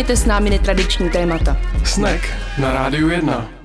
Nakousněte 0.00 0.22
s 0.22 0.26
námi 0.26 0.50
netradiční 0.50 1.10
témata. 1.10 1.56
Snack 1.84 2.22
na 2.58 2.72
Rádiu 2.72 3.08
1. 3.08 3.59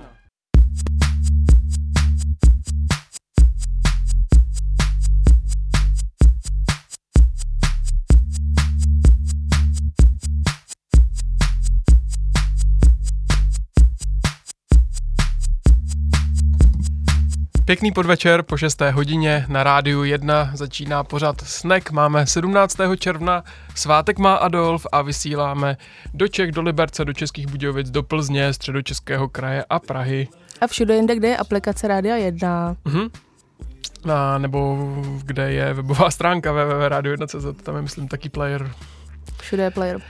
Pěkný 17.65 17.91
podvečer 17.91 18.43
po 18.43 18.57
6. 18.57 18.81
hodině 18.81 19.45
na 19.49 19.63
rádiu 19.63 20.03
1 20.03 20.51
začíná 20.53 21.03
pořad 21.03 21.41
Snek. 21.41 21.91
Máme 21.91 22.27
17. 22.27 22.77
června, 22.97 23.43
svátek 23.75 24.19
má 24.19 24.35
Adolf 24.35 24.87
a 24.91 25.01
vysíláme 25.01 25.77
do 26.13 26.27
Čech, 26.27 26.51
do 26.51 26.61
Liberce, 26.61 27.05
do 27.05 27.13
Českých 27.13 27.47
Budějovic, 27.47 27.89
do 27.89 28.03
Plzně, 28.03 28.53
středočeského 28.53 29.29
kraje 29.29 29.65
a 29.69 29.79
Prahy. 29.79 30.27
A 30.61 30.67
všude 30.67 30.95
jinde, 30.95 31.15
kde 31.15 31.27
je 31.27 31.37
aplikace 31.37 31.87
Rádia 31.87 32.15
1. 32.15 32.75
Mhm. 32.85 33.07
A 34.13 34.37
nebo 34.37 34.77
kde 35.23 35.51
je 35.51 35.73
webová 35.73 36.11
stránka 36.11 36.51
www.radio1.cz, 36.51 37.63
tam 37.63 37.75
je 37.75 37.81
myslím 37.81 38.07
taky 38.07 38.29
player 38.29 38.71
Všude 39.41 39.63
je 39.63 39.71
player. 39.71 40.01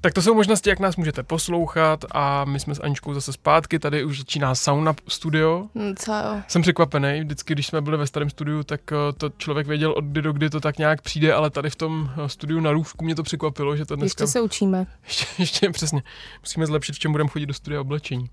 Tak 0.00 0.14
to 0.14 0.22
jsou 0.22 0.34
možnosti, 0.34 0.70
jak 0.70 0.78
nás 0.78 0.96
můžete 0.96 1.22
poslouchat 1.22 2.04
a 2.10 2.44
my 2.44 2.60
jsme 2.60 2.74
s 2.74 2.80
Aničkou 2.80 3.14
zase 3.14 3.32
zpátky, 3.32 3.78
tady 3.78 4.04
už 4.04 4.18
začíná 4.18 4.54
Sauna 4.54 4.94
studio. 5.08 5.66
Hmm, 5.74 5.96
co 5.96 6.12
jo? 6.12 6.42
Jsem 6.48 6.62
překvapený, 6.62 7.20
vždycky, 7.20 7.54
když 7.54 7.66
jsme 7.66 7.80
byli 7.80 7.96
ve 7.96 8.06
starém 8.06 8.30
studiu, 8.30 8.62
tak 8.62 8.80
eh, 8.92 9.12
to 9.12 9.30
člověk 9.38 9.66
věděl 9.66 9.92
od 9.92 10.04
kdy 10.04 10.22
do 10.22 10.32
kdy 10.32 10.50
to 10.50 10.60
tak 10.60 10.78
nějak 10.78 11.02
přijde, 11.02 11.32
ale 11.32 11.50
tady 11.50 11.70
v 11.70 11.76
tom 11.76 12.10
eh, 12.24 12.28
studiu 12.28 12.60
na 12.60 12.72
Růvku 12.72 13.04
mě 13.04 13.14
to 13.14 13.22
překvapilo, 13.22 13.76
že 13.76 13.84
to 13.84 13.96
dneska... 13.96 14.24
Ještě 14.24 14.32
se 14.32 14.40
učíme. 14.40 14.86
Ještě, 15.04 15.26
ještě 15.38 15.70
přesně. 15.70 16.02
Musíme 16.40 16.66
zlepšit, 16.66 16.92
v 16.92 16.98
čem 16.98 17.12
budeme 17.12 17.30
chodit 17.30 17.46
do 17.46 17.54
studia 17.54 17.80
oblečení. 17.80 18.30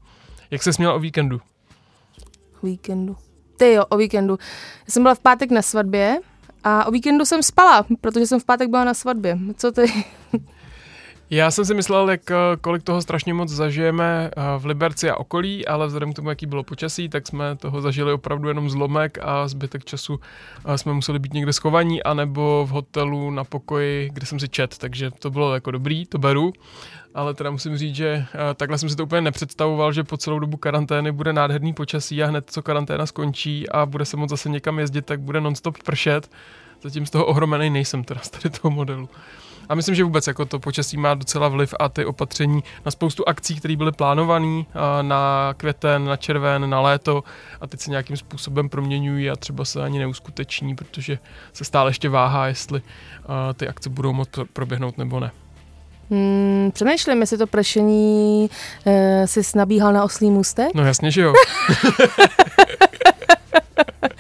Jak 0.51 0.63
se 0.63 0.73
směla 0.73 0.93
o 0.93 0.99
víkendu? 0.99 1.41
Víkendu. 2.63 3.17
Ty 3.57 3.73
jo, 3.73 3.85
o 3.85 3.97
víkendu. 3.97 4.37
Já 4.87 4.91
jsem 4.91 5.03
byla 5.03 5.15
v 5.15 5.19
pátek 5.19 5.51
na 5.51 5.61
svatbě 5.61 6.19
a 6.63 6.85
o 6.85 6.91
víkendu 6.91 7.25
jsem 7.25 7.43
spala, 7.43 7.85
protože 8.01 8.27
jsem 8.27 8.39
v 8.39 8.45
pátek 8.45 8.69
byla 8.69 8.83
na 8.83 8.93
svatbě. 8.93 9.39
Co 9.57 9.71
ty? 9.71 9.93
Já 11.33 11.51
jsem 11.51 11.65
si 11.65 11.73
myslel, 11.73 12.09
jak, 12.09 12.31
eh, 12.31 12.35
kolik 12.61 12.83
toho 12.83 13.01
strašně 13.01 13.33
moc 13.33 13.49
zažijeme 13.49 14.31
eh, 14.37 14.41
v 14.57 14.65
Liberci 14.65 15.09
a 15.09 15.15
okolí, 15.15 15.67
ale 15.67 15.87
vzhledem 15.87 16.13
k 16.13 16.15
tomu, 16.15 16.29
jaký 16.29 16.45
bylo 16.45 16.63
počasí, 16.63 17.09
tak 17.09 17.27
jsme 17.27 17.55
toho 17.55 17.81
zažili 17.81 18.13
opravdu 18.13 18.47
jenom 18.47 18.69
zlomek 18.69 19.17
a 19.21 19.47
zbytek 19.47 19.85
času 19.85 20.19
eh, 20.65 20.77
jsme 20.77 20.93
museli 20.93 21.19
být 21.19 21.33
někde 21.33 21.53
schovaní, 21.53 22.03
anebo 22.03 22.65
v 22.65 22.69
hotelu 22.69 23.31
na 23.31 23.43
pokoji, 23.43 24.09
kde 24.13 24.25
jsem 24.25 24.39
si 24.39 24.49
čet, 24.49 24.77
takže 24.77 25.11
to 25.11 25.29
bylo 25.29 25.53
jako 25.53 25.71
dobrý, 25.71 26.05
to 26.05 26.17
beru. 26.17 26.53
Ale 27.13 27.33
teda 27.33 27.51
musím 27.51 27.77
říct, 27.77 27.95
že 27.95 28.25
takhle 28.55 28.77
jsem 28.77 28.89
si 28.89 28.95
to 28.95 29.03
úplně 29.03 29.21
nepředstavoval, 29.21 29.93
že 29.93 30.03
po 30.03 30.17
celou 30.17 30.39
dobu 30.39 30.57
karantény 30.57 31.11
bude 31.11 31.33
nádherný 31.33 31.73
počasí 31.73 32.23
a 32.23 32.27
hned 32.27 32.49
co 32.49 32.61
karanténa 32.61 33.05
skončí 33.05 33.69
a 33.69 33.85
bude 33.85 34.05
se 34.05 34.17
moc 34.17 34.29
zase 34.29 34.49
někam 34.49 34.79
jezdit, 34.79 35.05
tak 35.05 35.19
bude 35.19 35.41
nonstop 35.41 35.77
pršet. 35.83 36.31
Zatím 36.83 37.05
z 37.05 37.09
toho 37.09 37.25
ohromený 37.25 37.69
nejsem 37.69 38.03
teda 38.03 38.21
z 38.23 38.29
tady 38.29 38.49
toho 38.49 38.71
modelu. 38.71 39.09
A 39.69 39.75
myslím, 39.75 39.95
že 39.95 40.03
vůbec 40.03 40.27
jako 40.27 40.45
to 40.45 40.59
počasí 40.59 40.97
má 40.97 41.13
docela 41.13 41.47
vliv 41.47 41.73
a 41.79 41.89
ty 41.89 42.05
opatření 42.05 42.63
na 42.85 42.91
spoustu 42.91 43.29
akcí, 43.29 43.55
které 43.55 43.75
byly 43.75 43.91
plánované 43.91 44.63
na 45.01 45.53
květen, 45.57 46.05
na 46.05 46.17
červen, 46.17 46.69
na 46.69 46.81
léto 46.81 47.23
a 47.61 47.67
teď 47.67 47.79
se 47.79 47.89
nějakým 47.89 48.17
způsobem 48.17 48.69
proměňují 48.69 49.29
a 49.29 49.35
třeba 49.35 49.65
se 49.65 49.83
ani 49.83 49.99
neuskuteční, 49.99 50.75
protože 50.75 51.19
se 51.53 51.63
stále 51.63 51.89
ještě 51.89 52.09
váhá, 52.09 52.47
jestli 52.47 52.81
ty 53.55 53.67
akce 53.67 53.89
budou 53.89 54.13
moct 54.13 54.39
proběhnout 54.53 54.97
nebo 54.97 55.19
ne. 55.19 55.31
Hmm, 56.11 56.71
přemýšlím, 56.73 57.21
jestli 57.21 57.37
to 57.37 57.47
pršení 57.47 58.49
e, 58.85 59.27
jsi 59.27 59.41
nabíhal 59.55 59.93
na 59.93 60.03
oslý 60.03 60.31
můstek? 60.31 60.73
No 60.75 60.85
jasně, 60.85 61.11
že 61.11 61.21
jo. 61.21 61.33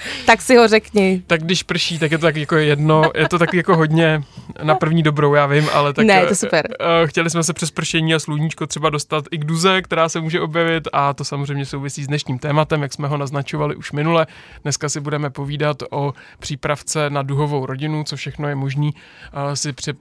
tak 0.25 0.41
si 0.41 0.55
ho 0.55 0.67
řekni. 0.67 1.23
Tak 1.27 1.43
když 1.43 1.63
prší, 1.63 1.99
tak 1.99 2.11
je 2.11 2.17
to 2.17 2.25
tak 2.25 2.35
jako 2.35 2.55
jedno, 2.55 3.11
je 3.15 3.29
to 3.29 3.39
tak 3.39 3.53
jako 3.53 3.75
hodně 3.75 4.23
na 4.63 4.75
první 4.75 5.03
dobrou, 5.03 5.33
já 5.33 5.45
vím, 5.45 5.69
ale 5.73 5.93
tak... 5.93 6.05
Ne, 6.05 6.13
je 6.13 6.27
to 6.27 6.35
super. 6.35 6.67
Uh, 6.79 7.07
chtěli 7.07 7.29
jsme 7.29 7.43
se 7.43 7.53
přes 7.53 7.71
pršení 7.71 8.13
a 8.13 8.19
sluníčko 8.19 8.67
třeba 8.67 8.89
dostat 8.89 9.25
i 9.31 9.37
k 9.37 9.45
duze, 9.45 9.81
která 9.81 10.09
se 10.09 10.21
může 10.21 10.41
objevit 10.41 10.87
a 10.93 11.13
to 11.13 11.25
samozřejmě 11.25 11.65
souvisí 11.65 12.03
s 12.03 12.07
dnešním 12.07 12.39
tématem, 12.39 12.81
jak 12.81 12.93
jsme 12.93 13.07
ho 13.07 13.17
naznačovali 13.17 13.75
už 13.75 13.91
minule. 13.91 14.27
Dneska 14.63 14.89
si 14.89 14.99
budeme 14.99 15.29
povídat 15.29 15.77
o 15.91 16.13
přípravce 16.39 17.09
na 17.09 17.21
duhovou 17.21 17.65
rodinu, 17.65 18.03
co 18.03 18.15
všechno 18.15 18.49
je 18.49 18.55
možný 18.55 18.93
uh, 18.93 19.53
si 19.53 19.73
při, 19.73 19.93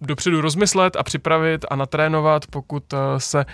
dopředu 0.00 0.40
rozmyslet 0.40 0.96
a 0.96 1.02
připravit 1.02 1.64
a 1.70 1.76
natrénovat, 1.76 2.46
pokud 2.46 2.94
se 3.18 3.44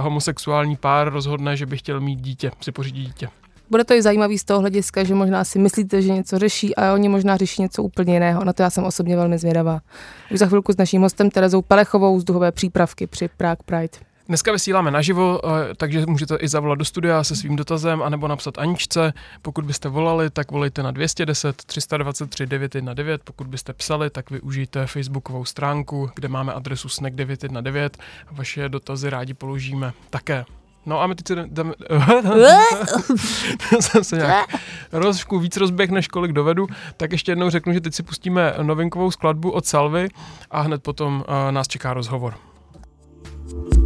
homosexuální 0.00 0.76
pár 0.76 1.12
rozhodne, 1.12 1.56
že 1.56 1.66
by 1.66 1.76
chtěl 1.76 2.00
mít 2.00 2.20
dítě, 2.20 2.50
připořit 2.58 2.94
dítě. 2.94 3.28
Bude 3.70 3.84
to 3.84 3.94
i 3.94 4.02
zajímavý 4.02 4.38
z 4.38 4.44
toho 4.44 4.60
hlediska, 4.60 5.04
že 5.04 5.14
možná 5.14 5.44
si 5.44 5.58
myslíte, 5.58 6.02
že 6.02 6.12
něco 6.12 6.38
řeší 6.38 6.76
a 6.76 6.94
oni 6.94 7.08
možná 7.08 7.36
řeší 7.36 7.62
něco 7.62 7.82
úplně 7.82 8.14
jiného. 8.14 8.44
Na 8.44 8.52
to 8.52 8.62
já 8.62 8.70
jsem 8.70 8.84
osobně 8.84 9.16
velmi 9.16 9.38
zvědavá. 9.38 9.80
Už 10.30 10.38
za 10.38 10.46
chvilku 10.46 10.72
s 10.72 10.76
naším 10.76 11.02
hostem 11.02 11.30
Terezou 11.30 11.62
Pelechovou 11.62 12.20
z 12.20 12.24
duhové 12.24 12.52
přípravky 12.52 13.06
při 13.06 13.28
Prague 13.36 13.62
Pride. 13.64 14.06
Dneska 14.28 14.52
vysíláme 14.52 14.90
naživo, 14.90 15.40
eh, 15.44 15.74
takže 15.76 16.06
můžete 16.06 16.36
i 16.36 16.48
zavolat 16.48 16.78
do 16.78 16.84
studia 16.84 17.24
se 17.24 17.36
svým 17.36 17.56
dotazem 17.56 18.02
anebo 18.02 18.28
napsat 18.28 18.58
Aničce. 18.58 19.12
Pokud 19.42 19.64
byste 19.64 19.88
volali, 19.88 20.30
tak 20.30 20.50
volejte 20.50 20.82
na 20.82 20.90
210 20.90 21.56
323 21.64 22.46
919. 22.46 23.20
Pokud 23.24 23.46
byste 23.46 23.72
psali, 23.72 24.10
tak 24.10 24.30
využijte 24.30 24.86
facebookovou 24.86 25.44
stránku, 25.44 26.10
kde 26.14 26.28
máme 26.28 26.52
adresu 26.52 26.88
snack 26.88 27.14
919. 27.14 27.94
Vaše 28.30 28.68
dotazy 28.68 29.10
rádi 29.10 29.34
položíme 29.34 29.92
také. 30.10 30.44
No 30.86 31.02
a 31.02 31.06
my 31.06 31.14
teď 31.14 31.26
si 31.26 31.34
jdeme... 31.34 31.72
jsem 33.80 34.04
se 34.04 34.16
nějak 34.16 34.54
rozšku 34.92 35.38
víc 35.38 35.56
rozběh, 35.56 35.90
než 35.90 36.08
kolik 36.08 36.32
dovedu, 36.32 36.66
tak 36.96 37.12
ještě 37.12 37.32
jednou 37.32 37.50
řeknu, 37.50 37.72
že 37.72 37.80
teď 37.80 37.94
si 37.94 38.02
pustíme 38.02 38.54
novinkovou 38.62 39.10
skladbu 39.10 39.50
od 39.50 39.66
Salvy 39.66 40.08
a 40.50 40.60
hned 40.60 40.82
potom 40.82 41.24
uh, 41.28 41.52
nás 41.52 41.68
čeká 41.68 41.94
rozhovor. 41.94 42.34
Salva, 43.46 43.85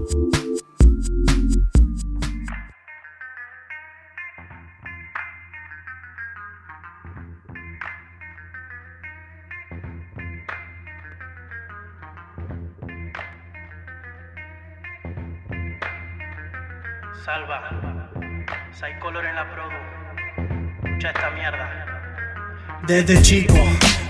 Desde 22.91 23.23
chico. 23.23 23.55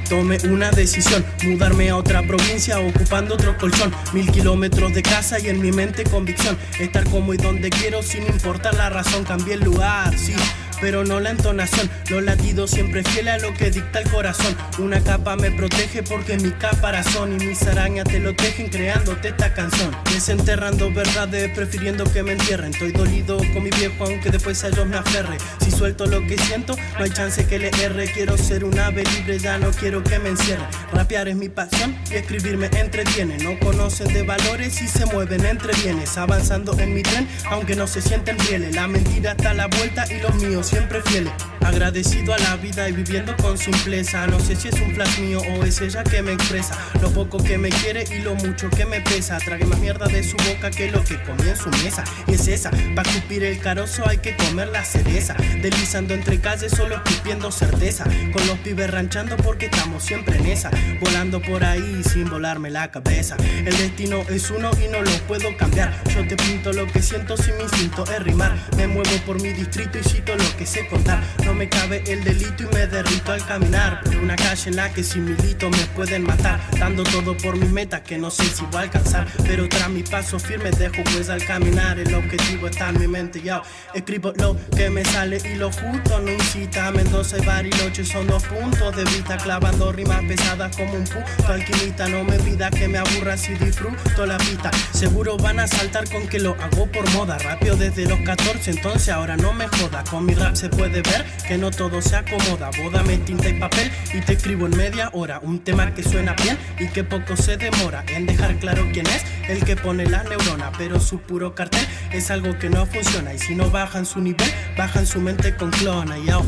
Tomé 0.09 0.39
una 0.49 0.71
decisión, 0.71 1.23
mudarme 1.45 1.91
a 1.91 1.97
otra 1.97 2.27
provincia 2.27 2.81
ocupando 2.81 3.35
otro 3.35 3.55
colchón, 3.59 3.95
mil 4.15 4.31
kilómetros 4.33 4.95
de 4.95 5.03
casa 5.03 5.39
y 5.39 5.51
en 5.51 5.61
mi 5.61 5.71
mente 5.71 6.03
convicción, 6.05 6.57
estar 6.79 7.05
como 7.05 7.35
y 7.35 7.37
donde 7.37 7.69
quiero 7.69 8.03
sin 8.03 8.23
importar 8.23 8.73
la 8.73 8.89
razón, 8.89 9.25
cambié 9.25 9.53
el 9.53 9.61
lugar, 9.61 10.17
sí, 10.17 10.33
pero 10.81 11.05
no 11.05 11.21
la 11.21 11.31
entonación. 11.31 11.91
Los 12.09 12.23
latidos 12.23 12.71
siempre 12.71 13.03
fieles 13.05 13.35
a 13.35 13.39
lo 13.39 13.55
que 13.55 13.71
dicta 13.71 14.01
el 14.01 14.11
corazón. 14.11 14.57
Una 14.79 15.01
capa 15.01 15.37
me 15.37 15.51
protege 15.51 16.03
porque 16.03 16.39
mi 16.39 16.51
caparazón 16.51 17.41
y 17.41 17.45
mis 17.45 17.63
arañas 17.63 18.05
te 18.05 18.19
lo 18.19 18.35
tejen 18.35 18.69
creándote 18.69 19.29
esta 19.29 19.53
canción. 19.55 19.95
Desenterrando 20.13 20.93
verdades, 20.93 21.51
prefiriendo 21.54 22.04
que 22.04 22.22
me 22.22 22.33
entierren. 22.33 22.72
Estoy 22.72 22.93
dolido 22.93 23.39
con 23.53 23.63
mi 23.63 23.71
viejo, 23.71 24.04
aunque 24.04 24.31
después 24.31 24.63
a 24.65 24.69
ellos 24.69 24.87
me 24.87 24.97
aferre. 24.97 25.37
Si 25.63 25.71
suelto 25.71 26.07
lo 26.07 26.21
que 26.27 26.39
siento, 26.39 26.77
no 26.99 27.04
hay 27.04 27.10
chance 27.10 27.47
que 27.47 27.59
le 27.59 27.69
erre. 27.83 28.10
Quiero 28.13 28.37
ser 28.37 28.65
un 28.65 28.78
ave 28.78 29.04
libre, 29.16 29.39
ya 29.39 29.59
no 29.59 29.71
quiero 29.71 30.03
que 30.03 30.19
me 30.19 30.31
encierre. 30.31 30.65
Rapear 30.93 31.28
es 31.28 31.37
mi 31.37 31.49
pasión 31.49 31.97
y 32.10 32.15
escribir 32.15 32.57
me 32.57 32.66
entretiene. 32.66 33.39
No 33.39 33.59
conocen 33.60 34.13
de 34.13 34.22
valores 34.22 34.81
y 34.83 34.89
se 34.89 35.07
mueven 35.07 35.45
entre 35.45 35.75
bienes. 35.75 36.16
Avanzando 36.16 36.78
en 36.78 36.95
mi 36.95 37.03
tren, 37.03 37.28
aunque 37.51 37.77
no 37.77 37.87
se 37.87 38.01
sienten 38.01 38.39
fieles. 38.39 38.75
La 38.75 38.89
mentira 38.89 39.33
está 39.33 39.51
a 39.51 39.54
la 39.54 39.66
vuelta 39.66 40.04
y 40.10 40.21
los 40.21 40.34
míos 40.37 40.70
siempre 40.71 41.03
fieles. 41.03 41.33
Agradecido 41.61 42.33
a 42.33 42.39
la 42.39 42.57
vida 42.57 42.89
y 42.89 42.93
viviendo 42.93 43.37
con 43.37 43.59
simpleza. 43.59 44.27
No 44.27 44.41
sé 44.41 44.57
si 44.57 44.69
es 44.69 44.81
un 44.81 44.95
flash 44.95 45.19
mío 45.21 45.41
o 45.41 45.65
es 45.65 45.81
ella 45.81 46.03
que 46.03 46.22
me 46.22 46.33
expresa. 46.33 46.77
Lo 47.03 47.11
poco 47.11 47.43
que 47.43 47.59
me 47.59 47.69
quiere 47.69 48.05
y 48.11 48.21
lo 48.21 48.34
mucho 48.34 48.71
que 48.71 48.87
me 48.87 49.01
pesa. 49.01 49.39
Trague 49.39 49.65
más 49.67 49.78
mierda 49.78 50.07
de 50.07 50.22
su 50.22 50.37
boca 50.49 50.71
que 50.71 50.91
lo 50.91 51.05
que 51.05 51.22
comí 51.22 51.49
en 51.49 51.57
su 51.57 51.69
mesa. 51.83 52.05
Y 52.27 52.34
es 52.34 52.49
esa, 52.49 52.71
para 52.95 53.13
cupir 53.13 53.45
el 53.45 53.59
carozo 53.61 54.09
hay 54.09 54.19
que 54.19 54.37
comer 54.37 54.69
la 54.69 54.84
cereza. 54.84 55.34
Deslizando 55.63 56.15
entre 56.15 56.41
calles 56.41 56.73
solo 56.73 56.97
escupiendo 56.97 57.51
certeza. 57.53 58.05
Con 58.33 58.47
los 58.47 58.59
pibes 58.59 58.91
ranchando 58.91 59.37
porque 59.37 59.66
estamos 59.66 60.03
siempre 60.03 60.39
en 60.39 60.47
esa. 60.47 60.71
Volando 61.01 61.43
por 61.43 61.65
ahí 61.65 62.03
sin 62.05 62.31
volarme 62.31 62.71
la 62.71 62.91
cabeza. 62.91 63.37
El 63.59 63.77
destino 63.77 64.23
es 64.28 64.51
uno 64.51 64.71
y 64.83 64.89
no 64.89 65.03
lo 65.03 65.11
puedo 65.28 65.57
cambiar. 65.57 65.93
Yo 66.15 66.27
te 66.27 66.37
pinto 66.37 66.73
lo 66.73 66.87
que 66.87 67.03
siento 67.03 67.37
si 67.37 67.53
mi 67.53 67.63
instinto 67.63 68.05
es 68.05 68.23
rimar. 68.23 68.57
Me 68.77 68.87
muevo 68.87 69.16
por 69.27 69.41
mi 69.43 69.53
distrito 69.53 69.99
y 69.99 70.03
cito 70.03 70.34
lo 70.34 70.57
que 70.57 70.59
sé 70.66 70.86
contar. 70.86 71.22
No 71.45 71.54
me 71.54 71.68
cabe 71.68 72.03
el 72.07 72.24
delito 72.24 72.65
y 72.65 72.74
me 72.74 72.86
derrito 72.86 73.33
al 73.33 73.45
caminar 73.45 74.03
por 74.04 74.16
una 74.16 74.36
calle 74.36 74.71
en 74.71 74.77
la 74.77 74.92
que 74.92 75.03
sin 75.03 75.24
milito 75.24 75.71
me 75.71 75.84
pueden 75.95 76.22
matar, 76.22 76.60
dando 76.78 77.03
todo 77.03 77.36
por 77.36 77.57
mi 77.57 77.66
meta 77.66 78.03
que 78.03 78.18
no 78.18 78.30
sé 78.30 78.45
si 78.45 78.65
voy 78.66 78.77
a 78.77 78.80
alcanzar, 78.80 79.27
pero 79.45 79.68
tras 79.68 79.89
mi 79.89 80.03
paso 80.03 80.39
firme 80.39 80.71
dejo 80.71 81.03
pues 81.12 81.28
al 81.28 81.45
caminar. 81.45 81.98
El 81.98 82.15
objetivo 82.15 82.68
está 82.68 82.91
en 82.91 83.01
mi 83.01 83.07
mente, 83.07 83.41
ya 83.42 83.62
escribo 83.95 84.33
lo 84.36 84.57
que 84.77 84.91
me 84.91 85.04
sale 85.04 85.39
y 85.45 85.57
lo 85.57 85.71
justo 85.72 86.21
no 86.21 86.33
incita, 86.33 86.91
Mendoza 86.91 87.39
y 87.39 87.45
Bariloche 87.45 88.04
son 88.04 88.27
dos 88.27 88.45
puntos 88.45 88.97
de 88.97 89.04
vista, 89.04 89.36
clavando 89.36 89.92
rimas 89.92 90.22
pesadas 90.24 90.77
como 90.77 90.95
un 90.95 91.04
puto 91.04 91.53
alquimista, 91.53 92.09
no 92.09 92.24
me 92.24 92.39
pida 92.39 92.71
que 92.71 92.89
me 92.89 92.98
aburra 92.98 93.36
si 93.36 93.54
disfruto 93.54 94.27
la 94.27 94.39
pista, 94.39 94.71
seguro 94.92 95.36
van 95.36 95.60
a 95.60 95.66
saltar 95.66 96.09
con 96.10 96.27
que 96.28 96.39
lo 96.39 96.54
hago 96.60 96.86
por 96.86 97.09
moda, 97.10 97.39
rápido 97.39 97.77
desde 97.77 98.06
los 98.06 98.21
14, 98.21 98.71
entonces 98.71 99.09
ahora 99.09 99.36
no 99.36 99.53
me 99.53 99.66
joda, 99.68 100.04
con 100.10 100.27
mi 100.27 100.34
rap 100.34 100.50
se 100.55 100.69
puede 100.69 101.03
ver 101.03 101.25
que 101.47 101.57
no 101.59 101.71
todo 101.71 102.03
se 102.03 102.17
acomoda, 102.17 102.71
bódame 102.83 103.19
tinta 103.19 103.49
y 103.49 103.55
papel 103.55 103.91
y 104.13 104.21
te 104.21 104.35
escribo 104.35 104.67
en 104.67 104.77
media 104.77 105.11
hora, 105.13 105.39
un 105.41 105.61
tema 105.61 105.95
que 105.95 106.03
suena 106.03 106.35
bien 106.35 106.59
y 106.79 106.89
que 106.89 107.05
poco 107.05 107.37
se 107.37 107.57
demora 107.57 108.05
en 108.09 108.27
dejar 108.27 108.57
claro 108.57 108.87
quién 108.93 109.07
es 109.07 109.25
el 109.49 109.65
que 109.65 109.77
pone 109.77 110.07
la 110.07 110.23
neurona, 110.25 110.73
pero 110.77 111.01
su 111.01 111.21
puro 111.21 111.55
cartel 111.55 111.87
es 112.13 112.31
algo 112.31 112.59
que 112.59 112.71
no 112.71 112.87
funciona 112.87 113.35
y 113.35 113.39
si 113.39 113.55
no 113.55 113.71
bajan 113.71 114.07
su 114.07 114.21
nivel, 114.21 114.51
bajan 114.77 115.07
su 115.07 115.21
mente 115.21 115.55
con 115.55 115.71
clona, 115.71 116.17
yo. 116.19 116.43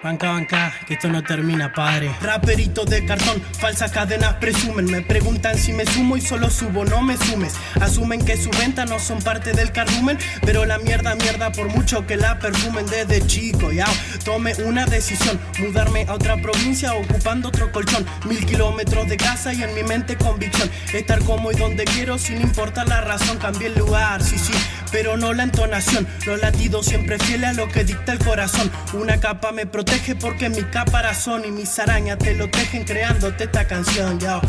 Banca, 0.00 0.30
banca, 0.30 0.72
que 0.86 0.94
esto 0.94 1.08
no 1.08 1.24
termina, 1.24 1.72
padre. 1.72 2.14
Raperito 2.22 2.84
de 2.84 3.04
cartón, 3.04 3.42
falsas 3.58 3.90
cadenas 3.90 4.34
presumen. 4.34 4.84
Me 4.84 5.02
preguntan 5.02 5.58
si 5.58 5.72
me 5.72 5.84
sumo 5.86 6.16
y 6.16 6.20
solo 6.20 6.50
subo, 6.50 6.84
no 6.84 7.02
me 7.02 7.16
sumes. 7.16 7.54
Asumen 7.80 8.24
que 8.24 8.36
su 8.36 8.48
venta 8.50 8.84
no 8.84 9.00
son 9.00 9.20
parte 9.20 9.52
del 9.52 9.72
cardumen, 9.72 10.16
pero 10.42 10.64
la 10.66 10.78
mierda, 10.78 11.16
mierda, 11.16 11.50
por 11.50 11.68
mucho 11.68 12.06
que 12.06 12.16
la 12.16 12.38
perfumen 12.38 12.86
desde 12.86 13.26
chico, 13.26 13.72
ya. 13.72 13.86
Tome 14.24 14.54
una 14.64 14.86
decisión, 14.86 15.40
mudarme 15.58 16.06
a 16.08 16.14
otra 16.14 16.36
provincia 16.36 16.94
ocupando 16.94 17.48
otro 17.48 17.72
colchón. 17.72 18.06
Mil 18.28 18.46
kilómetros 18.46 19.08
de 19.08 19.16
casa 19.16 19.52
y 19.52 19.64
en 19.64 19.74
mi 19.74 19.82
mente 19.82 20.16
convicción. 20.16 20.70
Estar 20.92 21.18
como 21.24 21.50
y 21.50 21.56
donde 21.56 21.84
quiero 21.84 22.18
sin 22.18 22.40
importar 22.40 22.88
la 22.88 23.00
razón. 23.00 23.38
Cambié 23.38 23.66
el 23.66 23.74
lugar, 23.76 24.22
sí, 24.22 24.38
sí, 24.38 24.52
pero 24.92 25.16
no 25.16 25.32
la 25.32 25.42
entonación. 25.42 26.06
Los 26.24 26.40
latidos 26.40 26.86
siempre 26.86 27.18
fieles 27.18 27.50
a 27.50 27.52
lo 27.54 27.68
que 27.68 27.82
dicta 27.82 28.12
el 28.12 28.20
corazón. 28.20 28.70
Una 28.92 29.18
capa 29.18 29.50
me 29.50 29.66
protege 29.66 29.87
porque 30.20 30.48
mi 30.48 30.62
caparazón 30.64 31.44
y 31.44 31.50
mis 31.50 31.78
arañas 31.78 32.18
te 32.18 32.34
lo 32.34 32.48
tejen 32.50 32.84
creándote 32.84 33.44
esta 33.44 33.66
canción, 33.66 34.18
yo. 34.18 34.40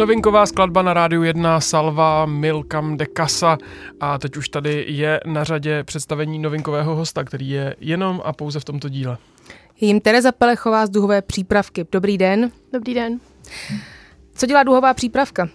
Novinková 0.00 0.46
skladba 0.46 0.82
na 0.82 0.94
rádiu 0.94 1.22
1 1.22 1.60
Salva 1.60 2.26
Milkam 2.26 2.96
de 2.96 3.06
Casa 3.16 3.58
a 4.00 4.18
teď 4.18 4.36
už 4.36 4.48
tady 4.48 4.84
je 4.88 5.20
na 5.26 5.44
řadě 5.44 5.84
představení 5.84 6.38
novinkového 6.38 6.96
hosta, 6.96 7.24
který 7.24 7.50
je 7.50 7.76
jenom 7.80 8.22
a 8.24 8.32
pouze 8.32 8.60
v 8.60 8.64
tomto 8.64 8.88
díle. 8.88 9.18
Je 9.80 9.88
jim 9.88 10.00
Tereza 10.00 10.32
Pelechová 10.32 10.86
z 10.86 10.90
Duhové 10.90 11.22
přípravky. 11.22 11.86
Dobrý 11.92 12.18
den. 12.18 12.50
Dobrý 12.72 12.94
den. 12.94 13.20
Co 14.34 14.46
dělá 14.46 14.62
Duhová 14.62 14.94
přípravka? 14.94 15.48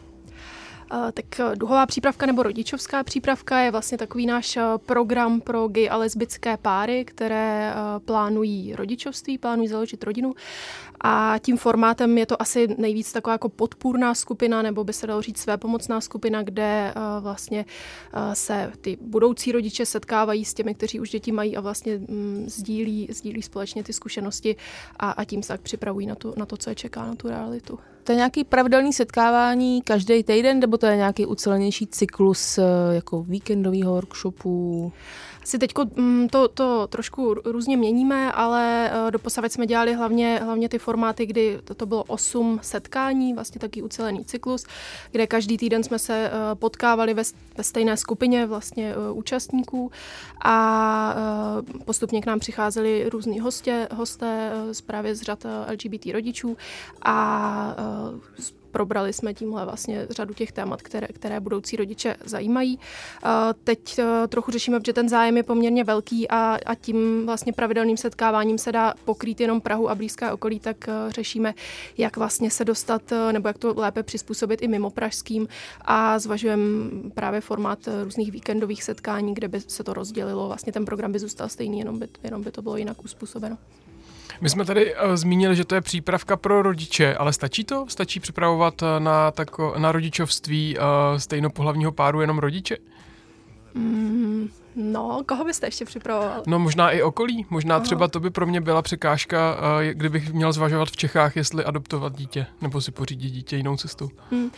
Uh, 0.96 1.12
tak 1.12 1.26
uh, 1.40 1.56
duhová 1.56 1.86
přípravka 1.86 2.26
nebo 2.26 2.44
rodičovská 2.44 3.04
přípravka 3.04 3.60
je 3.60 3.72
vlastně 3.72 3.98
takový 3.98 4.26
náš 4.26 4.58
uh, 4.58 4.64
program 4.78 5.42
pro 5.42 5.68
gay 5.68 5.90
a 5.90 5.98
lesbické 5.98 6.58
páry, 6.58 7.06
které 7.06 7.74
plánují 8.06 8.76
rodičovství, 8.76 9.38
plánují 9.38 9.68
založit 9.68 10.04
rodinu 10.04 10.36
a 11.02 11.36
tím 11.42 11.58
formátem 11.58 12.18
je 12.18 12.26
to 12.26 12.42
asi 12.42 12.76
nejvíc 12.78 13.12
taková 13.12 13.34
jako 13.34 13.50
podpůrná 13.50 14.16
skupina, 14.16 14.62
nebo 14.62 14.84
by 14.84 14.94
se 14.94 15.08
dalo 15.08 15.22
říct 15.22 15.38
své 15.38 15.58
pomocná 15.58 16.02
skupina, 16.02 16.44
kde 16.44 16.94
vlastně 17.20 17.66
se 18.34 18.72
ty 18.82 18.98
budoucí 19.02 19.52
rodiče 19.52 19.86
setkávají 19.86 20.46
s 20.46 20.54
těmi, 20.54 20.76
kteří 20.76 21.00
už 21.00 21.10
děti 21.10 21.32
mají 21.32 21.58
a 21.58 21.62
vlastně 21.62 21.96
um, 21.96 22.44
sdílí, 22.48 23.08
sdílí 23.12 23.42
společně 23.42 23.84
ty 23.84 23.94
zkušenosti 23.94 24.56
a, 25.00 25.12
a 25.12 25.24
tím 25.24 25.44
se 25.44 25.48
tak 25.48 25.62
připravují 25.62 26.08
na 26.08 26.16
to, 26.16 26.34
na 26.38 26.46
to, 26.46 26.58
co 26.58 26.70
je 26.70 26.76
čeká, 26.76 27.06
na 27.06 27.16
tu 27.16 27.28
realitu. 27.28 27.80
To 28.06 28.12
je 28.12 28.16
nějaký 28.16 28.44
pravidelný 28.44 28.94
setkávání 28.94 29.82
každý 29.82 30.24
týden, 30.24 30.60
nebo 30.60 30.78
to 30.78 30.86
je 30.86 30.96
nějaký 30.96 31.26
ucelenější 31.26 31.88
cyklus 31.88 32.60
jako 32.92 33.24
víkendových 33.24 33.86
workshopů? 33.86 34.92
Si 35.46 35.60
teď 35.60 35.72
mm, 35.96 36.28
to, 36.30 36.48
to 36.48 36.88
trošku 36.88 37.34
různě 37.34 37.78
měníme, 37.78 38.32
ale 38.32 38.92
eh, 38.92 39.12
doposavat 39.12 39.52
jsme 39.52 39.66
dělali 39.66 39.94
hlavně, 39.94 40.40
hlavně 40.44 40.70
ty 40.70 40.80
formáty, 40.80 41.26
kdy 41.26 41.60
to, 41.64 41.76
to 41.76 41.86
bylo 41.86 42.04
osm 42.04 42.60
setkání, 42.62 43.34
vlastně 43.34 43.60
taky 43.60 43.82
ucelený 43.82 44.26
cyklus, 44.26 44.66
kde 45.12 45.28
každý 45.28 45.58
týden 45.58 45.84
jsme 45.84 46.00
se 46.00 46.32
eh, 46.34 46.56
potkávali 46.56 47.14
ve, 47.14 47.24
ve 47.58 47.64
stejné 47.64 47.98
skupině 47.98 48.46
vlastně 48.46 48.94
eh, 48.94 49.12
účastníků 49.12 49.92
a 50.44 51.16
postupně 51.86 52.22
k 52.22 52.26
nám 52.26 52.40
přicházeli 52.40 53.10
různí 53.10 53.40
hostě, 53.40 53.88
hosté 53.94 54.52
právě 54.86 55.16
z 55.16 55.22
řad 55.22 55.46
LGBT 55.72 56.06
rodičů 56.14 56.58
a 57.02 57.76
probrali 58.76 59.14
jsme 59.14 59.34
tímhle 59.34 59.66
vlastně 59.66 60.08
řadu 60.10 60.34
těch 60.34 60.52
témat, 60.52 60.82
které, 60.82 61.08
které 61.08 61.40
budoucí 61.40 61.76
rodiče 61.76 62.16
zajímají. 62.26 62.80
Teď 63.64 64.00
e, 64.00 64.28
trochu 64.28 64.52
řešíme, 64.52 64.80
protože 64.80 64.94
ten 64.94 65.10
zájem 65.10 65.38
je 65.38 65.44
poměrně 65.44 65.84
velký 65.84 66.30
a, 66.30 66.58
a 66.66 66.76
tím 66.76 67.26
vlastně 67.26 67.54
pravidelným 67.54 67.98
setkáváním 67.98 68.58
se 68.58 68.72
dá 68.72 68.94
pokrýt 69.06 69.42
jenom 69.42 69.62
Prahu 69.62 69.90
a 69.90 69.96
blízké 69.96 70.32
okolí, 70.32 70.60
tak 70.60 70.90
e, 70.90 70.92
řešíme, 71.08 71.54
jak 71.98 72.18
vlastně 72.18 72.52
se 72.52 72.66
dostat 72.66 73.12
e, 73.12 73.34
nebo 73.34 73.48
jak 73.48 73.58
to 73.58 73.74
lépe 73.78 74.04
přizpůsobit 74.04 74.62
i 74.62 74.68
mimo 74.68 74.90
pražským 74.90 75.48
a 75.82 76.20
zvažujeme 76.20 76.90
právě 77.14 77.42
formát 77.42 77.80
různých 78.04 78.32
víkendových 78.32 78.84
setkání, 78.84 79.34
kde 79.34 79.48
by 79.48 79.62
se 79.62 79.84
to 79.84 79.94
rozdělilo. 79.94 80.48
Vlastně 80.48 80.74
ten 80.74 80.86
program 80.86 81.12
by 81.12 81.20
zůstal 81.20 81.50
stejný, 81.50 81.80
jenom 81.80 82.00
by, 82.00 82.08
jenom 82.24 82.44
by 82.44 82.52
to 82.52 82.62
bylo 82.62 82.78
jinak 82.78 83.04
uspůsobeno. 83.06 83.58
My 84.42 84.50
jsme 84.50 84.66
tady 84.66 84.96
uh, 84.96 85.16
zmínili, 85.16 85.56
že 85.56 85.66
to 85.66 85.76
je 85.76 85.82
přípravka 85.82 86.38
pro 86.38 86.62
rodiče, 86.62 87.16
ale 87.16 87.34
stačí 87.34 87.64
to? 87.64 87.86
Stačí 87.90 88.20
připravovat 88.20 88.82
uh, 88.82 88.88
na, 89.00 89.32
tako, 89.32 89.74
na 89.78 89.92
rodičovství 89.92 90.78
uh, 90.78 90.84
stejnopohlavního 91.18 91.92
páru 91.92 92.22
jenom 92.22 92.40
rodiče? 92.40 92.78
Mm, 93.74 94.50
No, 94.76 95.22
koho 95.26 95.46
byste 95.46 95.68
ještě 95.68 95.86
připravoval? 95.86 96.44
No 96.48 96.60
možná 96.60 96.92
i 96.92 97.02
okolí. 97.02 97.46
Možná 97.50 97.76
Aha. 97.76 97.84
třeba 97.84 98.08
to 98.08 98.20
by 98.20 98.30
pro 98.30 98.46
mě 98.46 98.62
byla 98.62 98.82
překážka, 98.82 99.58
eh, 99.82 99.94
kdybych 99.94 100.34
měl 100.34 100.54
zvažovat 100.54 100.90
v 100.90 100.98
Čechách, 100.98 101.36
jestli 101.36 101.64
adoptovat 101.64 102.16
dítě 102.16 102.48
nebo 102.62 102.82
si 102.82 102.92
pořídit 102.92 103.30
dítě 103.30 103.58
jinou 103.58 103.78
cestou. 103.78 104.10
Hmm. 104.32 104.52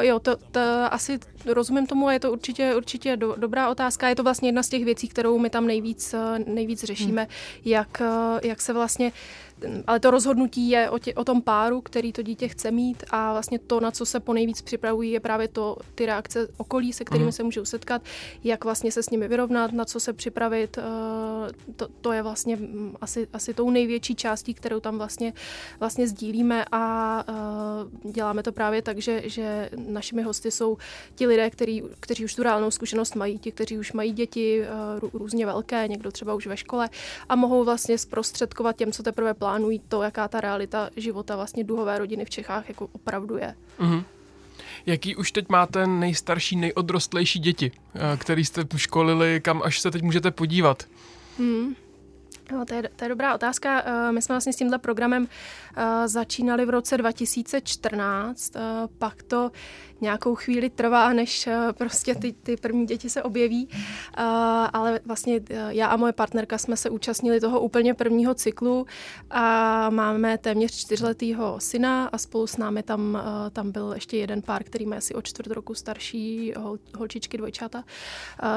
Jo, 0.00 0.18
to, 0.18 0.36
to 0.50 0.60
asi 0.90 1.18
rozumím 1.46 1.86
tomu 1.86 2.06
a 2.08 2.12
je 2.12 2.20
to 2.20 2.32
určitě, 2.32 2.74
určitě 2.76 3.16
do, 3.16 3.34
dobrá 3.36 3.68
otázka. 3.68 4.08
Je 4.08 4.14
to 4.14 4.22
vlastně 4.22 4.48
jedna 4.48 4.62
z 4.62 4.68
těch 4.68 4.84
věcí, 4.84 5.08
kterou 5.08 5.38
my 5.38 5.50
tam 5.50 5.66
nejvíc, 5.66 6.14
eh, 6.14 6.38
nejvíc 6.46 6.84
řešíme, 6.84 7.22
hmm. 7.22 7.30
jak, 7.64 8.00
eh, 8.00 8.48
jak 8.48 8.60
se 8.60 8.72
vlastně 8.72 9.12
ale 9.86 10.00
to 10.00 10.10
rozhodnutí 10.10 10.70
je 10.70 10.90
o, 10.90 10.98
tě, 10.98 11.14
o 11.14 11.24
tom 11.24 11.42
páru, 11.42 11.80
který 11.80 12.12
to 12.12 12.22
dítě 12.22 12.48
chce 12.48 12.70
mít 12.70 13.04
a 13.10 13.32
vlastně 13.32 13.58
to, 13.58 13.80
na 13.80 13.90
co 13.90 14.06
se 14.06 14.20
po 14.20 14.32
nejvíc 14.32 14.62
připravují, 14.62 15.10
je 15.10 15.20
právě 15.20 15.48
to, 15.48 15.76
ty 15.94 16.06
reakce 16.06 16.48
okolí, 16.56 16.92
se 16.92 17.04
kterými 17.04 17.26
mm. 17.26 17.32
se 17.32 17.42
můžou 17.42 17.64
setkat, 17.64 18.02
jak 18.44 18.64
vlastně 18.64 18.92
se 18.92 19.02
s 19.02 19.10
nimi 19.10 19.28
vyrovnat, 19.28 19.72
na 19.72 19.84
co 19.84 20.00
se 20.00 20.12
připravit. 20.12 20.78
Eh, 20.78 20.82
to, 21.76 21.88
to 22.00 22.12
je 22.12 22.22
vlastně 22.22 22.56
mm, 22.56 22.96
asi, 23.00 23.28
asi 23.32 23.54
tou 23.54 23.70
největší 23.70 24.14
částí, 24.14 24.54
kterou 24.54 24.80
tam 24.80 24.98
vlastně, 24.98 25.32
vlastně 25.80 26.08
sdílíme 26.08 26.64
a 26.72 27.24
eh, 27.28 28.12
děláme 28.12 28.42
to 28.42 28.52
právě 28.52 28.82
tak, 28.82 28.98
že, 28.98 29.22
že 29.24 29.70
našimi 29.76 30.22
hosty 30.22 30.50
jsou 30.50 30.78
ti 31.14 31.26
lidé, 31.26 31.50
který, 31.50 31.82
kteří 32.00 32.24
už 32.24 32.34
tu 32.34 32.42
reálnou 32.42 32.70
zkušenost 32.70 33.14
mají, 33.14 33.38
ti, 33.38 33.52
kteří 33.52 33.78
už 33.78 33.92
mají 33.92 34.12
děti 34.12 34.62
eh, 34.62 34.68
různě 35.12 35.46
velké, 35.46 35.88
někdo 35.88 36.12
třeba 36.12 36.34
už 36.34 36.46
ve 36.46 36.56
škole 36.56 36.88
a 37.28 37.36
mohou 37.36 37.64
vlastně 37.64 37.98
zprostředkovat 37.98 38.76
těm, 38.76 38.92
co 38.92 39.02
teprve 39.02 39.34
plánují 39.34 39.49
plánují 39.50 39.80
to, 39.88 40.02
jaká 40.02 40.28
ta 40.28 40.40
realita 40.40 40.90
života 40.96 41.36
vlastně 41.36 41.64
duhové 41.64 41.98
rodiny 41.98 42.24
v 42.24 42.30
Čechách 42.30 42.68
jako 42.68 42.88
opravdu 42.92 43.36
je. 43.36 43.54
Mm-hmm. 43.80 44.04
Jaký 44.86 45.16
už 45.16 45.32
teď 45.32 45.48
máte 45.48 45.86
nejstarší, 45.86 46.56
nejodrostlejší 46.56 47.38
děti, 47.38 47.72
eh, 47.94 48.16
který 48.16 48.44
jste 48.44 48.64
školili, 48.76 49.40
kam 49.40 49.62
až 49.64 49.80
se 49.80 49.90
teď 49.90 50.02
můžete 50.02 50.30
podívat? 50.30 50.84
Hmm. 51.38 51.74
No, 52.52 52.64
to, 52.64 52.74
je, 52.74 52.82
to 52.96 53.04
je 53.04 53.08
dobrá 53.08 53.34
otázka. 53.34 53.82
Eh, 53.84 54.12
my 54.12 54.22
jsme 54.22 54.32
vlastně 54.32 54.52
s 54.52 54.56
tímhle 54.56 54.78
programem 54.78 55.28
eh, 55.76 56.08
začínali 56.08 56.66
v 56.66 56.70
roce 56.70 56.96
2014, 56.98 58.56
eh, 58.56 58.60
pak 58.98 59.22
to 59.22 59.50
nějakou 60.02 60.34
chvíli 60.34 60.70
trvá, 60.70 61.12
než 61.12 61.48
prostě 61.78 62.14
ty, 62.14 62.32
ty 62.32 62.56
první 62.56 62.86
děti 62.86 63.10
se 63.10 63.22
objeví, 63.22 63.68
ale 64.72 65.00
vlastně 65.04 65.40
já 65.68 65.86
a 65.86 65.96
moje 65.96 66.12
partnerka 66.12 66.58
jsme 66.58 66.76
se 66.76 66.90
účastnili 66.90 67.40
toho 67.40 67.60
úplně 67.60 67.94
prvního 67.94 68.34
cyklu 68.34 68.86
a 69.30 69.90
máme 69.90 70.38
téměř 70.38 70.76
čtyřletýho 70.76 71.60
syna 71.60 72.06
a 72.06 72.18
spolu 72.18 72.46
s 72.46 72.56
námi 72.56 72.82
tam, 72.82 73.22
tam 73.52 73.72
byl 73.72 73.92
ještě 73.94 74.16
jeden 74.16 74.42
pár, 74.42 74.64
který 74.64 74.86
má 74.86 74.96
asi 74.96 75.14
o 75.14 75.22
čtvrt 75.22 75.46
roku 75.52 75.74
starší 75.74 76.52
hol, 76.58 76.78
holčičky, 76.98 77.36
dvojčata. 77.36 77.84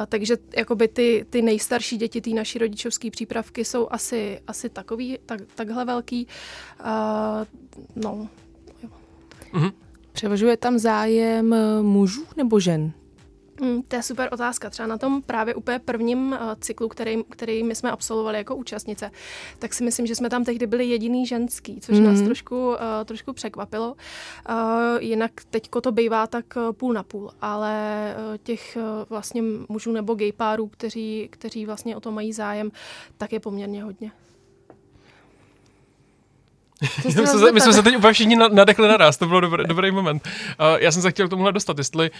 Takže 0.07 0.37
jakoby 0.55 0.87
ty, 0.87 1.25
ty 1.29 1.41
nejstarší 1.41 1.97
děti, 1.97 2.21
ty 2.21 2.33
naší 2.33 2.59
rodičovské 2.59 3.11
přípravky 3.11 3.65
jsou 3.65 3.82
asi, 3.89 4.39
asi 4.47 4.69
takový, 4.69 5.19
tak, 5.25 5.41
takhle 5.55 5.85
velký. 5.85 6.27
Uh, 6.79 6.87
no. 7.95 8.27
Mm-hmm. 9.53 9.71
Převažuje 10.11 10.57
tam 10.57 10.79
zájem 10.79 11.53
eh, 11.53 11.81
mužů 11.81 12.25
nebo 12.37 12.59
žen? 12.59 12.91
Mm, 13.61 13.83
to 13.83 13.95
je 13.95 14.03
super 14.03 14.29
otázka. 14.31 14.69
Třeba 14.69 14.87
na 14.87 14.97
tom 14.97 15.21
právě 15.21 15.55
úplně 15.55 15.79
prvním 15.79 16.31
uh, 16.31 16.37
cyklu, 16.59 16.89
který, 16.89 17.23
který 17.29 17.63
my 17.63 17.75
jsme 17.75 17.91
absolvovali 17.91 18.37
jako 18.37 18.55
účastnice, 18.55 19.11
tak 19.59 19.73
si 19.73 19.83
myslím, 19.83 20.07
že 20.07 20.15
jsme 20.15 20.29
tam 20.29 20.43
tehdy 20.43 20.67
byli 20.67 20.85
jediný 20.85 21.25
ženský, 21.25 21.79
což 21.81 21.97
mm-hmm. 21.97 22.03
nás 22.03 22.21
trošku, 22.21 22.67
uh, 22.69 22.75
trošku 23.05 23.33
překvapilo. 23.33 23.95
Uh, 24.49 24.55
jinak 24.99 25.31
teďko 25.49 25.81
to 25.81 25.91
bývá 25.91 26.27
tak 26.27 26.45
půl 26.71 26.93
na 26.93 27.03
půl, 27.03 27.31
ale 27.41 28.15
uh, 28.17 28.37
těch 28.43 28.77
uh, 28.77 28.83
vlastně 29.09 29.41
mužů 29.69 29.91
nebo 29.91 30.15
gay 30.15 30.31
párů, 30.31 30.67
kteří, 30.67 31.27
kteří 31.31 31.65
vlastně 31.65 31.95
o 31.95 31.99
to 31.99 32.11
mají 32.11 32.33
zájem, 32.33 32.71
tak 33.17 33.33
je 33.33 33.39
poměrně 33.39 33.83
hodně. 33.83 34.11
My, 37.05 37.11
jsme 37.11 37.27
se, 37.27 37.51
my 37.51 37.61
jsme 37.61 37.73
se 37.73 37.83
teď 37.83 37.97
úplně 37.97 38.13
všichni 38.13 38.35
nadechli 38.35 38.87
naraz, 38.87 39.17
to 39.17 39.27
bylo 39.27 39.39
dobrý, 39.39 39.63
dobrý 39.67 39.91
moment. 39.91 40.27
Uh, 40.59 40.65
já 40.79 40.91
jsem 40.91 41.01
se 41.01 41.11
chtěl 41.11 41.27
k 41.27 41.29
tomuhle 41.29 41.51
dostat, 41.51 41.77
jestli, 41.77 42.11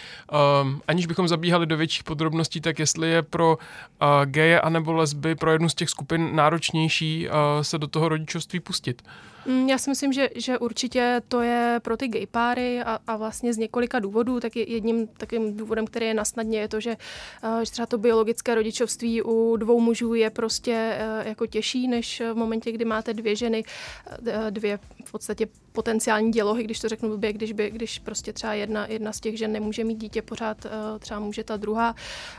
um, 0.62 0.82
aniž 0.88 1.06
bychom 1.06 1.28
zabíhali 1.28 1.66
do 1.66 1.78
větších 1.78 2.04
podrobností, 2.04 2.62
tak 2.62 2.80
jestli 2.80 3.10
je 3.10 3.22
pro 3.22 3.58
uh, 3.58 4.08
geje 4.26 4.62
anebo 4.62 4.94
lesby, 4.94 5.36
pro 5.36 5.52
jednu 5.52 5.70
z 5.70 5.76
těch 5.76 5.90
skupin 5.90 6.36
náročnější 6.36 7.28
uh, 7.28 7.34
se 7.62 7.78
do 7.78 7.88
toho 7.88 8.10
rodičovství 8.10 8.60
pustit. 8.60 9.02
Mm, 9.43 9.43
já 9.68 9.78
si 9.78 9.90
myslím, 9.90 10.14
že, 10.14 10.30
že 10.36 10.58
určitě 10.58 11.22
to 11.28 11.42
je 11.42 11.80
pro 11.84 11.98
ty 11.98 12.08
gay 12.08 12.26
páry 12.28 12.82
a, 12.82 13.00
a 13.08 13.18
vlastně 13.18 13.54
z 13.54 13.58
několika 13.58 14.00
důvodů. 14.00 14.40
Tak 14.40 14.56
je 14.56 14.72
jedním 14.72 15.08
takým 15.08 15.58
důvodem, 15.58 15.86
který 15.86 16.06
je 16.06 16.14
nasnadně, 16.14 16.60
je 16.60 16.68
to, 16.68 16.80
že, 16.80 16.98
že 17.64 17.72
třeba 17.72 17.86
to 17.86 17.98
biologické 17.98 18.56
rodičovství 18.56 19.22
u 19.22 19.58
dvou 19.58 19.80
mužů 19.80 20.14
je 20.14 20.30
prostě 20.30 20.98
jako 21.26 21.48
těžší, 21.48 21.88
než 21.88 22.22
v 22.34 22.36
momentě, 22.36 22.72
kdy 22.72 22.86
máte 22.86 23.14
dvě 23.14 23.36
ženy, 23.36 23.64
dvě 24.50 24.80
v 25.06 25.12
podstatě 25.12 25.48
potenciální 25.74 26.32
dělohy, 26.32 26.64
když 26.64 26.80
to 26.80 26.90
řeknu 26.90 27.10
blbě, 27.10 27.34
když, 27.34 27.52
by, 27.52 27.72
když 27.72 28.00
prostě 28.00 28.34
třeba 28.34 28.54
jedna, 28.54 28.88
jedna 28.88 29.14
z 29.14 29.20
těch 29.20 29.38
žen 29.38 29.52
nemůže 29.52 29.84
mít 29.84 29.96
dítě 29.96 30.22
pořád, 30.22 30.66
eh, 30.66 30.70
třeba 31.00 31.20
může 31.20 31.44
ta 31.44 31.58
druhá, 31.58 31.96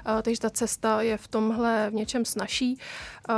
eh, 0.06 0.22
takže 0.22 0.40
ta 0.40 0.50
cesta 0.50 1.02
je 1.02 1.16
v 1.16 1.28
tomhle 1.28 1.90
v 1.90 1.94
něčem 1.94 2.24
snažší. 2.24 2.78
Eh, 3.28 3.34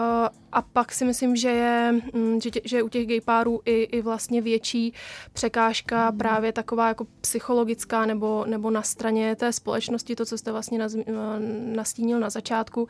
a 0.53 0.63
pak 0.63 0.93
si 0.93 1.05
myslím, 1.05 1.37
že 1.37 1.49
je, 1.49 2.01
mm, 2.13 2.41
že, 2.41 2.51
že 2.65 2.83
u 2.83 2.89
těch 2.89 3.07
gay 3.07 3.21
párů 3.21 3.61
i, 3.65 3.83
i 3.83 4.03
vlastně 4.03 4.43
větší 4.43 4.93
překážka 5.33 6.13
právě 6.13 6.53
taková 6.53 6.89
jako 6.89 7.07
psychologická 7.21 8.07
nebo, 8.07 8.45
nebo 8.47 8.71
na 8.71 8.83
straně 8.83 9.37
té 9.37 9.53
společnosti, 9.53 10.17
to, 10.17 10.27
co 10.27 10.39
jste 10.39 10.53
vlastně 10.53 10.79
nastínil 11.75 12.21
na 12.21 12.31
začátku, 12.31 12.89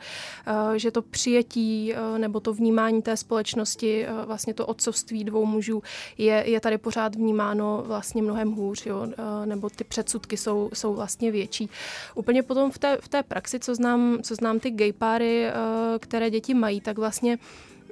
že 0.75 0.91
to 0.91 1.01
přijetí 1.01 1.93
nebo 2.17 2.39
to 2.39 2.53
vnímání 2.53 3.01
té 3.01 3.17
společnosti, 3.17 4.05
vlastně 4.25 4.53
to 4.53 4.65
otcovství 4.65 5.23
dvou 5.23 5.45
mužů 5.45 5.83
je, 6.17 6.43
je 6.47 6.59
tady 6.59 6.77
pořád 6.77 6.96
pořád 6.97 7.15
vnímáno 7.15 7.83
vlastně 7.85 8.21
mnohem 8.21 8.51
hůř, 8.51 8.85
jo, 8.85 9.07
eh, 9.11 9.45
nebo 9.45 9.69
ty 9.69 9.83
předsudky 9.83 10.37
jsou, 10.37 10.69
jsou 10.73 10.93
vlastně 10.93 11.31
větší. 11.31 11.69
Úplně 12.15 12.43
potom 12.43 12.71
v 12.71 12.77
té, 12.77 12.97
v 13.01 13.07
té 13.07 13.23
praxi, 13.23 13.59
co 13.59 13.75
znám, 13.75 14.17
co 14.23 14.35
znám 14.35 14.59
ty 14.59 14.71
gay 14.71 14.93
páry, 14.93 15.45
eh, 15.45 15.53
které 15.99 16.29
děti 16.29 16.53
mají, 16.53 16.81
tak 16.81 16.97
vlastně 16.97 17.37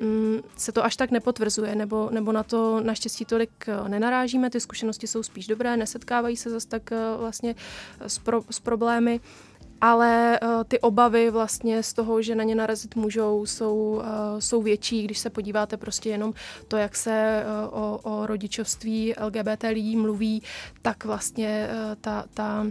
mm, 0.02 0.40
se 0.58 0.72
to 0.72 0.86
až 0.86 0.96
tak 0.96 1.12
nepotvrzuje, 1.12 1.76
nebo, 1.76 2.10
nebo 2.12 2.32
na 2.32 2.44
to 2.44 2.82
naštěstí 2.82 3.26
tolik 3.26 3.52
eh, 3.68 3.90
nenarážíme, 3.90 4.50
ty 4.50 4.60
zkušenosti 4.60 5.08
jsou 5.08 5.24
spíš 5.24 5.48
dobré, 5.48 5.78
nesetkávají 5.78 6.38
se 6.38 6.50
zase 6.50 6.68
tak 6.68 6.90
vlastně 7.18 7.56
s, 8.00 8.20
pro, 8.20 8.42
s 8.50 8.60
problémy 8.60 9.20
ale 9.82 10.40
uh, 10.44 10.64
ty 10.64 10.80
obavy 10.80 11.30
vlastně 11.30 11.84
z 11.84 11.94
toho, 11.94 12.22
že 12.22 12.36
na 12.36 12.44
ně 12.44 12.56
narazit 12.56 12.96
můžou, 12.96 13.46
jsou, 13.46 13.76
uh, 13.76 14.04
jsou 14.40 14.62
větší, 14.62 15.04
když 15.04 15.20
se 15.20 15.30
podíváte 15.30 15.78
prostě 15.78 16.10
jenom 16.10 16.34
to, 16.68 16.78
jak 16.78 16.96
se 16.96 17.44
uh, 17.46 17.80
o, 17.80 18.00
o 18.04 18.26
rodičovství 18.26 19.14
LGBT 19.26 19.64
lidí 19.64 19.96
mluví, 19.96 20.44
tak 20.82 21.06
vlastně 21.06 21.70
uh, 21.70 21.96
ta, 22.02 22.26
ta 22.34 22.66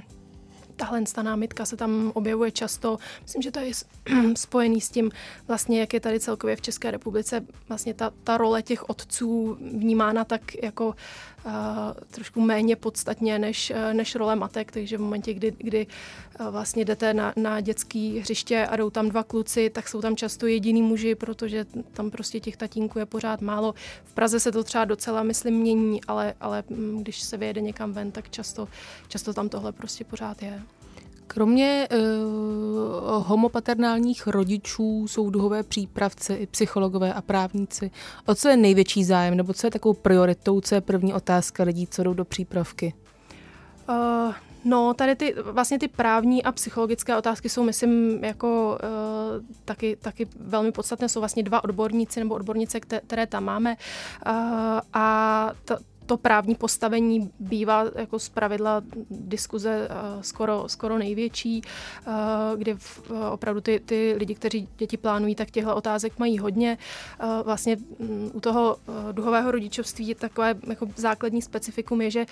tahle 0.76 1.02
námitka 1.22 1.64
se 1.64 1.76
tam 1.76 2.12
objevuje 2.14 2.50
často. 2.50 2.98
Myslím, 3.22 3.42
že 3.42 3.50
to 3.50 3.60
je 3.60 3.72
spojený 4.36 4.80
s 4.80 4.90
tím, 4.90 5.10
vlastně, 5.48 5.80
jak 5.80 5.94
je 5.94 6.00
tady 6.00 6.20
celkově 6.20 6.56
v 6.56 6.60
České 6.60 6.90
republice 6.90 7.46
vlastně 7.68 7.94
ta, 7.94 8.12
ta 8.24 8.36
role 8.36 8.62
těch 8.62 8.88
otců 8.88 9.58
vnímána 9.60 10.24
tak 10.24 10.62
jako 10.62 10.94
uh, 11.46 11.52
trošku 12.10 12.40
méně 12.40 12.76
podstatně 12.76 13.38
než, 13.38 13.70
uh, 13.70 13.94
než 13.94 14.14
role 14.14 14.36
matek, 14.36 14.72
takže 14.72 14.98
v 14.98 15.00
momentě, 15.00 15.34
kdy, 15.34 15.52
kdy 15.58 15.86
uh, 16.40 16.46
vlastně 16.46 16.84
jdete 16.84 17.14
na, 17.14 17.32
na 17.36 17.60
dětský 17.60 18.18
hřiště 18.18 18.66
a 18.66 18.76
jdou 18.76 18.90
tam 18.90 19.08
dva 19.08 19.22
kluci, 19.22 19.70
tak 19.70 19.88
jsou 19.88 20.00
tam 20.00 20.16
často 20.16 20.46
jediný 20.46 20.82
muži, 20.82 21.14
protože 21.14 21.66
tam 21.92 22.10
prostě 22.10 22.40
těch 22.40 22.56
tatínků 22.56 22.98
je 22.98 23.06
pořád 23.06 23.40
málo. 23.40 23.74
V 24.04 24.12
Praze 24.14 24.40
se 24.40 24.52
to 24.52 24.64
třeba 24.64 24.84
docela, 24.84 25.22
myslím, 25.22 25.54
mění, 25.54 26.04
ale, 26.04 26.34
ale 26.40 26.64
mm, 26.68 27.02
když 27.02 27.20
se 27.20 27.36
vyjede 27.36 27.60
někam 27.60 27.92
ven, 27.92 28.12
tak 28.12 28.30
často, 28.30 28.68
často 29.08 29.34
tam 29.34 29.48
tohle 29.48 29.72
prostě 29.72 30.04
pořád 30.04 30.42
je. 30.42 30.62
Kromě 31.26 31.88
uh, 31.92 31.98
homopaternálních 33.26 34.26
rodičů 34.26 35.08
jsou 35.08 35.30
duhové 35.30 35.62
přípravci, 35.62 36.32
i 36.32 36.46
psychologové 36.46 37.12
a 37.12 37.22
právníci. 37.22 37.90
O 38.26 38.34
co 38.34 38.48
je 38.48 38.56
největší 38.56 39.04
zájem, 39.04 39.36
nebo 39.36 39.52
co 39.52 39.66
je 39.66 39.70
takovou 39.70 39.94
prioritou, 39.94 40.60
co 40.60 40.74
je 40.74 40.80
první 40.80 41.14
otázka 41.14 41.64
lidí, 41.64 41.86
co 41.86 42.02
jdou 42.02 42.14
do 42.14 42.24
přípravky? 42.24 42.94
Uh, 43.88 44.34
no, 44.64 44.94
tady 44.94 45.16
ty, 45.16 45.34
vlastně 45.42 45.78
ty 45.78 45.88
právní 45.88 46.44
a 46.44 46.52
psychologické 46.52 47.16
otázky 47.16 47.48
jsou, 47.48 47.62
myslím, 47.62 48.24
jako 48.24 48.78
uh, 48.82 49.44
taky, 49.64 49.96
taky 49.96 50.28
velmi 50.40 50.72
podstatné. 50.72 51.08
Jsou 51.08 51.20
vlastně 51.20 51.42
dva 51.42 51.64
odborníci 51.64 52.20
nebo 52.20 52.34
odbornice, 52.34 52.80
které 52.80 53.26
tam 53.26 53.44
máme. 53.44 53.76
Uh, 54.26 54.32
a 54.92 55.50
to 56.06 56.16
právní 56.16 56.54
postavení 56.54 57.30
bývá 57.40 57.84
jako 57.94 58.18
z 58.18 58.28
pravidla 58.28 58.82
diskuze 59.10 59.88
uh, 59.88 60.22
skoro, 60.22 60.64
skoro 60.66 60.98
největší, 60.98 61.62
uh, 62.06 62.12
kdy 62.58 62.74
uh, 62.74 62.78
opravdu 63.32 63.60
ty, 63.60 63.80
ty 63.80 64.14
lidi, 64.18 64.34
kteří 64.34 64.68
děti 64.76 64.96
plánují, 64.96 65.34
tak 65.34 65.50
těchto 65.50 65.76
otázek 65.76 66.18
mají 66.18 66.38
hodně. 66.38 66.78
Vlastně 67.44 67.76
um, 67.98 68.30
u 68.34 68.40
toho 68.40 68.76
uh, 68.86 69.12
duhového 69.12 69.50
rodičovství 69.50 70.08
je 70.08 70.14
takové 70.14 70.54
jako 70.68 70.86
základní 70.96 71.42
specifikum 71.42 72.00
je, 72.00 72.10
že 72.10 72.26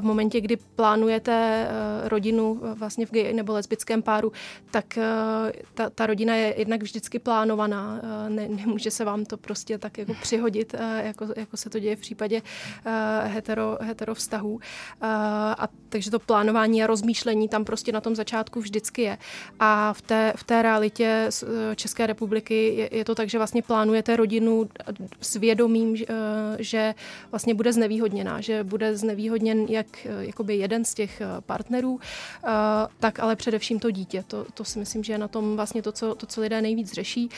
v 0.00 0.04
momentě, 0.04 0.40
kdy 0.40 0.56
plánujete 0.56 1.68
rodinu 2.04 2.60
vlastně 2.74 3.06
v 3.06 3.10
gay 3.10 3.32
nebo 3.32 3.52
lesbickém 3.52 4.02
páru, 4.02 4.32
tak 4.70 4.98
ta, 5.74 5.90
ta 5.90 6.06
rodina 6.06 6.34
je 6.34 6.54
jednak 6.58 6.82
vždycky 6.82 7.18
plánovaná. 7.18 8.00
Ne, 8.28 8.48
nemůže 8.48 8.90
se 8.90 9.04
vám 9.04 9.24
to 9.24 9.36
prostě 9.36 9.78
tak 9.78 9.98
jako 9.98 10.14
přihodit, 10.22 10.74
jako, 11.02 11.26
jako 11.36 11.56
se 11.56 11.70
to 11.70 11.78
děje 11.78 11.96
v 11.96 12.00
případě 12.00 12.42
hetero, 13.24 13.78
hetero 13.80 14.14
vztahů. 14.14 14.60
A 15.58 15.68
takže 15.88 16.10
to 16.10 16.18
plánování 16.18 16.84
a 16.84 16.86
rozmýšlení 16.86 17.48
tam 17.48 17.64
prostě 17.64 17.92
na 17.92 18.00
tom 18.00 18.16
začátku 18.16 18.60
vždycky 18.60 19.02
je. 19.02 19.18
A 19.60 19.92
v 19.92 20.02
té, 20.02 20.32
v 20.36 20.44
té 20.44 20.62
realitě 20.62 21.28
České 21.76 22.06
republiky 22.06 22.74
je, 22.74 22.88
je 22.96 23.04
to 23.04 23.14
tak, 23.14 23.28
že 23.28 23.38
vlastně 23.38 23.62
plánujete 23.62 24.16
rodinu 24.16 24.68
s 25.20 25.36
vědomím, 25.36 25.96
že 26.58 26.94
vlastně 27.30 27.54
bude 27.54 27.72
znevýhodněná, 27.72 28.40
že 28.40 28.64
bude 28.64 28.96
znevýhodněn 28.96 29.66
jak 29.68 30.06
jakoby 30.20 30.56
jeden 30.56 30.84
z 30.84 30.94
těch 30.94 31.22
partnerů, 31.46 32.00
tak 33.00 33.20
ale 33.20 33.36
především 33.36 33.78
to 33.78 33.90
dítě. 33.90 34.24
To, 34.26 34.46
to 34.54 34.64
si 34.64 34.78
myslím, 34.78 35.04
že 35.04 35.12
je 35.12 35.18
na 35.18 35.28
tom 35.28 35.56
vlastně 35.56 35.82
to, 35.82 35.92
co, 35.92 36.14
to, 36.14 36.26
co 36.26 36.40
lidé 36.40 36.62
nejvíc 36.62 36.92
řeší. 36.92 37.30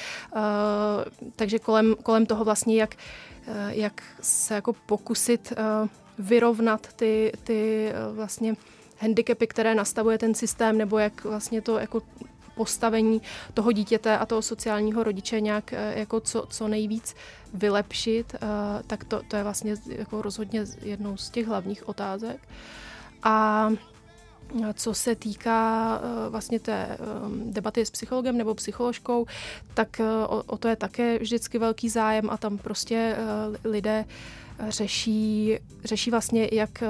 Takže 1.37 1.59
kolem, 1.59 1.95
kolem 2.03 2.27
toho 2.27 2.45
vlastně, 2.45 2.77
jak 2.81 2.95
Eh, 2.95 3.32
jak 3.69 4.03
se 4.21 4.55
jako 4.55 4.73
pokusit 4.73 5.53
eh, 5.53 5.89
vyrovnat 6.19 6.93
ty, 6.93 7.33
ty 7.45 7.89
eh, 7.89 8.13
vlastně 8.13 8.55
handicapy, 8.99 9.47
které 9.47 9.75
nastavuje 9.75 10.19
ten 10.19 10.35
systém, 10.35 10.79
nebo 10.79 10.99
jak 10.99 11.25
vlastně 11.25 11.63
to 11.63 11.79
jako 11.79 12.03
postavení 12.55 13.23
toho 13.55 13.73
dítěte 13.73 14.19
a 14.19 14.27
toho 14.27 14.43
sociálního 14.43 15.05
rodiče 15.05 15.41
nějak 15.41 15.73
jako 15.95 16.21
co, 16.21 16.47
co 16.51 16.69
nejvíc 16.69 17.15
vylepšit, 17.55 18.35
tak 18.87 19.05
to, 19.05 19.23
to 19.29 19.37
je 19.37 19.43
vlastně 19.43 19.75
jako 19.87 20.23
rozhodně 20.23 20.65
jednou 20.83 21.17
z 21.17 21.31
těch 21.31 21.47
hlavních 21.47 21.89
otázek. 21.89 22.49
A 23.23 23.69
co 24.75 24.95
se 24.95 25.15
týká 25.15 25.99
uh, 25.99 26.33
vlastně 26.33 26.61
té 26.61 26.99
um, 27.27 27.53
debaty 27.53 27.87
s 27.87 27.91
psychologem 27.91 28.39
nebo 28.39 28.55
psycholožkou, 28.55 29.27
tak 29.75 30.01
uh, 30.01 30.07
o, 30.07 30.43
o 30.43 30.59
to 30.59 30.69
je 30.69 30.77
také 30.77 31.19
vždycky 31.19 31.59
velký 31.59 31.89
zájem 31.89 32.31
a 32.31 32.37
tam 32.37 32.59
prostě 32.59 33.17
uh, 33.19 33.57
lidé 33.65 34.05
řeší, 34.69 35.59
řeší 35.85 36.11
vlastně, 36.11 36.49
jak 36.53 36.83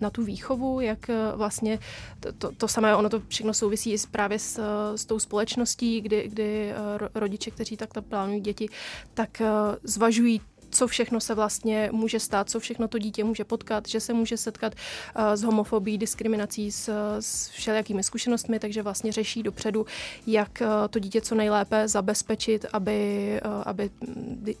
na 0.00 0.10
tu 0.10 0.24
výchovu, 0.24 0.80
jak 0.80 1.10
vlastně 1.34 1.78
to, 2.20 2.32
to, 2.32 2.52
to 2.52 2.68
samé, 2.68 2.96
ono 2.96 3.08
to 3.08 3.22
všechno 3.28 3.54
souvisí 3.54 3.96
právě 4.10 4.38
s, 4.38 4.60
s 4.96 5.04
tou 5.04 5.18
společností, 5.18 6.00
kdy, 6.00 6.28
kdy 6.28 6.72
rodiče, 7.14 7.50
kteří 7.50 7.76
takto 7.76 8.02
plánují 8.02 8.40
děti, 8.40 8.68
tak 9.14 9.42
zvažují 9.82 10.40
co 10.76 10.86
všechno 10.86 11.20
se 11.20 11.34
vlastně 11.34 11.88
může 11.92 12.20
stát, 12.20 12.50
co 12.50 12.60
všechno 12.60 12.88
to 12.88 12.98
dítě 12.98 13.24
může 13.24 13.44
potkat, 13.44 13.88
že 13.88 14.00
se 14.00 14.12
může 14.12 14.36
setkat 14.36 14.74
uh, 14.74 15.22
s 15.32 15.42
homofobí, 15.42 15.98
diskriminací, 15.98 16.72
s, 16.72 16.88
s 17.20 17.48
všelijakými 17.48 18.02
zkušenostmi, 18.02 18.58
takže 18.58 18.82
vlastně 18.82 19.12
řeší 19.12 19.42
dopředu, 19.42 19.86
jak 20.26 20.58
uh, 20.60 20.66
to 20.90 20.98
dítě 20.98 21.20
co 21.20 21.34
nejlépe 21.34 21.88
zabezpečit, 21.88 22.66
aby, 22.72 23.40
uh, 23.44 23.62
aby 23.66 23.90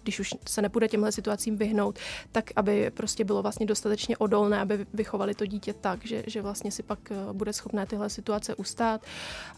když 0.02 0.20
už 0.20 0.34
se 0.48 0.62
nepůjde 0.62 0.88
těmhle 0.88 1.12
situacím 1.12 1.56
vyhnout, 1.56 1.98
tak 2.32 2.50
aby 2.56 2.90
prostě 2.90 3.24
bylo 3.24 3.42
vlastně 3.42 3.66
dostatečně 3.66 4.16
odolné, 4.16 4.60
aby 4.60 4.86
vychovali 4.94 5.34
to 5.34 5.46
dítě 5.46 5.72
tak, 5.72 6.06
že, 6.06 6.22
že 6.26 6.42
vlastně 6.42 6.72
si 6.72 6.82
pak 6.82 6.98
bude 7.32 7.52
schopné 7.52 7.86
tyhle 7.86 8.10
situace 8.10 8.54
ustát. 8.54 9.00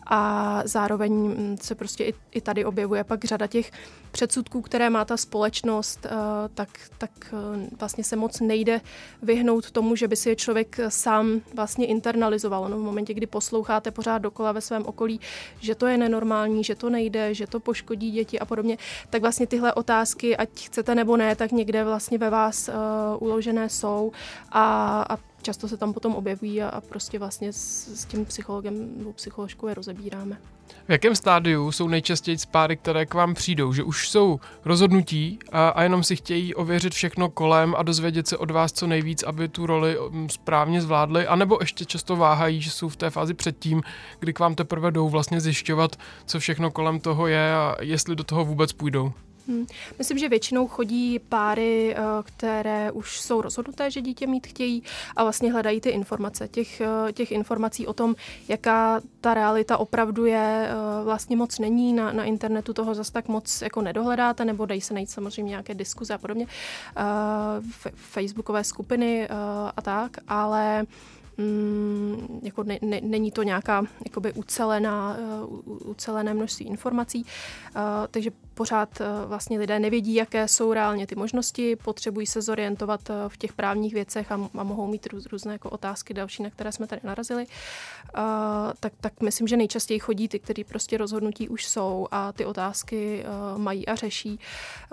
A 0.06 0.62
zároveň 0.64 1.12
mm, 1.12 1.56
se 1.60 1.74
prostě 1.74 2.04
i, 2.04 2.14
i 2.30 2.40
tady 2.40 2.64
objevuje 2.64 3.04
pak 3.04 3.24
řada 3.24 3.46
těch 3.46 3.70
předsudků, 4.10 4.62
které 4.62 4.90
má 4.90 5.04
ta 5.04 5.16
společnost, 5.16 6.06
tak, 6.54 6.68
tak 6.98 7.10
eh, 7.32 7.68
vlastně 7.78 8.04
se 8.04 8.16
moc 8.16 8.40
nejde 8.40 8.80
vyhnout 9.22 9.70
tomu, 9.70 9.96
že 9.96 10.08
by 10.08 10.16
si 10.16 10.28
je 10.28 10.36
člověk 10.36 10.80
sám 10.88 11.40
vlastně 11.54 11.86
internalizoval. 11.86 12.68
No, 12.68 12.78
v 12.78 12.82
momentě, 12.82 13.14
kdy 13.14 13.26
posloucháte 13.26 13.90
pořád 13.90 14.18
dokola 14.18 14.52
ve 14.52 14.60
svém 14.60 14.86
okolí, 14.86 15.20
že 15.60 15.74
to 15.74 15.86
je 15.86 15.98
nenormální, 15.98 16.64
že 16.64 16.74
to 16.74 16.90
nejde, 16.90 17.34
že 17.34 17.46
to 17.46 17.60
poškodí 17.60 18.10
děti 18.10 18.38
a 18.38 18.44
podobně, 18.44 18.78
tak 19.10 19.22
vlastně 19.22 19.46
tyhle 19.46 19.74
otázky, 19.74 20.36
ať 20.36 20.48
chcete 20.66 20.94
nebo 20.94 21.16
ne, 21.16 21.36
tak 21.36 21.52
někde 21.52 21.84
vlastně 21.84 22.18
ve 22.18 22.30
vás 22.30 22.68
uh, 22.68 22.74
uložené 23.22 23.68
jsou 23.68 24.12
a, 24.52 25.02
a 25.08 25.27
často 25.42 25.68
se 25.68 25.76
tam 25.76 25.92
potom 25.92 26.14
objevují 26.14 26.62
a, 26.62 26.68
a 26.68 26.80
prostě 26.80 27.18
vlastně 27.18 27.52
s, 27.52 27.88
s 27.88 28.04
tím 28.04 28.24
psychologem 28.24 28.98
nebo 28.98 29.12
psycholožkou 29.12 29.66
je 29.66 29.74
rozebíráme. 29.74 30.38
V 30.88 30.92
jakém 30.92 31.14
stádiu 31.14 31.72
jsou 31.72 31.88
nejčastěji 31.88 32.36
páry, 32.50 32.76
které 32.76 33.06
k 33.06 33.14
vám 33.14 33.34
přijdou? 33.34 33.72
Že 33.72 33.82
už 33.82 34.08
jsou 34.08 34.40
rozhodnutí 34.64 35.38
a, 35.52 35.68
a 35.68 35.82
jenom 35.82 36.04
si 36.04 36.16
chtějí 36.16 36.54
ověřit 36.54 36.94
všechno 36.94 37.28
kolem 37.30 37.74
a 37.78 37.82
dozvědět 37.82 38.28
se 38.28 38.36
od 38.36 38.50
vás 38.50 38.72
co 38.72 38.86
nejvíc, 38.86 39.22
aby 39.22 39.48
tu 39.48 39.66
roli 39.66 39.98
správně 40.30 40.82
zvládli, 40.82 41.26
anebo 41.26 41.58
ještě 41.60 41.84
často 41.84 42.16
váhají, 42.16 42.60
že 42.60 42.70
jsou 42.70 42.88
v 42.88 42.96
té 42.96 43.10
fázi 43.10 43.34
předtím, 43.34 43.82
kdy 44.20 44.32
k 44.32 44.38
vám 44.38 44.54
teprve 44.54 44.90
jdou 44.90 45.08
vlastně 45.08 45.40
zjišťovat, 45.40 45.96
co 46.26 46.38
všechno 46.38 46.70
kolem 46.70 47.00
toho 47.00 47.26
je 47.26 47.54
a 47.54 47.76
jestli 47.80 48.16
do 48.16 48.24
toho 48.24 48.44
vůbec 48.44 48.72
půjdou? 48.72 49.12
Hmm. 49.48 49.66
Myslím, 49.98 50.18
že 50.18 50.28
většinou 50.28 50.68
chodí 50.68 51.18
páry, 51.18 51.94
eh, 51.96 52.02
které 52.24 52.92
už 52.92 53.20
jsou 53.20 53.42
rozhodnuté, 53.42 53.90
že 53.90 54.00
dítě 54.00 54.26
mít 54.26 54.46
chtějí 54.46 54.82
a 55.16 55.22
vlastně 55.22 55.52
hledají 55.52 55.80
ty 55.80 55.88
informace. 55.88 56.48
Těch, 56.48 56.80
eh, 56.80 57.12
těch 57.12 57.32
informací 57.32 57.86
o 57.86 57.92
tom, 57.92 58.14
jaká 58.48 59.00
ta 59.20 59.34
realita 59.34 59.76
opravdu 59.76 60.26
je, 60.26 60.68
eh, 60.70 61.04
vlastně 61.04 61.36
moc 61.36 61.58
není. 61.58 61.92
Na, 61.92 62.12
na 62.12 62.24
internetu 62.24 62.72
toho 62.72 62.94
zase 62.94 63.12
tak 63.12 63.28
moc 63.28 63.62
jako 63.62 63.82
nedohledáte, 63.82 64.44
nebo 64.44 64.66
dají 64.66 64.80
se 64.80 64.94
najít 64.94 65.10
samozřejmě 65.10 65.50
nějaké 65.50 65.74
diskuze 65.74 66.14
a 66.14 66.18
podobně, 66.18 66.46
facebookové 67.94 68.64
skupiny 68.64 69.28
a 69.76 69.82
tak, 69.82 70.16
ale 70.28 70.86
mm, 71.38 72.40
jako 72.42 72.62
ne, 72.62 72.78
ne, 72.82 73.00
není 73.02 73.30
to 73.30 73.42
nějaká 73.42 73.84
jakoby 74.04 74.32
ucelená, 74.32 75.16
uh, 75.46 75.90
ucelené 75.90 76.34
množství 76.34 76.66
informací, 76.66 77.24
uh, 77.76 77.82
takže 78.10 78.30
pořád 78.54 79.00
uh, 79.00 79.06
vlastně 79.28 79.58
lidé 79.58 79.78
nevědí, 79.78 80.14
jaké 80.14 80.48
jsou 80.48 80.72
reálně 80.72 81.06
ty 81.06 81.14
možnosti, 81.14 81.76
potřebují 81.76 82.26
se 82.26 82.42
zorientovat 82.42 83.10
uh, 83.10 83.16
v 83.28 83.36
těch 83.36 83.52
právních 83.52 83.94
věcech 83.94 84.32
a, 84.32 84.48
a 84.58 84.62
mohou 84.62 84.86
mít 84.86 85.06
růz, 85.06 85.26
různé 85.26 85.52
jako 85.52 85.70
otázky 85.70 86.14
další, 86.14 86.42
na 86.42 86.50
které 86.50 86.72
jsme 86.72 86.86
tady 86.86 87.00
narazili. 87.04 87.46
Uh, 87.46 88.22
tak, 88.80 88.92
tak 89.00 89.20
myslím, 89.22 89.48
že 89.48 89.56
nejčastěji 89.56 90.00
chodí 90.00 90.28
ty, 90.28 90.38
kteří 90.38 90.64
prostě 90.64 90.98
rozhodnutí 90.98 91.48
už 91.48 91.66
jsou 91.66 92.08
a 92.10 92.32
ty 92.32 92.44
otázky 92.44 93.24
uh, 93.24 93.58
mají 93.58 93.86
a 93.86 93.94
řeší. 93.94 94.40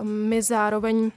My 0.04 0.42
zároveň 0.42 1.12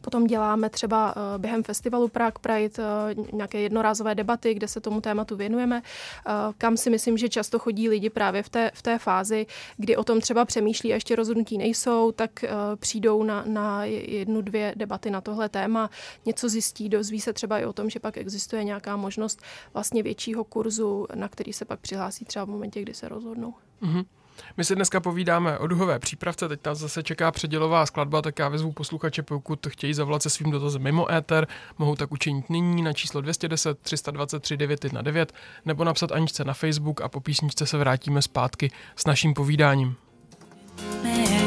Potom 0.00 0.26
děláme 0.26 0.70
třeba 0.70 1.14
eh, 1.16 1.38
během 1.38 1.62
festivalu 1.62 2.08
Prague 2.08 2.40
Pride 2.40 2.74
eh, 2.78 3.14
nějaké 3.32 3.60
jednorázové 3.60 4.14
debaty, 4.14 4.54
kde 4.54 4.68
se 4.68 4.80
tomu 4.80 5.00
tématu 5.00 5.36
věnujeme, 5.36 5.82
eh, 5.82 6.32
kam 6.58 6.76
si 6.76 6.90
myslím, 6.90 7.18
že 7.18 7.28
často 7.28 7.58
chodí 7.58 7.88
lidi 7.88 8.10
právě 8.10 8.42
v 8.42 8.48
té, 8.48 8.70
v 8.74 8.82
té 8.82 8.98
fázi, 8.98 9.46
kdy 9.76 9.96
o 9.96 10.04
tom 10.04 10.20
třeba 10.20 10.44
přemýšlí 10.44 10.92
a 10.92 10.94
ještě 10.94 11.16
rozhodnutí 11.16 11.58
nejsou, 11.58 12.12
tak 12.12 12.44
přijdou 12.76 13.22
na, 13.22 13.44
na 13.46 13.84
jednu, 13.84 14.42
dvě 14.42 14.72
debaty 14.76 15.10
na 15.10 15.20
tohle 15.20 15.48
téma, 15.48 15.90
něco 16.26 16.48
zjistí, 16.48 16.88
dozví 16.88 17.20
se 17.20 17.32
třeba 17.32 17.58
i 17.58 17.64
o 17.64 17.72
tom, 17.72 17.90
že 17.90 18.00
pak 18.00 18.16
existuje 18.16 18.64
nějaká 18.64 18.96
možnost 18.96 19.42
vlastně 19.74 20.02
většího 20.02 20.44
kurzu, 20.44 21.06
na 21.14 21.28
který 21.28 21.52
se 21.52 21.64
pak 21.64 21.80
přihlásí 21.80 22.24
třeba 22.24 22.44
v 22.44 22.48
momentě, 22.48 22.82
kdy 22.82 22.94
se 22.94 23.08
rozhodnou. 23.08 23.54
Mm-hmm. 23.82 24.04
My 24.56 24.64
si 24.64 24.74
dneska 24.74 25.00
povídáme 25.00 25.58
o 25.58 25.66
duhové 25.66 25.98
přípravce, 25.98 26.48
teď 26.48 26.60
nás 26.66 26.78
zase 26.78 27.02
čeká 27.02 27.30
předělová 27.30 27.86
skladba, 27.86 28.22
tak 28.22 28.38
já 28.38 28.48
vyzvu 28.48 28.72
posluchače, 28.72 29.22
pokud 29.22 29.66
chtějí 29.66 29.94
zavolat 29.94 30.22
se 30.22 30.30
svým 30.30 30.50
dotazem 30.50 30.82
mimo 30.82 31.12
éter, 31.12 31.46
mohou 31.78 31.96
tak 31.96 32.12
učinit 32.12 32.50
nyní 32.50 32.82
na 32.82 32.92
číslo 32.92 33.20
210 33.20 33.78
323 33.78 34.56
919 34.56 35.34
nebo 35.64 35.84
napsat 35.84 36.12
Aničce 36.12 36.44
na 36.44 36.54
Facebook 36.54 37.00
a 37.00 37.08
po 37.08 37.20
písničce 37.20 37.66
se 37.66 37.78
vrátíme 37.78 38.22
zpátky 38.22 38.70
s 38.96 39.06
naším 39.06 39.34
povídáním. 39.34 39.96
chci 40.92 41.37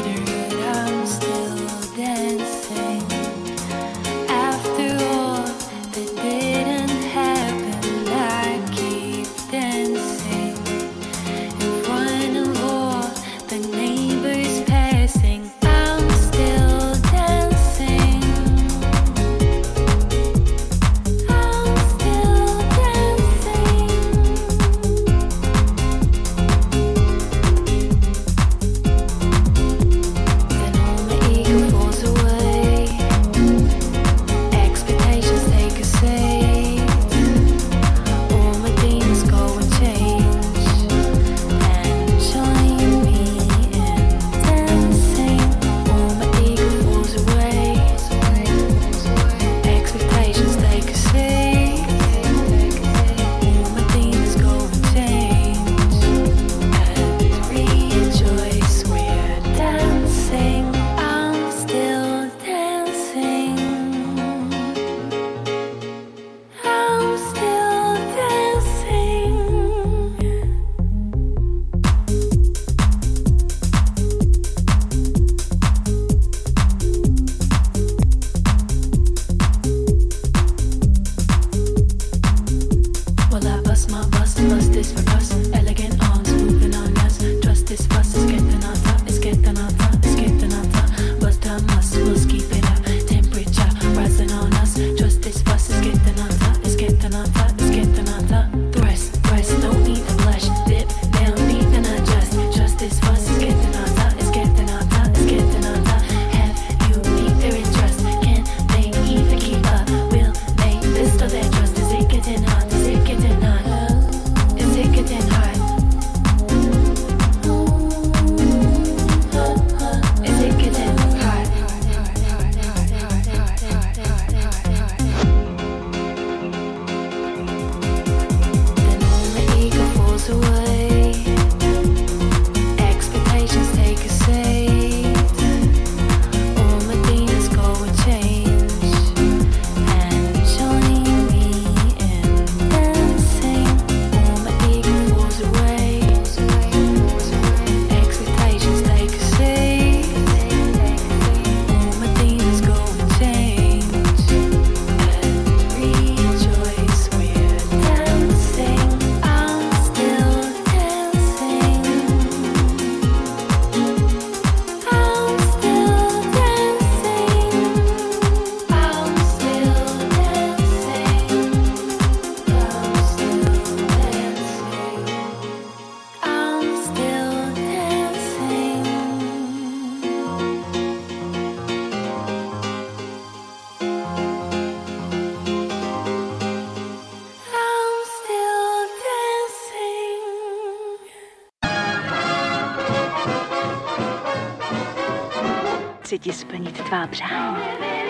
tvá 196.92 197.06
přání. 197.06 198.01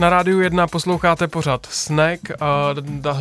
Na 0.00 0.10
rádiu 0.10 0.40
1 0.40 0.66
posloucháte 0.66 1.28
pořad 1.28 1.66
Snack 1.70 2.20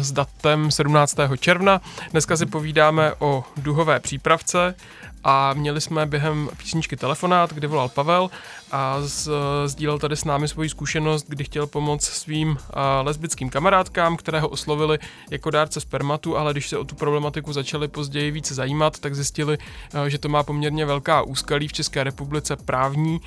s 0.02 0.12
datem 0.12 0.72
17. 0.72 1.16
června. 1.40 1.82
Dneska 2.12 2.38
si 2.38 2.46
povídáme 2.46 3.14
o 3.20 3.44
duhové 3.58 4.00
přípravce 4.00 4.76
a 5.24 5.54
měli 5.54 5.82
jsme 5.82 6.06
během 6.06 6.50
písničky 6.58 6.96
telefonát, 6.96 7.54
kde 7.54 7.68
volal 7.68 7.90
Pavel 7.90 8.30
a 8.72 8.98
z, 9.02 9.30
sdílel 9.66 10.00
tady 10.00 10.16
s 10.16 10.24
námi 10.24 10.48
svoji 10.48 10.70
zkušenost, 10.70 11.26
kdy 11.28 11.44
chtěl 11.44 11.68
pomoct 11.68 12.06
svým 12.06 12.58
a, 12.74 13.02
lesbickým 13.02 13.50
kamarádkám, 13.50 14.18
které 14.18 14.40
ho 14.40 14.50
oslovili 14.50 15.00
jako 15.32 15.50
dárce 15.50 15.82
spermatu, 15.82 16.38
ale 16.38 16.54
když 16.54 16.70
se 16.70 16.78
o 16.78 16.84
tu 16.84 16.96
problematiku 16.96 17.54
začali 17.54 17.88
později 17.88 18.32
více 18.32 18.54
zajímat, 18.54 19.00
tak 19.00 19.16
zjistili, 19.16 19.58
a, 19.94 20.10
že 20.10 20.18
to 20.18 20.30
má 20.30 20.44
poměrně 20.44 20.86
velká 20.86 21.22
úskalí 21.22 21.68
v 21.68 21.74
České 21.74 22.04
republice 22.04 22.56
právní 22.56 23.22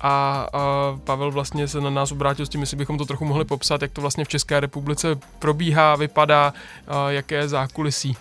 a, 0.00 0.46
a 0.52 0.98
Pavel 1.04 1.30
vlastně 1.30 1.68
se 1.68 1.80
na 1.80 1.90
nás 1.90 2.12
obrátil 2.12 2.46
s 2.46 2.48
tím, 2.48 2.60
jestli 2.60 2.76
bychom 2.76 2.98
to 2.98 3.04
trochu 3.04 3.24
mohli 3.24 3.44
popsat, 3.44 3.82
jak 3.82 3.92
to 3.92 4.00
vlastně 4.00 4.24
v 4.24 4.28
České 4.28 4.60
republice 4.60 5.18
probíhá, 5.38 5.96
vypadá, 5.96 6.52
a, 6.88 7.10
jaké 7.10 7.48
zákulisí. 7.48 8.16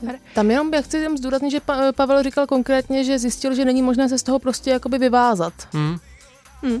Super. 0.00 0.18
Tam 0.34 0.50
jenom 0.50 0.74
já 0.74 0.82
chci 0.82 0.96
jenom 0.96 1.18
zdůraznit, 1.18 1.50
že 1.50 1.60
pa, 1.60 1.92
Pavel 1.92 2.22
říkal 2.22 2.46
konkrétně, 2.46 3.04
že 3.04 3.18
zjistil, 3.18 3.54
že 3.54 3.64
není 3.64 3.82
možné 3.82 4.08
se 4.08 4.18
z 4.18 4.22
toho 4.22 4.38
prostě 4.38 4.70
jakoby 4.70 4.98
vyvázat. 4.98 5.52
Hmm. 5.72 5.96
Hmm. 6.62 6.80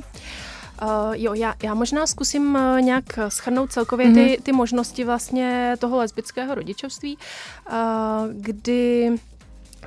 Uh, 0.82 1.12
jo, 1.12 1.34
já, 1.34 1.54
já 1.62 1.74
možná 1.74 2.06
zkusím 2.06 2.54
uh, 2.54 2.80
nějak 2.80 3.04
schrnout 3.28 3.72
celkově 3.72 4.06
mm-hmm. 4.06 4.36
ty, 4.36 4.42
ty 4.42 4.52
možnosti 4.52 5.04
vlastně 5.04 5.76
toho 5.78 5.98
lesbického 5.98 6.54
rodičovství, 6.54 7.18
uh, 7.70 7.76
kdy 8.32 9.12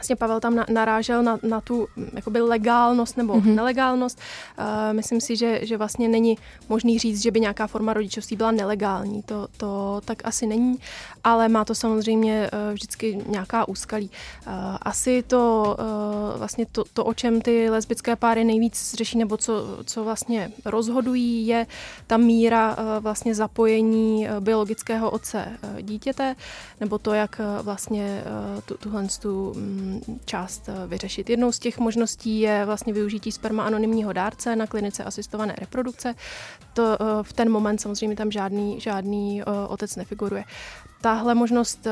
vlastně 0.01 0.15
Pavel 0.15 0.39
tam 0.39 0.55
na, 0.55 0.65
narážel 0.69 1.23
na, 1.23 1.37
na 1.43 1.61
tu 1.61 1.87
jakoby 2.13 2.41
legálnost 2.41 3.17
nebo 3.17 3.33
mm-hmm. 3.33 3.55
nelegálnost. 3.55 4.19
Uh, 4.59 4.65
myslím 4.93 5.21
si, 5.21 5.35
že, 5.35 5.59
že 5.63 5.77
vlastně 5.77 6.07
není 6.07 6.37
možný 6.69 6.99
říct, 6.99 7.21
že 7.21 7.31
by 7.31 7.39
nějaká 7.39 7.67
forma 7.67 7.93
rodičovství 7.93 8.37
byla 8.37 8.51
nelegální. 8.51 9.21
To, 9.23 9.47
to 9.57 10.01
tak 10.05 10.21
asi 10.23 10.47
není, 10.47 10.77
ale 11.23 11.49
má 11.49 11.65
to 11.65 11.75
samozřejmě 11.75 12.49
uh, 12.53 12.73
vždycky 12.73 13.21
nějaká 13.27 13.67
úskalí. 13.67 14.09
Uh, 14.47 14.53
asi 14.81 15.23
to 15.27 15.75
uh, 15.79 16.39
vlastně 16.39 16.65
to, 16.71 16.83
to, 16.93 17.05
o 17.05 17.13
čem 17.13 17.41
ty 17.41 17.69
lesbické 17.69 18.15
páry 18.15 18.43
nejvíc 18.43 18.93
řeší, 18.97 19.17
nebo 19.17 19.37
co, 19.37 19.53
co 19.85 20.03
vlastně 20.03 20.51
rozhodují, 20.65 21.47
je 21.47 21.67
ta 22.07 22.17
míra 22.17 22.75
uh, 22.77 23.03
vlastně 23.03 23.35
zapojení 23.35 24.27
biologického 24.39 25.09
otce 25.09 25.45
uh, 25.45 25.81
dítěte, 25.81 26.35
nebo 26.79 26.97
to, 26.97 27.13
jak 27.13 27.39
uh, 27.39 27.65
vlastně 27.65 28.23
uh, 28.25 28.61
tu, 28.61 28.77
tuhle 28.77 29.07
tu, 29.21 29.53
um, 29.55 29.90
část 30.25 30.69
eh, 30.69 30.87
vyřešit. 30.87 31.29
Jednou 31.29 31.51
z 31.51 31.59
těch 31.59 31.79
možností 31.79 32.39
je 32.39 32.65
vlastně 32.65 32.93
využití 32.93 33.31
sperma 33.31 33.63
anonymního 33.63 34.13
dárce 34.13 34.55
na 34.55 34.67
klinice 34.67 35.03
asistované 35.03 35.55
reprodukce. 35.57 36.15
To 36.73 36.97
eh, 36.99 37.23
v 37.23 37.33
ten 37.33 37.49
moment 37.49 37.81
samozřejmě 37.81 38.15
tam 38.15 38.31
žádný, 38.31 38.79
žádný 38.79 39.41
eh, 39.41 39.45
otec 39.67 39.95
nefiguruje. 39.95 40.43
Tahle 41.01 41.35
možnost 41.35 41.87
eh, 41.87 41.91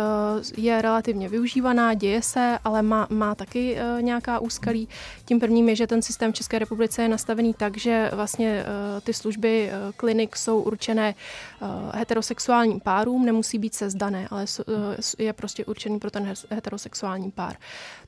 je 0.58 0.82
relativně 0.82 1.30
využívaná, 1.30 1.94
děje 1.94 2.22
se, 2.22 2.60
ale 2.64 2.82
má, 2.82 3.08
má 3.10 3.36
taky 3.36 3.78
nějaká 4.02 4.40
úskalí. 4.40 4.88
Tím 5.26 5.40
prvním 5.40 5.70
je, 5.70 5.76
že 5.76 5.88
ten 5.88 6.02
systém 6.02 6.32
v 6.32 6.36
České 6.36 6.60
republice 6.60 7.02
je 7.02 7.08
nastavený 7.08 7.54
tak, 7.54 7.78
že 7.78 8.12
vlastně 8.14 8.66
ty 9.04 9.14
služby 9.14 9.72
klinik 9.98 10.36
jsou 10.36 10.62
určené 10.62 11.16
heterosexuálním 11.94 12.80
párům, 12.80 13.26
nemusí 13.26 13.60
být 13.60 13.74
sezdané, 13.74 14.28
ale 14.32 14.46
je 15.18 15.34
prostě 15.34 15.66
určený 15.66 16.00
pro 16.00 16.12
ten 16.12 16.34
heterosexuální 16.50 17.32
pár. 17.32 17.56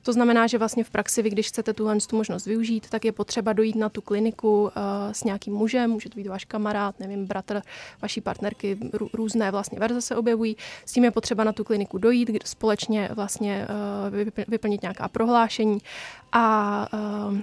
To 0.02 0.12
znamená, 0.12 0.46
že 0.46 0.58
vlastně 0.58 0.84
v 0.84 0.90
praxi, 0.90 1.22
vy 1.22 1.30
když 1.30 1.48
chcete 1.48 1.72
tuhle 1.72 1.96
tu 2.00 2.16
možnost 2.16 2.46
využít, 2.46 2.86
tak 2.90 3.04
je 3.04 3.12
potřeba 3.12 3.52
dojít 3.52 3.76
na 3.76 3.88
tu 3.88 4.00
kliniku 4.00 4.70
s 5.12 5.24
nějakým 5.24 5.54
mužem, 5.54 5.90
může 5.90 6.10
to 6.10 6.16
být 6.16 6.26
váš 6.26 6.44
kamarád, 6.44 6.61
nevím, 6.98 7.26
bratr 7.26 7.62
vaší 8.02 8.20
partnerky, 8.20 8.78
různé 9.12 9.50
vlastně 9.50 9.78
verze 9.78 10.00
se 10.00 10.16
objevují, 10.16 10.56
s 10.86 10.92
tím 10.92 11.04
je 11.04 11.10
potřeba 11.10 11.44
na 11.44 11.52
tu 11.52 11.64
kliniku 11.64 11.98
dojít, 11.98 12.30
společně 12.44 13.08
vlastně 13.14 13.66
uh, 14.10 14.44
vyplnit 14.48 14.82
nějaká 14.82 15.08
prohlášení. 15.08 15.78
A 16.32 16.86
uh, 17.30 17.38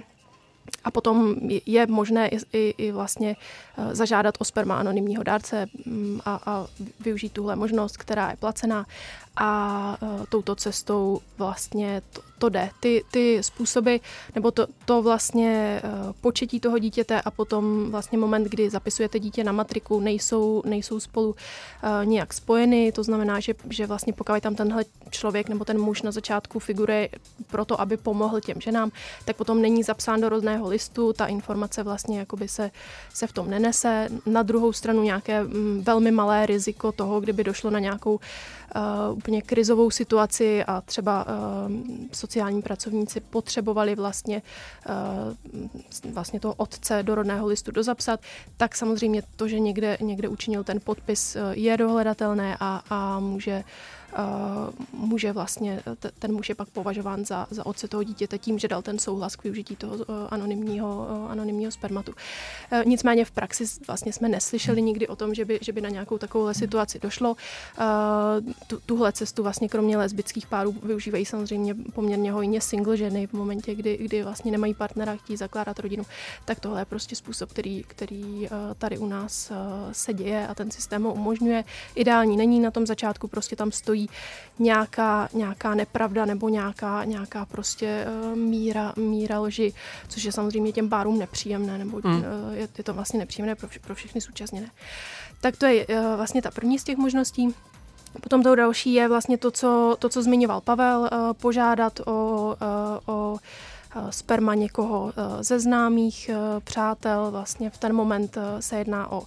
a 0.84 0.90
potom 0.90 1.34
je 1.66 1.86
možné 1.86 2.28
i, 2.28 2.38
i, 2.52 2.74
i 2.78 2.92
vlastně 2.92 3.36
uh, 3.76 3.94
zažádat 3.94 4.34
o 4.38 4.44
sperma 4.44 4.78
anonymního 4.78 5.22
dárce 5.22 5.66
um, 5.86 6.20
a, 6.24 6.40
a 6.46 6.66
využít 7.00 7.32
tuhle 7.32 7.56
možnost, 7.56 7.96
která 7.96 8.30
je 8.30 8.36
placená 8.36 8.86
a 9.42 9.96
uh, 10.02 10.24
touto 10.28 10.54
cestou 10.54 11.20
vlastně 11.38 12.02
to, 12.12 12.20
to 12.38 12.48
jde. 12.48 12.70
Ty, 12.80 13.04
ty 13.10 13.42
způsoby, 13.42 13.96
nebo 14.34 14.50
to, 14.50 14.66
to 14.84 15.02
vlastně 15.02 15.82
uh, 15.84 16.12
početí 16.20 16.60
toho 16.60 16.78
dítěte 16.78 17.20
a 17.20 17.30
potom 17.30 17.90
vlastně 17.90 18.18
moment, 18.18 18.44
kdy 18.44 18.70
zapisujete 18.70 19.18
dítě 19.18 19.44
na 19.44 19.52
matriku, 19.52 20.00
nejsou, 20.00 20.62
nejsou 20.66 21.00
spolu 21.00 21.28
uh, 21.28 22.06
nějak 22.06 22.32
spojeny. 22.32 22.92
To 22.92 23.02
znamená, 23.02 23.40
že, 23.40 23.54
že 23.70 23.86
vlastně 23.86 24.12
pokud 24.12 24.40
tam 24.40 24.54
tenhle 24.54 24.84
člověk 25.10 25.48
nebo 25.48 25.64
ten 25.64 25.80
muž 25.80 26.02
na 26.02 26.10
začátku 26.10 26.58
figuruje 26.58 27.08
pro 27.50 27.64
to, 27.64 27.80
aby 27.80 27.96
pomohl 27.96 28.40
těm 28.40 28.60
ženám, 28.60 28.90
tak 29.24 29.36
potom 29.36 29.62
není 29.62 29.82
zapsán 29.82 30.20
do 30.20 30.28
rodného 30.28 30.68
listu, 30.68 31.12
ta 31.12 31.26
informace 31.26 31.82
vlastně 31.82 32.18
jakoby 32.18 32.48
se, 32.48 32.70
se 33.14 33.26
v 33.26 33.32
tom 33.32 33.50
nenese. 33.50 34.08
Na 34.26 34.42
druhou 34.42 34.72
stranu 34.72 35.02
nějaké 35.02 35.44
mm, 35.44 35.82
velmi 35.86 36.10
malé 36.10 36.46
riziko 36.46 36.92
toho, 36.92 37.20
kdyby 37.20 37.44
došlo 37.44 37.70
na 37.70 37.78
nějakou 37.78 38.14
uh, 38.14 39.18
úplně 39.30 39.42
krizovou 39.42 39.90
situaci 39.90 40.64
a 40.64 40.80
třeba 40.80 41.26
uh, 41.26 41.72
sociální 42.12 42.62
pracovníci 42.62 43.20
potřebovali 43.20 43.94
vlastně, 43.94 44.42
uh, 44.88 46.12
vlastně 46.12 46.40
toho 46.40 46.54
otce 46.54 47.02
do 47.02 47.14
rodného 47.14 47.46
listu 47.46 47.70
dozapsat, 47.70 48.20
tak 48.56 48.76
samozřejmě 48.76 49.22
to, 49.36 49.48
že 49.48 49.58
někde, 49.58 49.98
někde 50.00 50.28
učinil 50.28 50.64
ten 50.64 50.80
podpis, 50.80 51.36
je 51.50 51.76
dohledatelné 51.76 52.56
a, 52.60 52.82
a 52.90 53.20
může 53.20 53.64
může 54.92 55.32
vlastně, 55.32 55.82
ten 56.18 56.32
muž 56.32 56.48
je 56.48 56.54
pak 56.54 56.68
považován 56.68 57.24
za, 57.24 57.46
za 57.50 57.66
otce 57.66 57.88
toho 57.88 58.02
dítěte 58.02 58.38
tím, 58.38 58.58
že 58.58 58.68
dal 58.68 58.82
ten 58.82 58.98
souhlas 58.98 59.36
k 59.36 59.44
využití 59.44 59.76
toho 59.76 59.96
anonymního, 60.30 61.08
anonymního 61.28 61.72
spermatu. 61.72 62.12
Nicméně 62.84 63.24
v 63.24 63.30
praxi 63.30 63.64
vlastně 63.86 64.12
jsme 64.12 64.28
neslyšeli 64.28 64.82
nikdy 64.82 65.08
o 65.08 65.16
tom, 65.16 65.34
že 65.34 65.44
by, 65.44 65.58
že 65.62 65.72
by 65.72 65.80
na 65.80 65.88
nějakou 65.88 66.18
takovou 66.18 66.54
situaci 66.54 66.98
došlo. 66.98 67.36
Tu, 68.66 68.80
tuhle 68.86 69.12
cestu 69.12 69.42
vlastně 69.42 69.68
kromě 69.68 69.96
lesbických 69.96 70.46
párů 70.46 70.74
využívají 70.82 71.24
samozřejmě 71.24 71.74
poměrně 71.74 72.32
hojně 72.32 72.60
single 72.60 72.96
ženy 72.96 73.26
v 73.26 73.32
momentě, 73.32 73.74
kdy, 73.74 73.96
kdy 73.96 74.22
vlastně 74.22 74.50
nemají 74.52 74.74
partnera, 74.74 75.16
chtějí 75.16 75.36
zakládat 75.36 75.78
rodinu. 75.78 76.04
Tak 76.44 76.60
tohle 76.60 76.80
je 76.80 76.84
prostě 76.84 77.16
způsob, 77.16 77.50
který, 77.50 77.84
který 77.86 78.48
tady 78.78 78.98
u 78.98 79.06
nás 79.06 79.52
se 79.92 80.14
děje 80.14 80.48
a 80.48 80.54
ten 80.54 80.70
systém 80.70 81.02
ho 81.02 81.14
umožňuje. 81.14 81.64
Ideální 81.94 82.36
není 82.36 82.60
na 82.60 82.70
tom 82.70 82.86
začátku, 82.86 83.28
prostě 83.28 83.56
tam 83.56 83.72
stojí 83.72 83.99
stojí 84.08 84.08
nějaká, 84.58 85.28
nějaká 85.32 85.74
nepravda 85.74 86.24
nebo 86.24 86.48
nějaká, 86.48 87.04
nějaká 87.04 87.44
prostě 87.44 88.06
uh, 88.06 88.36
míra, 88.36 88.92
míra 88.96 89.40
lži, 89.40 89.72
což 90.08 90.24
je 90.24 90.32
samozřejmě 90.32 90.72
těm 90.72 90.88
párům 90.88 91.18
nepříjemné, 91.18 91.78
nebo 91.78 92.00
mm. 92.04 92.16
uh, 92.16 92.22
je, 92.52 92.68
je 92.78 92.84
to 92.84 92.94
vlastně 92.94 93.18
nepříjemné 93.18 93.54
pro, 93.54 93.68
pro 93.80 93.94
všechny 93.94 94.20
současněné. 94.20 94.70
Tak 95.40 95.56
to 95.56 95.66
je 95.66 95.86
uh, 95.86 96.16
vlastně 96.16 96.42
ta 96.42 96.50
první 96.50 96.78
z 96.78 96.84
těch 96.84 96.96
možností. 96.96 97.54
Potom 98.20 98.42
to 98.42 98.54
další 98.54 98.94
je 98.94 99.08
vlastně 99.08 99.38
to, 99.38 99.50
co, 99.50 99.96
to, 99.98 100.08
co 100.08 100.22
zmiňoval 100.22 100.60
Pavel, 100.60 101.00
uh, 101.00 101.32
požádat 101.32 102.00
o, 102.06 102.56
uh, 103.06 103.14
o 103.14 103.38
sperma 104.10 104.54
někoho 104.54 105.12
ze 105.40 105.60
známých 105.60 106.30
přátel. 106.64 107.30
Vlastně 107.30 107.70
v 107.70 107.78
ten 107.78 107.92
moment 107.92 108.38
se 108.60 108.76
jedná 108.76 109.12
o 109.12 109.22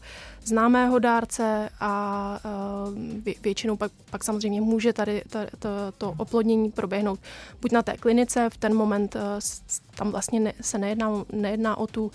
známého 0.45 0.99
dárce 0.99 1.69
a 1.79 2.39
většinou 3.43 3.77
pak, 3.77 3.91
pak 4.09 4.23
samozřejmě 4.23 4.61
může 4.61 4.93
tady 4.93 5.21
to, 5.29 5.39
to, 5.59 5.69
to 5.97 6.13
oplodnění 6.17 6.71
proběhnout 6.71 7.19
buď 7.61 7.71
na 7.71 7.81
té 7.81 7.97
klinice, 7.97 8.49
v 8.49 8.57
ten 8.57 8.75
moment 8.75 9.15
tam 9.95 10.11
vlastně 10.11 10.39
ne, 10.39 10.53
se 10.61 10.77
nejedná, 10.77 11.11
nejedná 11.31 11.77
o 11.77 11.87
tu 11.87 12.11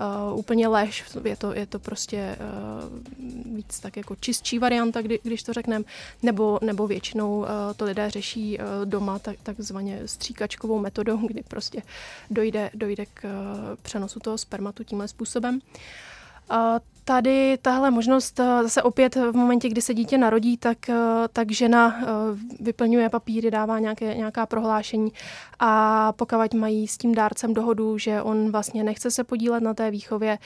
Uh, 0.00 0.38
úplně 0.38 0.68
lež, 0.68 1.04
je 1.24 1.36
to, 1.36 1.54
je 1.54 1.66
to 1.66 1.78
prostě 1.78 2.36
uh, 2.40 3.56
víc 3.56 3.80
tak 3.80 3.96
jako 3.96 4.16
čistší 4.20 4.58
varianta, 4.58 5.02
kdy, 5.02 5.20
když 5.22 5.42
to 5.42 5.52
řekneme, 5.52 5.84
nebo, 6.22 6.58
nebo 6.62 6.86
většinou 6.86 7.38
uh, 7.38 7.46
to 7.76 7.84
lidé 7.84 8.10
řeší 8.10 8.58
uh, 8.58 8.64
doma 8.84 9.18
tak, 9.18 9.36
takzvaně 9.42 10.00
stříkačkovou 10.06 10.78
metodou, 10.78 11.16
kdy 11.26 11.42
prostě 11.42 11.82
dojde, 12.30 12.70
dojde 12.74 13.06
k 13.06 13.24
uh, 13.24 13.30
přenosu 13.82 14.20
toho 14.20 14.38
spermatu 14.38 14.84
tímhle 14.84 15.08
způsobem. 15.08 15.60
Uh, 16.50 16.56
tady 17.10 17.58
tahle 17.62 17.90
možnost 17.90 18.40
eh, 18.40 18.44
zase 18.44 18.82
opět 18.82 19.16
v 19.16 19.32
momentě, 19.32 19.68
kdy 19.68 19.82
se 19.82 19.94
dítě 19.94 20.18
narodí, 20.18 20.56
tak, 20.56 20.88
eh, 20.88 20.94
tak 21.32 21.50
žena 21.50 21.96
eh, 22.02 22.06
vyplňuje 22.60 23.08
papíry, 23.08 23.50
dává 23.50 23.78
nějaké, 23.78 24.14
nějaká 24.14 24.46
prohlášení 24.46 25.12
a 25.58 26.12
pokud 26.12 26.54
mají 26.54 26.88
s 26.88 26.98
tím 26.98 27.14
dárcem 27.14 27.54
dohodu, 27.54 27.98
že 27.98 28.22
on 28.22 28.50
vlastně 28.50 28.84
nechce 28.84 29.10
se 29.10 29.24
podílet 29.24 29.62
na 29.62 29.74
té 29.74 29.90
výchově, 29.90 30.38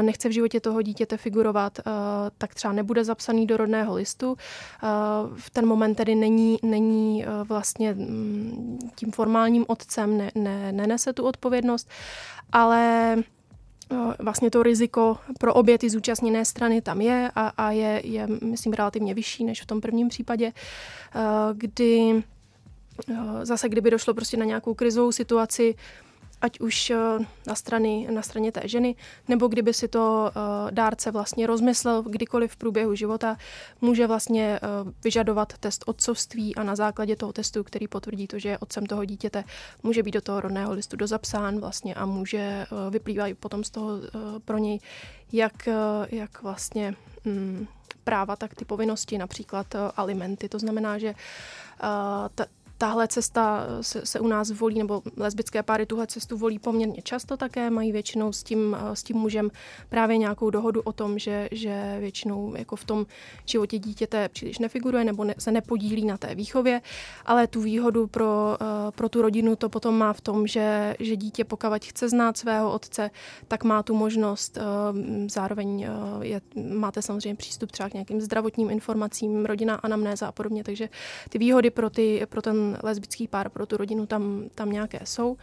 nechce 0.00 0.28
v 0.28 0.32
životě 0.32 0.60
toho 0.60 0.82
dítěte 0.82 1.16
figurovat, 1.16 1.78
tak 2.38 2.54
třeba 2.54 2.72
nebude 2.72 3.04
zapsaný 3.04 3.46
do 3.46 3.56
rodného 3.56 3.94
listu. 3.94 4.36
V 5.36 5.50
ten 5.50 5.66
moment 5.66 5.94
tedy 5.94 6.14
není, 6.14 6.58
není 6.62 7.24
vlastně 7.44 7.94
mm, 7.94 8.78
tím 8.94 9.12
formálním 9.12 9.64
otcem, 9.68 10.18
ne, 10.18 10.30
ne, 10.34 10.72
nenese 10.72 11.12
tu 11.12 11.24
odpovědnost, 11.24 11.88
ale 12.52 13.16
vlastně 14.18 14.50
to 14.50 14.62
riziko 14.62 15.16
pro 15.38 15.54
obě 15.54 15.78
ty 15.78 15.90
zúčastněné 15.90 16.44
strany 16.44 16.80
tam 16.80 17.00
je 17.00 17.30
a, 17.34 17.48
a 17.48 17.70
je, 17.70 18.02
je, 18.04 18.26
myslím, 18.26 18.72
relativně 18.72 19.14
vyšší 19.14 19.44
než 19.44 19.62
v 19.62 19.66
tom 19.66 19.80
prvním 19.80 20.08
případě, 20.08 20.52
kdy 21.52 22.22
zase 23.42 23.68
kdyby 23.68 23.90
došlo 23.90 24.14
prostě 24.14 24.36
na 24.36 24.44
nějakou 24.44 24.74
krizovou 24.74 25.12
situaci, 25.12 25.74
ať 26.40 26.60
už 26.60 26.90
eh, 26.90 26.96
na, 27.46 27.54
strany, 27.54 28.08
na 28.10 28.22
straně 28.22 28.52
té 28.52 28.60
ženy, 28.64 28.94
nebo 29.28 29.48
kdyby 29.48 29.74
si 29.74 29.88
to 29.88 30.30
eh, 30.30 30.70
dárce 30.70 31.10
vlastně 31.10 31.46
rozmyslel 31.46 32.02
kdykoliv 32.02 32.52
v 32.52 32.56
průběhu 32.56 32.94
života, 32.94 33.36
může 33.80 34.06
vlastně 34.06 34.60
eh, 34.62 34.92
vyžadovat 35.04 35.58
test 35.58 35.84
otcovství 35.86 36.56
a 36.56 36.62
na 36.62 36.76
základě 36.76 37.16
toho 37.16 37.32
testu, 37.32 37.64
který 37.64 37.88
potvrdí 37.88 38.26
to, 38.26 38.38
že 38.38 38.48
je 38.48 38.58
otcem 38.58 38.86
toho 38.86 39.04
dítěte, 39.04 39.44
může 39.82 40.02
být 40.02 40.10
do 40.10 40.20
toho 40.20 40.40
rodného 40.40 40.72
listu 40.72 40.96
dozapsán 40.96 41.60
vlastně 41.60 41.94
a 41.94 42.06
může 42.06 42.66
vyplývat 42.90 43.30
potom 43.40 43.64
z 43.64 43.70
toho 43.70 43.90
pro 44.44 44.58
něj, 44.58 44.80
jak, 45.32 45.68
jak 46.10 46.42
vlastně 46.42 46.94
mm, 47.24 47.66
práva, 48.04 48.36
tak 48.36 48.54
ty 48.54 48.64
povinnosti, 48.64 49.18
například 49.18 49.66
alimenty. 49.96 50.48
To 50.48 50.58
znamená, 50.58 50.98
že 50.98 51.14
tahle 52.80 53.08
cesta 53.08 53.66
se, 53.80 54.06
se 54.06 54.20
u 54.20 54.26
nás 54.26 54.50
volí, 54.50 54.78
nebo 54.78 55.02
lesbické 55.16 55.62
páry 55.62 55.86
tuhle 55.86 56.06
cestu 56.06 56.36
volí 56.36 56.58
poměrně 56.58 57.02
často 57.02 57.36
také, 57.36 57.70
mají 57.70 57.92
většinou 57.92 58.32
s 58.32 58.42
tím, 58.42 58.76
s 58.94 59.02
tím 59.02 59.16
mužem 59.16 59.50
právě 59.88 60.16
nějakou 60.16 60.50
dohodu 60.50 60.82
o 60.82 60.92
tom, 60.92 61.18
že, 61.18 61.48
že 61.52 61.96
většinou 62.00 62.54
jako 62.56 62.76
v 62.76 62.84
tom 62.84 63.06
životě 63.46 63.78
dítěte 63.78 64.28
příliš 64.28 64.58
nefiguruje 64.58 65.04
nebo 65.04 65.24
ne, 65.24 65.34
se 65.38 65.52
nepodílí 65.52 66.04
na 66.04 66.16
té 66.16 66.34
výchově, 66.34 66.80
ale 67.26 67.46
tu 67.46 67.60
výhodu 67.60 68.06
pro, 68.06 68.56
eh, 68.60 68.90
pro 68.90 69.08
tu 69.08 69.22
rodinu 69.22 69.56
to 69.56 69.68
potom 69.68 69.98
má 69.98 70.12
v 70.12 70.20
tom, 70.20 70.46
že, 70.46 70.96
že 71.00 71.16
dítě 71.16 71.44
pokud 71.44 71.84
chce 71.84 72.08
znát 72.08 72.36
svého 72.36 72.72
otce, 72.72 73.10
tak 73.48 73.64
má 73.64 73.82
tu 73.82 73.94
možnost, 73.94 74.58
eh, 74.58 74.62
zároveň 75.28 75.82
eh, 75.82 75.88
je, 76.26 76.40
máte 76.74 77.02
samozřejmě 77.02 77.36
přístup 77.36 77.72
třeba 77.72 77.88
k 77.88 77.94
nějakým 77.94 78.20
zdravotním 78.20 78.70
informacím, 78.70 79.46
rodina, 79.46 79.74
anamnéza 79.74 80.26
a 80.26 80.32
podobně, 80.32 80.64
takže 80.64 80.88
ty 81.28 81.38
výhody 81.38 81.70
pro, 81.70 81.90
ty, 81.90 82.26
pro 82.28 82.42
ten 82.42 82.69
lesbický 82.82 83.28
pár 83.28 83.48
pro 83.48 83.66
tu 83.66 83.76
rodinu 83.76 84.06
tam, 84.06 84.44
tam 84.54 84.70
nějaké 84.70 85.00
jsou. 85.04 85.36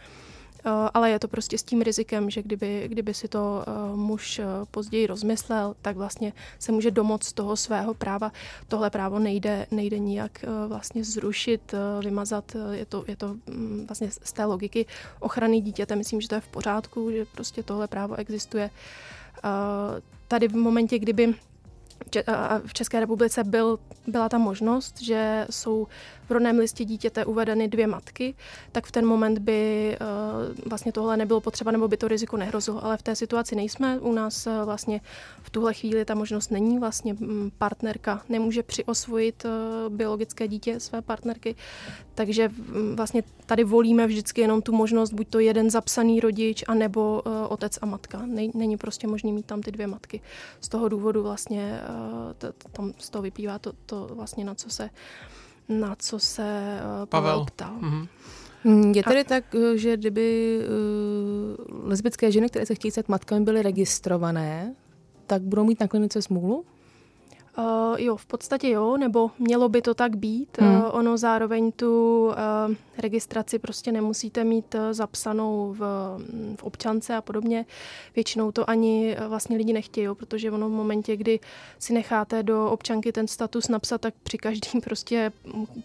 Eh, 0.64 0.90
ale 0.94 1.10
je 1.10 1.18
to 1.18 1.28
prostě 1.28 1.58
s 1.58 1.62
tím 1.62 1.82
rizikem, 1.82 2.30
že 2.30 2.42
kdyby, 2.42 2.84
kdyby 2.88 3.14
si 3.14 3.28
to 3.28 3.64
eh, 3.66 3.96
muž 3.96 4.38
eh, 4.38 4.44
později 4.70 5.06
rozmyslel, 5.06 5.74
tak 5.82 5.96
vlastně 5.96 6.32
se 6.58 6.72
může 6.72 6.90
domoct 6.90 7.32
toho 7.32 7.56
svého 7.56 7.94
práva. 7.94 8.32
Tohle 8.68 8.90
právo 8.90 9.18
nejde, 9.18 9.66
nejde 9.70 9.98
nijak 9.98 10.44
vlastně 10.68 11.04
zrušit, 11.04 11.74
vymazat. 12.04 12.56
Je 12.72 12.86
to, 12.86 13.04
je 13.08 13.16
to 13.16 13.36
mm, 13.46 13.84
vlastně 13.88 14.10
z 14.10 14.32
té 14.32 14.44
logiky 14.44 14.86
ochrany 15.20 15.60
dítěte. 15.60 15.96
Myslím, 15.96 16.20
že 16.20 16.28
to 16.28 16.34
je 16.34 16.40
v 16.40 16.48
pořádku, 16.48 17.10
že 17.10 17.24
prostě 17.24 17.62
tohle 17.62 17.88
právo 17.88 18.14
existuje. 18.14 18.70
Tady 20.28 20.48
v 20.48 20.56
momentě, 20.56 20.98
kdyby 20.98 21.34
v 22.66 22.74
České 22.74 23.00
republice 23.00 23.44
byl, 23.44 23.78
byla 24.06 24.28
ta 24.28 24.38
možnost, 24.38 25.02
že 25.02 25.46
jsou 25.50 25.86
v 26.28 26.30
rodném 26.30 26.58
listě 26.58 26.84
dítěte 26.84 27.24
uvedeny 27.24 27.68
dvě 27.68 27.86
matky, 27.86 28.34
tak 28.72 28.86
v 28.86 28.92
ten 28.92 29.06
moment 29.06 29.38
by 29.38 29.96
uh, 30.00 30.68
vlastně 30.68 30.92
tohle 30.92 31.16
nebylo 31.16 31.40
potřeba, 31.40 31.70
nebo 31.70 31.88
by 31.88 31.96
to 31.96 32.08
riziko 32.08 32.36
nehrozilo. 32.36 32.84
Ale 32.84 32.96
v 32.96 33.02
té 33.02 33.16
situaci 33.16 33.56
nejsme. 33.56 33.98
U 33.98 34.12
nás 34.12 34.46
uh, 34.46 34.52
vlastně 34.64 35.00
v 35.42 35.50
tuhle 35.50 35.74
chvíli 35.74 36.04
ta 36.04 36.14
možnost 36.14 36.50
není. 36.50 36.78
Vlastně 36.78 37.14
um, 37.14 37.52
partnerka 37.58 38.22
nemůže 38.28 38.62
přiosvojit 38.62 39.44
uh, 39.44 39.94
biologické 39.94 40.48
dítě 40.48 40.80
své 40.80 41.02
partnerky. 41.02 41.54
Takže 42.14 42.48
um, 42.48 42.96
vlastně 42.96 43.22
tady 43.46 43.64
volíme 43.64 44.06
vždycky 44.06 44.40
jenom 44.40 44.62
tu 44.62 44.72
možnost, 44.72 45.12
buď 45.12 45.28
to 45.28 45.38
jeden 45.38 45.70
zapsaný 45.70 46.20
rodič, 46.20 46.64
anebo 46.68 47.22
otec 47.48 47.78
a 47.82 47.86
matka. 47.86 48.22
Není 48.54 48.76
prostě 48.76 49.06
možný 49.06 49.32
mít 49.32 49.46
tam 49.46 49.62
ty 49.62 49.72
dvě 49.72 49.86
matky. 49.86 50.20
Z 50.60 50.68
toho 50.68 50.88
důvodu 50.88 51.22
vlastně 51.22 51.80
t, 52.38 52.52
tam 52.72 52.92
z 52.98 53.10
toho 53.10 53.22
vyplývá 53.22 53.58
to, 53.58 53.72
to 53.86 54.08
vlastně, 54.12 54.44
na 54.44 54.54
co 54.54 54.70
se 54.70 54.90
na 55.68 55.96
co 55.98 56.18
se 56.18 56.80
uh, 57.00 57.06
Pavel 57.06 57.44
ptal. 57.44 57.76
Mm-hmm. 57.80 58.08
Je 58.96 59.02
tedy 59.02 59.24
tak, 59.24 59.54
eh, 59.54 59.78
že 59.78 59.96
kdyby 59.96 60.58
uh, 60.60 61.88
lesbické 61.88 62.32
ženy, 62.32 62.48
které 62.48 62.66
se 62.66 62.74
chtějí 62.74 62.92
stát 62.92 63.08
matkami, 63.08 63.44
byly 63.44 63.62
registrované, 63.62 64.74
tak 65.26 65.42
budou 65.42 65.64
mít 65.64 65.80
na 65.80 65.88
klinice 65.88 66.22
smůlu? 66.22 66.64
Uh, 67.58 68.00
jo, 68.00 68.16
v 68.16 68.26
podstatě 68.26 68.68
jo, 68.68 68.96
nebo 68.96 69.30
mělo 69.38 69.68
by 69.68 69.82
to 69.82 69.94
tak 69.94 70.16
být. 70.16 70.58
Hmm. 70.60 70.76
Uh, 70.76 70.82
ono 70.90 71.16
zároveň 71.18 71.72
tu 71.72 72.24
uh, 72.26 72.34
registraci 72.98 73.58
prostě 73.58 73.92
nemusíte 73.92 74.44
mít 74.44 74.74
uh, 74.74 74.80
zapsanou 74.90 75.74
v, 75.78 75.78
v 76.56 76.62
občance 76.62 77.14
a 77.16 77.20
podobně. 77.20 77.66
Většinou 78.14 78.52
to 78.52 78.70
ani 78.70 79.16
uh, 79.20 79.26
vlastně 79.26 79.56
lidi 79.56 79.72
nechtějí, 79.72 80.04
jo, 80.04 80.14
protože 80.14 80.50
ono 80.50 80.68
v 80.68 80.72
momentě, 80.72 81.16
kdy 81.16 81.40
si 81.78 81.92
necháte 81.92 82.42
do 82.42 82.70
občanky 82.70 83.12
ten 83.12 83.28
status 83.28 83.68
napsat, 83.68 84.00
tak 84.00 84.14
při 84.22 84.38
každým 84.38 84.80
prostě 84.84 85.32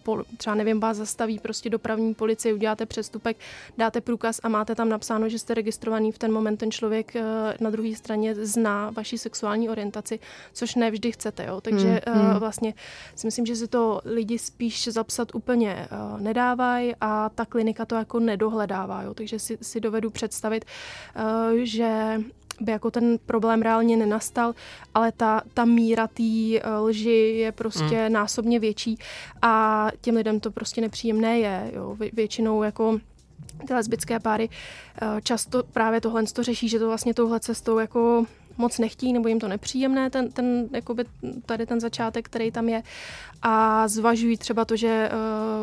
po, 0.04 0.24
třeba 0.38 0.56
nevím, 0.56 0.80
vás 0.80 0.98
zastaví 0.98 1.40
prostě 1.40 1.70
dopravní 1.70 2.14
policie, 2.14 2.54
uděláte 2.54 2.86
přestupek, 2.86 3.38
dáte 3.78 4.02
průkaz 4.02 4.40
a 4.44 4.50
máte 4.50 4.76
tam 4.76 4.90
napsáno, 4.90 5.30
že 5.30 5.40
jste 5.40 5.54
registrovaný 5.54 6.12
v 6.12 6.18
ten 6.18 6.32
moment 6.32 6.58
ten 6.58 6.72
člověk 6.72 7.16
uh, 7.16 7.22
na 7.60 7.70
druhé 7.70 7.96
straně 7.96 8.36
zná 8.36 8.90
vaši 8.90 9.18
sexuální 9.18 9.70
orientaci, 9.70 10.20
což 10.54 10.76
nevždy 10.76 11.12
chcete. 11.12 11.46
Jo 11.46 11.63
takže 11.64 12.02
hmm. 12.08 12.32
uh, 12.32 12.38
vlastně 12.38 12.74
si 13.16 13.28
myslím, 13.28 13.46
že 13.46 13.56
si 13.56 13.68
to 13.68 14.02
lidi 14.06 14.40
spíš 14.40 14.88
zapsat 14.88 15.36
úplně 15.36 15.88
uh, 15.92 16.22
nedávají 16.22 16.94
a 17.02 17.30
ta 17.30 17.46
klinika 17.46 17.86
to 17.86 17.96
jako 17.96 18.20
nedohledává, 18.20 19.02
jo, 19.02 19.14
takže 19.14 19.40
si, 19.40 19.58
si 19.62 19.80
dovedu 19.80 20.10
představit, 20.10 20.66
uh, 21.16 21.58
že 21.64 22.22
by 22.60 22.72
jako 22.72 22.92
ten 22.92 23.18
problém 23.26 23.62
reálně 23.62 23.98
nenastal, 23.98 24.54
ale 24.94 25.12
ta, 25.12 25.42
ta 25.54 25.66
míra 25.66 26.08
té 26.08 26.24
lži 26.80 27.36
je 27.38 27.52
prostě 27.52 27.96
hmm. 27.96 28.14
násobně 28.14 28.60
větší 28.60 28.98
a 29.42 29.88
těm 30.02 30.16
lidem 30.16 30.40
to 30.40 30.52
prostě 30.52 30.82
nepříjemné 30.82 31.40
je. 31.40 31.72
Jo. 31.76 31.96
Vě, 32.00 32.10
většinou 32.14 32.64
jako 32.64 33.00
ty 33.68 33.74
lesbické 33.74 34.20
páry 34.20 34.50
často 35.24 35.64
právě 35.64 36.02
tohle 36.02 36.24
to 36.24 36.44
řeší, 36.44 36.70
že 36.70 36.80
to 36.80 36.88
vlastně 36.88 37.14
touhle 37.14 37.40
cestou 37.40 37.80
jako 37.80 38.26
moc 38.58 38.80
nechtí, 38.80 39.14
nebo 39.14 39.28
jim 39.28 39.40
to 39.40 39.48
nepříjemné, 39.48 40.10
ten, 40.10 40.32
ten, 40.32 40.70
jakoby 40.72 41.06
tady 41.46 41.66
ten 41.66 41.80
začátek, 41.80 42.26
který 42.26 42.52
tam 42.52 42.70
je. 42.70 42.84
A 43.42 43.88
zvažují 43.88 44.38
třeba 44.38 44.66
to, 44.66 44.76
že 44.76 45.10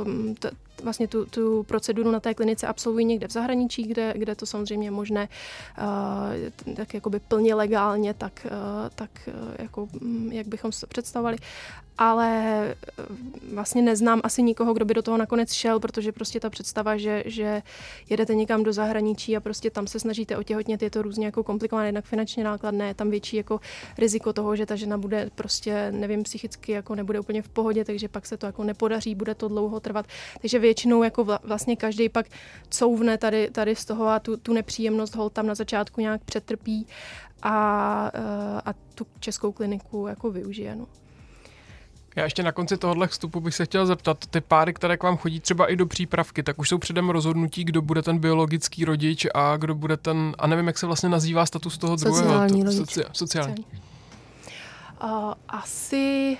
uh, 0.07 0.35
t, 0.35 0.51
vlastně 0.83 1.09
tu, 1.09 1.25
tu 1.25 1.63
proceduru 1.63 2.11
na 2.11 2.21
té 2.21 2.35
klinice 2.35 2.67
absolvují 2.67 3.05
někde 3.05 3.29
v 3.29 3.33
zahraničí, 3.33 3.83
kde, 3.83 4.15
kde 4.17 4.35
to 4.35 4.47
samozřejmě 4.47 4.87
je 4.87 4.91
možné 4.91 5.29
uh, 6.67 6.75
tak 6.75 6.95
jakoby 6.95 7.21
plně 7.21 7.55
legálně, 7.55 8.15
tak, 8.15 8.47
uh, 8.47 8.89
tak 8.95 9.11
uh, 9.27 9.55
jako, 9.59 9.89
mm, 10.01 10.33
jak 10.33 10.47
bychom 10.47 10.73
se 10.73 10.87
představovali 10.87 11.37
ale 12.01 12.75
vlastně 13.53 13.83
neznám 13.83 14.21
asi 14.25 14.43
nikoho, 14.43 14.75
kdo 14.75 14.85
by 14.85 14.95
do 14.95 15.03
toho 15.03 15.17
nakonec 15.17 15.53
šel, 15.53 15.81
protože 15.81 16.13
prostě 16.13 16.41
ta 16.41 16.51
představa, 16.51 16.97
že, 16.97 17.23
že 17.27 17.63
jedete 18.11 18.35
někam 18.35 18.63
do 18.63 18.73
zahraničí 18.73 19.37
a 19.37 19.41
prostě 19.41 19.71
tam 19.71 19.87
se 19.87 20.01
snažíte 20.01 20.37
otěhotnět, 20.37 20.83
je 20.83 20.91
to 20.91 21.03
různě 21.03 21.27
jako 21.27 21.45
komplikované, 21.45 21.89
jednak 21.89 22.05
finančně 22.05 22.45
nákladné, 22.45 22.87
je 22.87 22.95
tam 22.95 23.11
větší 23.11 23.37
jako 23.37 23.61
riziko 23.99 24.33
toho, 24.33 24.57
že 24.57 24.67
ta 24.67 24.77
žena 24.77 24.99
bude 24.99 25.31
prostě, 25.35 25.93
nevím, 25.93 26.23
psychicky 26.23 26.73
jako 26.73 26.95
nebude 26.95 27.21
úplně 27.21 27.43
v 27.43 27.49
pohodě, 27.49 27.85
takže 27.85 28.09
pak 28.09 28.27
se 28.27 28.37
to 28.37 28.47
jako 28.47 28.65
nepodaří, 28.65 29.15
bude 29.15 29.35
to 29.35 29.49
dlouho 29.49 29.81
trvat. 29.81 30.07
Takže 30.41 30.59
většinou 30.59 31.03
jako 31.03 31.27
vlastně 31.43 31.77
každý 31.77 32.09
pak 32.09 32.27
couvne 32.71 33.19
tady, 33.19 33.51
tady 33.51 33.77
z 33.77 33.85
toho 33.85 34.07
a 34.07 34.19
tu, 34.19 34.37
tu 34.37 34.53
nepříjemnost 34.53 35.15
hol 35.15 35.31
tam 35.31 35.47
na 35.47 35.55
začátku 35.55 36.01
nějak 36.01 36.25
přetrpí 36.25 36.87
a, 37.43 38.11
eh, 38.15 38.61
a 38.65 38.75
tu 38.95 39.07
českou 39.21 39.53
kliniku 39.53 40.07
jako 40.07 40.31
využije. 40.31 40.77
No. 40.77 40.87
Já 42.17 42.25
ještě 42.25 42.43
na 42.43 42.53
konci 42.53 42.77
tohohle 42.77 43.07
vstupu 43.07 43.41
bych 43.41 43.55
se 43.55 43.65
chtěl 43.65 43.87
zeptat, 43.87 44.27
ty 44.27 44.41
páry, 44.41 44.75
které 44.75 44.97
k 44.97 45.03
vám 45.03 45.17
chodí 45.17 45.41
třeba 45.41 45.67
i 45.67 45.77
do 45.77 45.87
přípravky, 45.87 46.43
tak 46.43 46.59
už 46.59 46.69
jsou 46.69 46.79
předem 46.79 47.11
rozhodnutí, 47.11 47.65
kdo 47.65 47.83
bude 47.83 48.03
ten 48.03 48.19
biologický 48.19 48.85
rodič 48.85 49.27
a 49.35 49.57
kdo 49.57 49.75
bude 49.75 49.97
ten, 49.97 50.35
a 50.39 50.47
nevím, 50.47 50.67
jak 50.67 50.79
se 50.79 50.87
vlastně 50.87 51.09
nazývá 51.09 51.47
status 51.47 51.79
toho 51.79 51.99
sociální 51.99 52.61
druhého. 52.61 52.79
Rodič. 52.79 52.95
Soci, 52.95 53.05
sociální. 53.13 53.65
Uh, 55.05 55.33
asi 55.49 56.37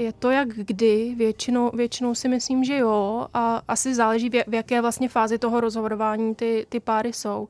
je 0.00 0.12
to 0.12 0.30
jak 0.30 0.48
kdy, 0.48 1.14
většinou, 1.16 1.70
většinou 1.74 2.14
si 2.14 2.28
myslím, 2.28 2.64
že 2.64 2.76
jo 2.78 3.26
a 3.34 3.62
asi 3.68 3.94
záleží, 3.94 4.30
v 4.46 4.54
jaké 4.54 4.80
vlastně 4.80 5.08
fázi 5.08 5.38
toho 5.38 5.60
rozhodování 5.60 6.34
ty, 6.34 6.66
ty 6.68 6.80
páry 6.80 7.12
jsou. 7.12 7.48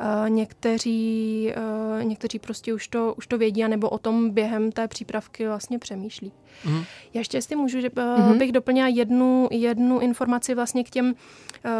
Uh, 0.00 0.30
někteří, 0.30 1.52
uh, 1.98 2.04
někteří 2.04 2.38
prostě 2.38 2.74
už 2.74 2.88
to, 2.88 3.14
už 3.18 3.26
to 3.26 3.38
vědí, 3.38 3.68
nebo 3.68 3.88
o 3.88 3.98
tom 3.98 4.30
během 4.30 4.72
té 4.72 4.88
přípravky 4.88 5.46
vlastně 5.46 5.78
přemýšlí. 5.78 6.32
Mm. 6.64 6.84
Já 7.14 7.20
ještě 7.20 7.36
jestli 7.36 7.56
můžu, 7.56 7.80
že 7.80 7.88
mm-hmm. 7.88 8.38
bych 8.38 8.52
doplnila 8.52 8.88
jednu, 8.88 9.48
jednu 9.50 9.98
informaci 9.98 10.54
vlastně 10.54 10.84
k 10.84 10.90
těm, 10.90 11.14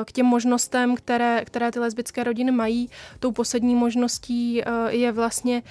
k 0.04 0.12
těm 0.12 0.26
možnostem, 0.26 0.96
které, 0.96 1.44
které 1.44 1.70
ty 1.70 1.78
lesbické 1.78 2.24
rodiny 2.24 2.50
mají. 2.50 2.90
Tou 3.20 3.32
poslední 3.32 3.74
možností 3.74 4.62
je 4.88 5.12
vlastně 5.12 5.62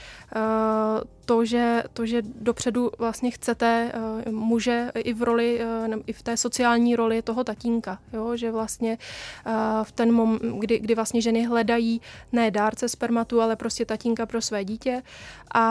to, 1.28 1.46
že, 1.46 1.84
to, 1.94 2.06
že 2.06 2.22
dopředu 2.22 2.92
vlastně 2.98 3.32
chcete 3.32 3.92
uh, 4.26 4.32
muže 4.32 4.92
i 4.96 5.14
v 5.14 5.24
roli, 5.24 5.60
uh, 5.88 5.96
i 6.08 6.14
v 6.14 6.22
té 6.22 6.38
sociální 6.38 6.96
roli 6.96 7.22
toho 7.22 7.44
tatínka, 7.44 8.00
jo? 8.14 8.36
že 8.36 8.52
vlastně 8.52 8.98
uh, 9.46 9.84
v 9.84 9.92
ten 9.92 10.12
moment, 10.12 10.42
kdy, 10.60 10.80
kdy 10.80 10.96
vlastně 10.96 11.22
ženy 11.22 11.44
hledají 11.46 12.02
ne 12.32 12.52
dárce 12.52 12.90
spermatu, 12.90 13.42
ale 13.42 13.56
prostě 13.56 13.86
tatínka 13.86 14.26
pro 14.26 14.42
své 14.42 14.66
dítě 14.66 15.04
a 15.54 15.66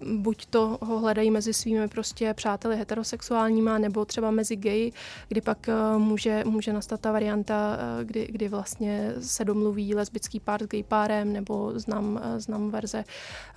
uh, 0.00 0.08
buď 0.08 0.46
to 0.46 0.78
ho 0.82 0.98
hledají 0.98 1.30
mezi 1.30 1.52
svými 1.52 1.88
prostě 1.88 2.34
přáteli 2.34 2.76
heterosexuálníma 2.76 3.78
nebo 3.78 4.04
třeba 4.04 4.30
mezi 4.30 4.56
gay, 4.56 4.92
kdy 5.28 5.40
pak 5.40 5.68
uh, 5.68 5.98
může, 5.98 6.42
může 6.46 6.72
nastat 6.72 7.00
ta 7.00 7.12
varianta, 7.12 7.78
uh, 7.98 8.04
kdy, 8.04 8.28
kdy 8.30 8.48
vlastně 8.48 9.12
se 9.20 9.44
domluví 9.44 9.94
lesbický 9.94 10.40
pár 10.40 10.62
s 10.62 10.66
gay 10.66 10.82
párem 10.82 11.32
nebo 11.32 11.72
znám, 11.74 12.14
uh, 12.14 12.38
znám 12.38 12.70
verze, 12.70 13.04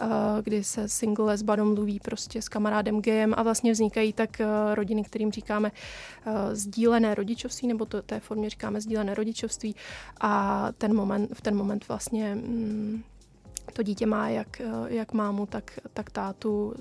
uh, 0.02 0.08
kdy 0.42 0.64
se 0.64 0.95
single 0.96 1.26
lesba 1.26 1.56
domluví 1.56 2.00
prostě 2.00 2.42
s 2.42 2.50
kamarádem 2.50 3.02
gejem 3.02 3.34
a 3.38 3.44
vlastně 3.44 3.72
vznikají 3.72 4.14
tak 4.14 4.30
uh, 4.40 4.76
rodiny, 4.76 5.04
kterým 5.04 5.32
říkáme 5.32 5.72
uh, 5.72 6.34
sdílené 6.54 7.16
rodičovství, 7.16 7.68
nebo 7.68 7.86
to, 7.86 8.02
té 8.02 8.20
formě 8.20 8.50
říkáme 8.50 8.82
sdílené 8.82 9.16
rodičovství. 9.16 9.76
A 10.22 10.68
ten 10.78 10.96
moment, 10.96 11.32
v 11.34 11.42
ten 11.42 11.56
moment 11.56 11.88
vlastně 11.88 12.36
mm, 12.36 13.04
to 13.74 13.84
dítě 13.84 14.06
má 14.06 14.30
jak, 14.30 14.62
jak 14.88 15.14
mámu, 15.14 15.46
tak, 15.46 15.80
tak 15.94 16.10
tátu 16.10 16.74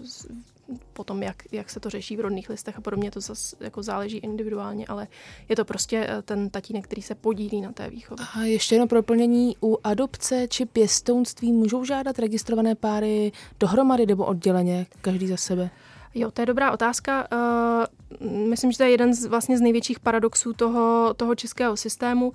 potom, 0.93 1.23
jak, 1.23 1.43
jak 1.53 1.71
se 1.71 1.81
to 1.81 1.91
řeší 1.91 2.17
v 2.17 2.21
rodných 2.21 2.51
listech 2.51 2.79
a 2.79 2.81
podobně, 2.81 3.11
to 3.11 3.21
zase 3.21 3.57
jako 3.61 3.83
záleží 3.83 4.17
individuálně, 4.17 4.87
ale 4.87 5.09
je 5.49 5.57
to 5.57 5.65
prostě 5.65 6.07
eh, 6.09 6.23
ten 6.23 6.51
tatínek, 6.51 6.85
který 6.85 7.03
se 7.03 7.15
podílí 7.15 7.61
na 7.61 7.73
té 7.73 7.91
výchově. 7.91 8.27
A 8.35 8.43
ještě 8.43 8.75
jedno 8.75 8.87
proplnění. 8.87 9.57
U 9.63 9.79
adopce 9.85 10.49
či 10.49 10.67
pěstounství 10.67 11.53
můžou 11.53 11.85
žádat 11.85 12.19
registrované 12.19 12.75
páry 12.75 13.33
dohromady 13.61 14.07
nebo 14.07 14.25
odděleně, 14.25 14.87
každý 15.01 15.27
za 15.27 15.37
sebe? 15.37 15.71
Jo, 16.15 16.31
to 16.31 16.43
je 16.43 16.47
dobrá 16.47 16.73
otázka. 16.73 17.29
Myslím, 18.21 18.73
že 18.73 18.79
to 18.79 18.85
je 18.85 18.91
jeden 18.91 19.15
z, 19.15 19.27
vlastně 19.27 19.59
z 19.59 19.61
největších 19.61 20.01
paradoxů 20.01 20.53
toho, 20.53 21.15
toho 21.15 21.35
českého 21.35 21.77
systému. 21.77 22.29
Uh, 22.29 22.35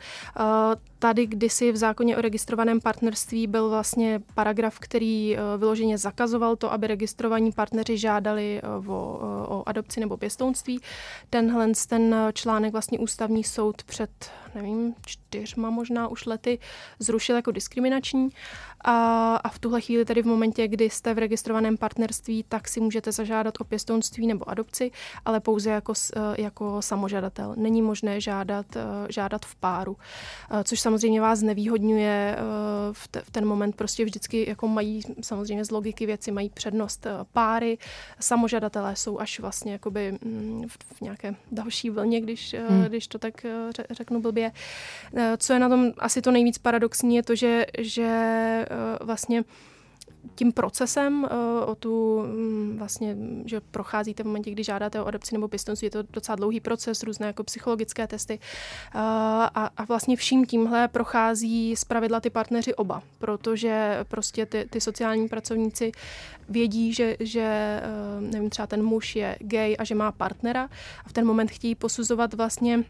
tady 0.99 1.25
kdysi 1.25 1.71
v 1.71 1.77
zákoně 1.77 2.17
o 2.17 2.21
registrovaném 2.21 2.81
partnerství 2.81 3.47
byl 3.47 3.69
vlastně 3.69 4.21
paragraf, 4.33 4.79
který 4.79 5.35
uh, 5.35 5.59
vyloženě 5.59 5.97
zakazoval 5.97 6.55
to, 6.55 6.71
aby 6.71 6.87
registrovaní 6.87 7.51
partneři 7.51 7.97
žádali 7.97 8.61
uh, 8.79 8.91
o, 8.91 9.19
o 9.49 9.69
adopci 9.69 9.99
nebo 9.99 10.17
pěstounství. 10.17 10.81
Tenhle 11.29 11.71
ten 11.87 12.15
článek 12.33 12.71
vlastně 12.71 12.99
ústavní 12.99 13.43
soud 13.43 13.83
před, 13.83 14.09
nevím, 14.55 14.95
čtyřma 15.05 15.69
možná 15.69 16.07
už 16.07 16.25
lety 16.25 16.59
zrušil 16.99 17.35
jako 17.35 17.51
diskriminační. 17.51 18.29
A, 18.81 19.35
a 19.35 19.49
v 19.49 19.59
tuhle 19.59 19.81
chvíli 19.81 20.05
tedy 20.05 20.21
v 20.21 20.25
momentě, 20.25 20.67
kdy 20.67 20.89
jste 20.89 21.13
v 21.13 21.17
registrovaném 21.17 21.77
partnerství, 21.77 22.45
tak 22.49 22.67
si 22.67 22.79
můžete 22.79 23.11
zažádat 23.11 23.53
o 23.59 23.63
pěstounství 23.63 24.27
nebo 24.27 24.49
adopci, 24.49 24.91
ale 25.25 25.39
pouze 25.39 25.68
jako, 25.71 25.93
eh, 26.15 26.41
jako 26.41 26.81
samožadatel. 26.81 27.53
Není 27.57 27.81
možné 27.81 28.21
žádat, 28.21 28.65
eh, 28.75 28.81
žádat 29.09 29.45
v 29.45 29.55
páru, 29.55 29.97
eh, 30.51 30.63
což 30.63 30.79
samozřejmě 30.79 31.21
vás 31.21 31.41
nevýhodňuje 31.41 32.37
v, 32.91 33.07
te, 33.07 33.21
v 33.21 33.31
ten 33.31 33.45
moment. 33.45 33.75
Prostě 33.75 34.05
vždycky 34.05 34.49
jako 34.49 34.67
mají, 34.67 35.01
samozřejmě 35.21 35.65
z 35.65 35.71
logiky 35.71 36.05
věci, 36.05 36.31
mají 36.31 36.49
přednost 36.49 37.07
páry. 37.33 37.77
Samožadatelé 38.19 38.95
jsou 38.95 39.19
až 39.19 39.39
vlastně 39.39 39.71
jakoby 39.71 40.11
mm, 40.11 40.67
v, 40.67 40.77
v 40.95 41.01
nějaké 41.01 41.35
další 41.51 41.89
vlně, 41.89 42.21
když, 42.21 42.55
hmm. 42.69 42.83
když 42.83 43.07
to 43.07 43.19
tak 43.19 43.45
řeknu 43.91 44.21
blbě. 44.21 44.51
Co 45.37 45.53
je 45.53 45.59
na 45.59 45.69
tom 45.69 45.91
asi 45.97 46.21
to 46.21 46.31
nejvíc 46.31 46.57
paradoxní, 46.57 47.15
je 47.15 47.23
to, 47.23 47.35
že, 47.35 47.65
že 47.79 48.65
vlastně 49.01 49.43
tím 50.35 50.51
procesem 50.51 51.25
eh, 51.25 51.65
o 51.65 51.75
tu 51.75 52.23
mm, 52.23 52.75
vlastně, 52.77 53.17
že 53.45 53.61
procházíte 53.61 54.23
v 54.23 54.25
momentě, 54.25 54.51
kdy 54.51 54.63
žádáte 54.63 55.01
o 55.01 55.05
adopci 55.05 55.35
nebo 55.35 55.47
pěstonství, 55.47 55.85
je 55.85 55.91
to 55.91 56.03
docela 56.03 56.35
dlouhý 56.35 56.59
proces, 56.59 57.03
různé 57.03 57.27
jako 57.27 57.43
psychologické 57.43 58.07
testy. 58.07 58.39
Eh, 58.41 58.99
a, 58.99 59.69
a 59.77 59.85
vlastně 59.85 60.15
vším 60.15 60.45
tímhle 60.45 60.87
prochází 60.87 61.75
zpravidla 61.75 62.19
ty 62.19 62.29
partneři 62.29 62.75
oba, 62.75 63.03
protože 63.19 63.99
prostě 64.07 64.45
ty, 64.45 64.67
ty 64.69 64.81
sociální 64.81 65.27
pracovníci 65.27 65.91
vědí, 66.49 66.93
že, 66.93 67.17
že 67.19 67.41
eh, 67.83 68.21
nevím, 68.21 68.49
třeba 68.49 68.67
ten 68.67 68.83
muž 68.83 69.15
je 69.15 69.37
gay 69.39 69.75
a 69.79 69.83
že 69.83 69.95
má 69.95 70.11
partnera 70.11 70.69
a 71.05 71.09
v 71.09 71.13
ten 71.13 71.25
moment 71.25 71.51
chtějí 71.51 71.75
posuzovat 71.75 72.33
vlastně 72.33 72.83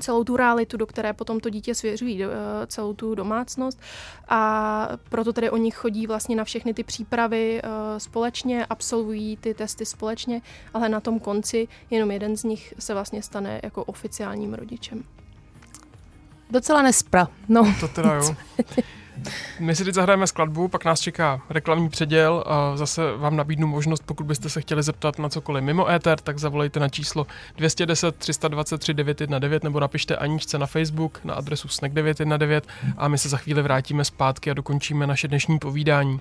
celou 0.00 0.24
tu 0.24 0.36
realitu, 0.36 0.76
do 0.76 0.86
které 0.86 1.12
potom 1.12 1.40
to 1.40 1.50
dítě 1.50 1.74
svěřují, 1.74 2.24
eh, 2.24 2.28
celou 2.66 2.94
tu 2.94 3.14
domácnost 3.14 3.80
a 4.28 4.88
proto 5.08 5.32
tedy 5.32 5.50
oni 5.50 5.70
chodí 5.70 6.06
vlastně 6.06 6.36
na 6.36 6.44
všechny 6.44 6.74
ty 6.74 6.84
přípravy 6.84 7.60
eh, 7.64 8.00
společně, 8.00 8.66
absolvují 8.66 9.36
ty 9.36 9.54
testy 9.54 9.86
společně, 9.86 10.42
ale 10.74 10.88
na 10.88 11.00
tom 11.00 11.20
konci 11.20 11.68
jenom 11.90 12.10
jeden 12.10 12.36
z 12.36 12.44
nich 12.44 12.74
se 12.78 12.94
vlastně 12.94 13.22
stane 13.22 13.60
jako 13.62 13.84
oficiálním 13.84 14.54
rodičem. 14.54 15.04
Docela 16.50 16.82
nespra, 16.82 17.28
no. 17.48 17.74
To 17.80 17.88
teda 17.88 18.14
jo. 18.14 18.36
My 19.60 19.76
si 19.76 19.84
teď 19.84 19.94
zahrajeme 19.94 20.26
skladbu, 20.26 20.68
pak 20.68 20.84
nás 20.84 21.00
čeká 21.00 21.40
reklamní 21.50 21.88
předěl 21.88 22.44
a 22.46 22.76
zase 22.76 23.16
vám 23.16 23.36
nabídnu 23.36 23.66
možnost, 23.66 24.02
pokud 24.06 24.26
byste 24.26 24.48
se 24.48 24.60
chtěli 24.60 24.82
zeptat 24.82 25.18
na 25.18 25.28
cokoliv 25.28 25.64
mimo 25.64 25.90
éter, 25.90 26.20
tak 26.20 26.38
zavolejte 26.38 26.80
na 26.80 26.88
číslo 26.88 27.26
210 27.56 28.16
323 28.16 28.94
919 28.94 29.62
nebo 29.62 29.80
napište 29.80 30.16
Aničce 30.16 30.58
na 30.58 30.66
Facebook 30.66 31.20
na 31.24 31.34
adresu 31.34 31.68
snack 31.68 31.94
919 31.94 32.68
a 32.96 33.08
my 33.08 33.18
se 33.18 33.28
za 33.28 33.36
chvíli 33.36 33.62
vrátíme 33.62 34.04
zpátky 34.04 34.50
a 34.50 34.54
dokončíme 34.54 35.06
naše 35.06 35.28
dnešní 35.28 35.58
povídání. 35.58 36.20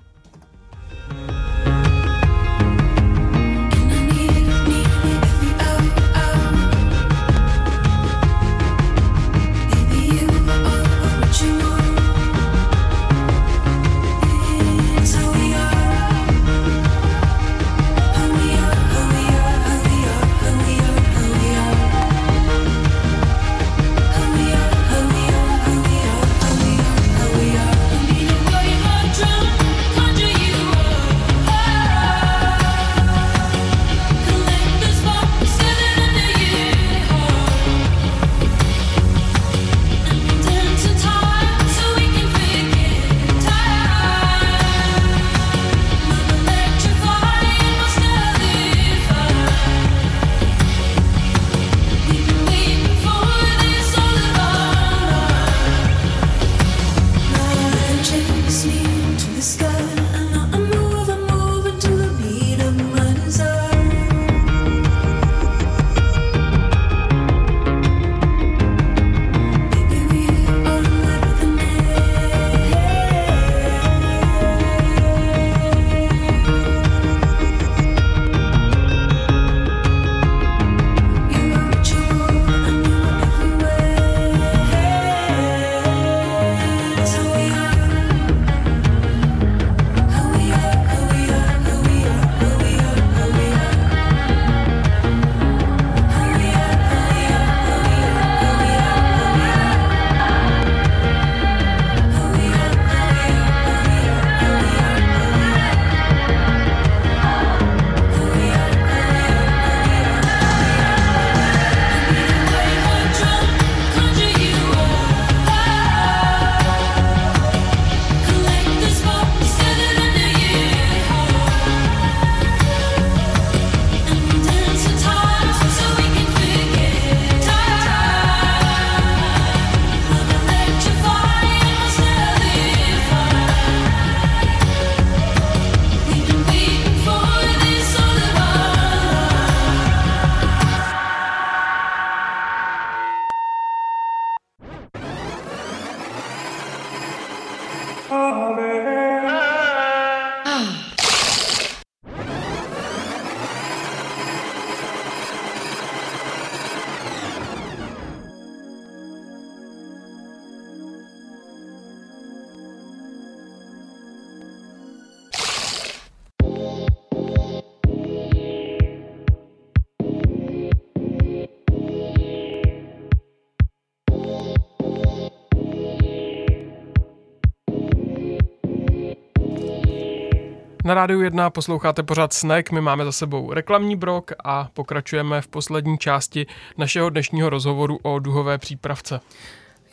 Na 180.86 180.94
rádiu 180.94 181.22
1 181.22 181.50
posloucháte 181.50 182.04
pořád 182.04 182.34
Snack, 182.34 182.72
my 182.72 182.82
máme 182.82 183.06
za 183.06 183.12
sebou 183.12 183.54
reklamní 183.54 183.96
brok 183.96 184.32
a 184.44 184.70
pokračujeme 184.74 185.42
v 185.42 185.48
poslední 185.48 185.98
části 185.98 186.46
našeho 186.78 187.10
dnešního 187.10 187.50
rozhovoru 187.50 188.00
o 188.04 188.20
duhové 188.20 188.58
přípravce. 188.58 189.20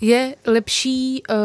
Je 0.01 0.37
lepší 0.47 1.23
uh, 1.31 1.37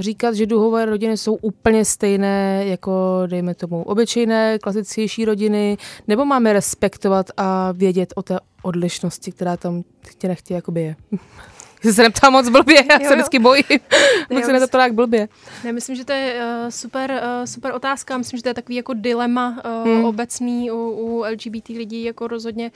říkat, 0.00 0.34
že 0.34 0.46
duhové 0.46 0.86
rodiny 0.86 1.16
jsou 1.16 1.34
úplně 1.34 1.84
stejné 1.84 2.66
jako, 2.66 3.22
dejme 3.26 3.54
tomu, 3.54 3.82
obyčejné, 3.82 4.58
klasičtější 4.58 5.24
rodiny, 5.24 5.76
nebo 6.08 6.24
máme 6.24 6.52
respektovat 6.52 7.30
a 7.36 7.72
vědět 7.72 8.12
o 8.16 8.22
té 8.22 8.38
odlišnosti, 8.62 9.32
která 9.32 9.56
tam 9.56 9.82
chtě 10.06 10.28
nechtě 10.28 10.54
jakoby 10.54 10.82
je? 10.82 10.96
Jsi 11.86 11.92
se 11.92 12.02
neptá 12.02 12.30
moc 12.30 12.48
blbě, 12.48 12.84
já 12.90 12.98
jo, 13.02 13.08
se 13.08 13.14
vždycky 13.14 13.38
bojím, 13.38 13.64
bych 14.28 14.44
se 14.44 14.52
neptala 14.52 14.84
jak 14.84 14.94
blbě. 14.94 15.28
Ne, 15.64 15.72
myslím, 15.72 15.96
že 15.96 16.04
to 16.04 16.12
je 16.12 16.34
uh, 16.34 16.70
super, 16.70 17.10
uh, 17.10 17.44
super 17.44 17.72
otázka, 17.74 18.18
myslím, 18.18 18.38
že 18.38 18.42
to 18.42 18.48
je 18.48 18.54
takový 18.54 18.76
jako 18.76 18.94
dilema 18.94 19.62
uh, 19.64 19.86
hmm. 19.86 20.04
obecný 20.04 20.70
u, 20.70 20.76
u 20.76 21.24
LGBT 21.30 21.68
lidí, 21.68 22.04
jako 22.04 22.26
rozhodně 22.26 22.70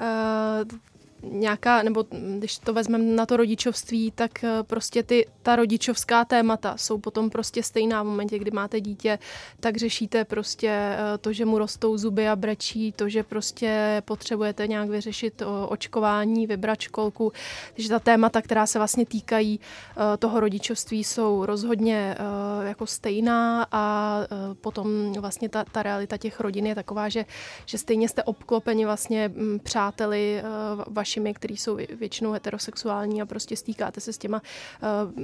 uh, 0.00 0.78
nějaká, 1.22 1.82
nebo 1.82 2.04
když 2.38 2.58
to 2.58 2.72
vezmeme 2.72 3.04
na 3.04 3.26
to 3.26 3.36
rodičovství, 3.36 4.10
tak 4.10 4.44
eh, 4.44 4.62
prostě 4.62 5.02
ty, 5.02 5.26
ta 5.42 5.56
rodičovská 5.56 6.24
témata 6.24 6.76
jsou 6.76 6.98
potom 6.98 7.30
prostě 7.30 7.62
stejná 7.62 8.02
v 8.02 8.06
momentě, 8.06 8.38
kdy 8.38 8.50
máte 8.50 8.80
dítě, 8.80 9.18
tak 9.60 9.76
řešíte 9.76 10.24
prostě 10.24 10.68
eh, 10.68 11.18
to, 11.18 11.32
že 11.32 11.44
mu 11.44 11.58
rostou 11.58 11.96
zuby 11.98 12.28
a 12.28 12.36
brečí, 12.36 12.92
to, 12.92 13.08
že 13.08 13.22
prostě 13.22 14.02
potřebujete 14.04 14.66
nějak 14.66 14.88
vyřešit 14.88 15.42
očkování, 15.68 16.46
vybrat 16.46 16.80
školku. 16.80 17.32
Takže 17.74 17.88
ta 17.88 17.98
témata, 17.98 18.42
která 18.42 18.66
se 18.66 18.78
vlastně 18.78 19.06
týkají 19.06 19.60
eh, 19.60 20.16
toho 20.16 20.40
rodičovství, 20.40 21.04
jsou 21.04 21.46
rozhodně 21.46 22.16
jako 22.62 22.86
stejná 22.86 23.66
a 23.72 24.16
potom 24.60 25.12
vlastně 25.12 25.48
ta, 25.48 25.64
ta 25.64 25.82
realita 25.82 26.16
těch 26.16 26.40
rodin 26.40 26.66
je 26.66 26.74
taková, 26.74 27.08
že, 27.08 27.24
že 27.66 27.78
stejně 27.78 28.08
jste 28.08 28.22
obklopeni 28.22 28.84
vlastně 28.84 29.28
mm, 29.28 29.58
přáteli 29.58 30.42
vaši 30.86 31.11
vašimi, 31.12 31.34
kteří 31.34 31.56
jsou 31.56 31.78
většinou 31.90 32.32
heterosexuální 32.32 33.22
a 33.22 33.26
prostě 33.26 33.56
stýkáte 33.56 34.00
se 34.00 34.12
s 34.12 34.18
těma 34.18 34.42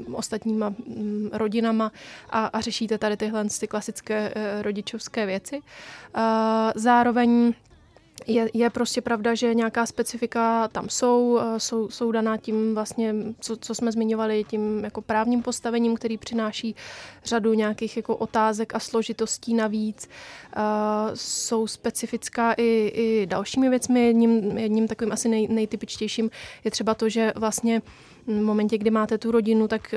uh, 0.07 0.15
ostatníma 0.15 0.75
um, 0.85 1.31
rodinama 1.33 1.93
a, 2.31 2.47
a 2.47 2.61
řešíte 2.61 2.99
tady 2.99 3.17
tyhle 3.17 3.45
ty 3.61 3.67
klasické 3.67 4.35
uh, 4.35 4.63
rodičovské 4.63 5.27
věci. 5.27 5.59
Uh, 5.59 6.23
zároveň 6.75 7.55
je, 8.27 8.51
je 8.55 8.71
prostě 8.71 9.01
pravda, 9.01 9.35
že 9.35 9.55
nějaká 9.55 9.87
specifika 9.87 10.69
tam 10.69 10.89
jsou, 10.89 11.41
jsou, 11.59 11.89
jsou 11.89 12.13
daná 12.13 12.37
tím 12.37 12.75
vlastně, 12.75 13.15
co, 13.41 13.57
co 13.57 13.75
jsme 13.75 13.93
zmiňovali, 13.93 14.45
tím 14.45 14.85
jako 14.85 15.03
právním 15.03 15.43
postavením, 15.43 15.97
který 15.97 16.19
přináší 16.19 16.75
řadu 17.25 17.55
nějakých 17.55 17.97
jako 17.97 18.17
otázek 18.17 18.75
a 18.75 18.79
složitostí 18.79 19.55
navíc. 19.55 20.09
Uh, 20.57 20.63
jsou 21.15 21.67
specifická 21.67 22.53
i, 22.53 22.93
i 22.95 23.27
dalšími 23.27 23.69
věcmi. 23.69 24.07
Jedním, 24.07 24.59
jedním 24.59 24.89
takovým 24.89 25.13
asi 25.13 25.29
nej, 25.29 25.49
nejtypičtějším 25.49 26.31
je 26.65 26.71
třeba 26.71 26.95
to, 26.95 27.09
že 27.09 27.33
vlastně 27.37 27.83
v 28.27 28.43
momentě, 28.43 28.79
kdy 28.79 28.91
máte 28.91 29.19
tu 29.19 29.31
rodinu, 29.31 29.69
tak 29.69 29.95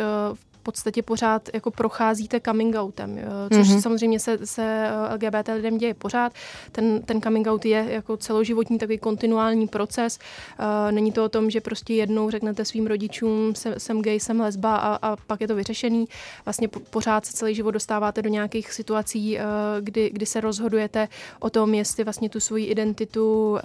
podstatě 0.62 1.02
pořád 1.02 1.50
jako 1.54 1.72
procházíte 1.72 2.40
coming 2.40 2.76
outem, 2.76 3.20
což 3.54 3.68
mm-hmm. 3.68 3.82
samozřejmě 3.82 4.20
se, 4.20 4.38
se 4.44 4.64
eh, 4.64 5.14
LGBT 5.14 5.50
lidem 5.56 5.78
děje 5.78 5.94
pořád. 5.94 6.34
Ten, 6.72 7.02
ten 7.02 7.22
coming 7.22 7.48
out 7.48 7.66
je 7.66 7.86
jako 7.90 8.18
celoživotní 8.18 8.78
takový 8.78 8.98
kontinuální 8.98 9.68
proces. 9.68 10.20
Uh, 10.60 10.92
není 10.92 11.12
to 11.12 11.26
o 11.26 11.30
tom, 11.30 11.50
že 11.50 11.62
prostě 11.62 11.94
jednou 11.94 12.30
řeknete 12.30 12.66
svým 12.66 12.88
rodičům, 12.88 13.56
jsem, 13.56 13.74
jsem 13.78 14.02
gay, 14.02 14.20
jsem 14.20 14.40
lesba 14.40 14.76
a, 14.76 15.12
a 15.12 15.16
pak 15.16 15.42
je 15.42 15.48
to 15.48 15.56
vyřešený. 15.56 16.06
Vlastně 16.46 16.68
po, 16.68 16.80
pořád 16.80 17.26
se 17.26 17.34
celý 17.34 17.56
život 17.56 17.72
dostáváte 17.72 18.22
do 18.22 18.30
nějakých 18.30 18.74
situací, 18.74 19.38
uh, 19.38 19.44
kdy, 19.80 20.10
kdy 20.10 20.26
se 20.26 20.42
rozhodujete 20.42 21.08
o 21.40 21.50
tom, 21.50 21.74
jestli 21.74 22.04
vlastně 22.04 22.30
tu 22.30 22.40
svoji 22.40 22.66
identitu 22.66 23.58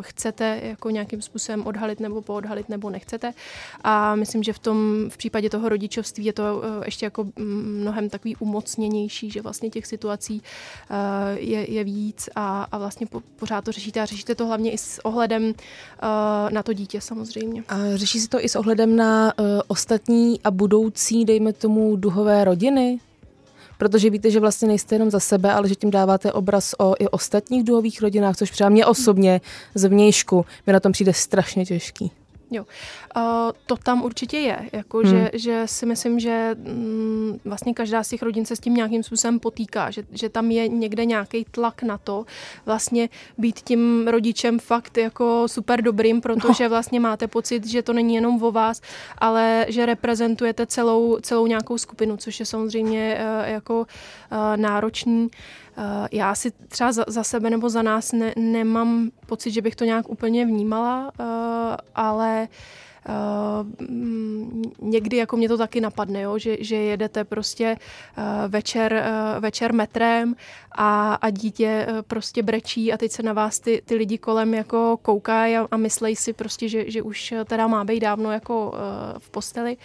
chcete 0.00 0.60
jako 0.62 0.90
nějakým 0.90 1.22
způsobem 1.22 1.66
odhalit 1.66 2.00
nebo 2.00 2.22
poodhalit 2.22 2.68
nebo 2.68 2.90
nechcete. 2.90 3.32
A 3.84 4.14
myslím, 4.14 4.42
že 4.42 4.52
v 4.52 4.58
tom 4.58 5.06
v 5.08 5.16
případě 5.16 5.50
toho 5.50 5.68
rodičovství 5.68 6.24
je 6.24 6.32
to 6.32 6.39
to 6.40 6.62
eh, 6.64 6.82
ještě 6.84 7.06
jako 7.06 7.24
mm, 7.24 7.80
mnohem 7.80 8.08
takový 8.08 8.36
umocněnější, 8.36 9.30
že 9.30 9.42
vlastně 9.42 9.70
těch 9.70 9.86
situací 9.86 10.42
eh, 10.90 11.38
je, 11.38 11.70
je 11.70 11.84
víc 11.84 12.28
a, 12.34 12.66
a 12.72 12.78
vlastně 12.78 13.06
po, 13.06 13.20
pořád 13.36 13.64
to 13.64 13.72
řešíte 13.72 14.00
a 14.00 14.04
řešíte 14.04 14.34
to 14.34 14.46
hlavně 14.46 14.70
i 14.70 14.78
s 14.78 15.04
ohledem 15.04 15.42
eh, 15.44 16.52
na 16.52 16.62
to 16.62 16.72
dítě 16.72 17.00
samozřejmě. 17.00 17.64
A 17.68 17.76
řeší 17.94 18.20
se 18.20 18.28
to 18.28 18.44
i 18.44 18.48
s 18.48 18.56
ohledem 18.56 18.96
na 18.96 19.32
ostatní 19.68 20.40
a 20.44 20.50
budoucí, 20.50 21.24
dejme 21.24 21.52
tomu, 21.52 21.96
duhové 21.96 22.44
rodiny? 22.44 23.00
protože 23.78 24.10
víte, 24.10 24.30
že 24.30 24.40
vlastně 24.40 24.68
nejste 24.68 24.94
jenom 24.94 25.10
za 25.10 25.20
sebe, 25.20 25.52
ale 25.52 25.68
že 25.68 25.74
tím 25.74 25.90
dáváte 25.90 26.32
obraz 26.32 26.74
o 26.78 26.94
i 26.98 27.08
ostatních 27.08 27.64
duhových 27.64 28.02
rodinách, 28.02 28.36
což 28.36 28.50
třeba 28.50 28.70
mě 28.70 28.86
osobně 28.86 29.40
z 29.74 29.88
vnějšku 29.88 30.46
mi 30.66 30.72
na 30.72 30.80
tom 30.80 30.92
přijde 30.92 31.12
strašně 31.12 31.66
těžký. 31.66 32.12
Jo, 32.50 32.66
uh, 33.16 33.22
to 33.66 33.76
tam 33.76 34.02
určitě 34.02 34.38
je, 34.38 34.68
jako 34.72 34.98
hmm. 34.98 35.10
že, 35.10 35.30
že 35.34 35.62
si 35.66 35.86
myslím, 35.86 36.20
že 36.20 36.54
mm, 36.58 37.38
vlastně 37.44 37.74
každá 37.74 38.02
z 38.02 38.08
těch 38.08 38.22
rodin 38.22 38.46
se 38.46 38.56
s 38.56 38.60
tím 38.60 38.74
nějakým 38.74 39.02
způsobem 39.02 39.40
potýká, 39.40 39.90
že, 39.90 40.02
že 40.12 40.28
tam 40.28 40.50
je 40.50 40.68
někde 40.68 41.04
nějaký 41.04 41.44
tlak 41.50 41.82
na 41.82 41.98
to 41.98 42.26
vlastně 42.66 43.08
být 43.38 43.60
tím 43.60 44.08
rodičem 44.08 44.58
fakt 44.58 44.96
jako 44.96 45.48
super 45.48 45.82
dobrým, 45.82 46.20
protože 46.20 46.64
no. 46.64 46.70
vlastně 46.70 47.00
máte 47.00 47.26
pocit, 47.26 47.66
že 47.66 47.82
to 47.82 47.92
není 47.92 48.14
jenom 48.14 48.42
o 48.42 48.52
vás, 48.52 48.80
ale 49.18 49.66
že 49.68 49.86
reprezentujete 49.86 50.66
celou, 50.66 51.18
celou 51.20 51.46
nějakou 51.46 51.78
skupinu, 51.78 52.16
což 52.16 52.40
je 52.40 52.46
samozřejmě 52.46 53.18
uh, 53.20 53.48
jako 53.48 53.78
uh, 53.80 53.86
náročný. 54.56 55.22
Uh, 55.22 55.30
já 56.12 56.34
si 56.34 56.50
třeba 56.50 56.92
za, 56.92 57.04
za 57.08 57.24
sebe 57.24 57.50
nebo 57.50 57.70
za 57.70 57.82
nás 57.82 58.12
ne, 58.12 58.32
nemám 58.36 59.10
pocit, 59.26 59.50
že 59.50 59.62
bych 59.62 59.76
to 59.76 59.84
nějak 59.84 60.08
úplně 60.08 60.46
vnímala, 60.46 61.12
uh, 61.20 61.26
ale 61.94 62.48
Uh, 63.08 63.66
někdy 64.88 65.16
jako 65.16 65.36
mě 65.36 65.48
to 65.48 65.58
taky 65.58 65.80
napadne, 65.80 66.20
jo, 66.20 66.38
že, 66.38 66.56
že 66.60 66.76
jedete 66.76 67.24
prostě 67.24 67.76
uh, 68.18 68.24
večer, 68.48 69.04
uh, 69.34 69.40
večer 69.42 69.74
metrem 69.74 70.36
a, 70.72 71.14
a 71.14 71.30
dítě 71.30 71.86
uh, 71.90 72.02
prostě 72.02 72.42
brečí 72.42 72.92
a 72.92 72.96
teď 72.96 73.12
se 73.12 73.22
na 73.22 73.32
vás 73.32 73.60
ty, 73.60 73.82
ty 73.84 73.94
lidi 73.94 74.18
kolem 74.18 74.54
jako 74.54 74.98
koukají 75.02 75.56
a, 75.56 75.66
a 75.70 75.76
myslej 75.76 76.16
si 76.16 76.32
prostě, 76.32 76.68
že, 76.68 76.90
že 76.90 77.02
už 77.02 77.34
teda 77.44 77.66
má 77.66 77.84
být 77.84 78.00
dávno 78.00 78.32
jako 78.32 78.70
uh, 78.70 78.78
v 79.18 79.30
posteli 79.30 79.76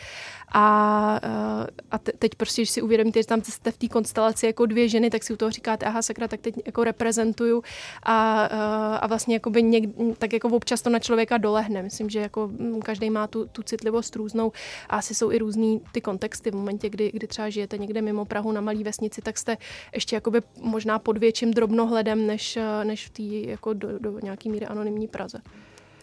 a, 0.52 1.20
eh, 1.24 1.68
a 1.92 1.98
teď 1.98 2.36
prostě, 2.36 2.62
když 2.62 2.70
si 2.70 2.82
uvědomíte, 2.82 3.20
že 3.20 3.28
tam 3.28 3.42
jste 3.44 3.72
v 3.72 3.78
té 3.78 3.88
konstelaci 3.88 4.46
jako 4.46 4.66
dvě 4.66 4.90
ženy, 4.90 5.10
tak 5.10 5.24
si 5.24 5.34
u 5.34 5.38
toho 5.38 5.52
říkáte, 5.52 5.86
aha, 5.86 6.02
sakra, 6.02 6.28
tak 6.28 6.42
teď 6.42 6.56
jako 6.66 6.84
reprezentuju 6.84 7.64
a, 8.04 8.50
eh, 8.52 9.00
a 9.00 9.08
vlastně 9.08 9.36
jako 9.36 9.50
by 9.50 9.64
něk, 9.64 9.90
tak 10.18 10.34
jako 10.34 10.48
občas 10.48 10.82
to 10.82 10.90
na 10.90 11.00
člověka 11.00 11.38
dolehne. 11.38 11.84
Myslím, 11.84 12.10
že 12.10 12.20
jako 12.20 12.48
hm, 12.48 12.80
každý 12.82 13.10
má 13.10 13.28
tu, 13.28 13.46
tu 13.46 13.64
citlivost 13.64 14.16
různou 14.16 14.52
a 14.90 14.98
asi 14.98 15.16
jsou 15.16 15.32
i 15.32 15.38
různý 15.38 15.82
ty 15.92 16.02
kontexty. 16.02 16.52
V 16.52 16.56
momentě, 16.56 16.90
kdy, 16.90 17.12
kdy 17.12 17.28
třeba 17.28 17.50
žijete 17.50 17.78
někde 17.78 18.02
mimo 18.02 18.26
Prahu 18.26 18.52
na 18.52 18.62
malý 18.62 18.84
vesnici, 18.84 19.22
tak 19.22 19.38
jste 19.38 19.58
ještě 19.94 20.16
jakoby 20.16 20.42
možná 20.62 21.00
pod 21.00 21.18
větším 21.18 21.54
drobnohledem, 21.54 22.28
než, 22.28 22.58
eh, 22.58 22.86
než 22.86 23.08
v 23.08 23.10
té 23.10 23.24
jako 23.50 23.74
do, 23.74 24.00
do 24.00 24.20
nějaký 24.20 24.50
míry 24.50 24.66
anonymní 24.66 25.08
Praze. 25.08 25.42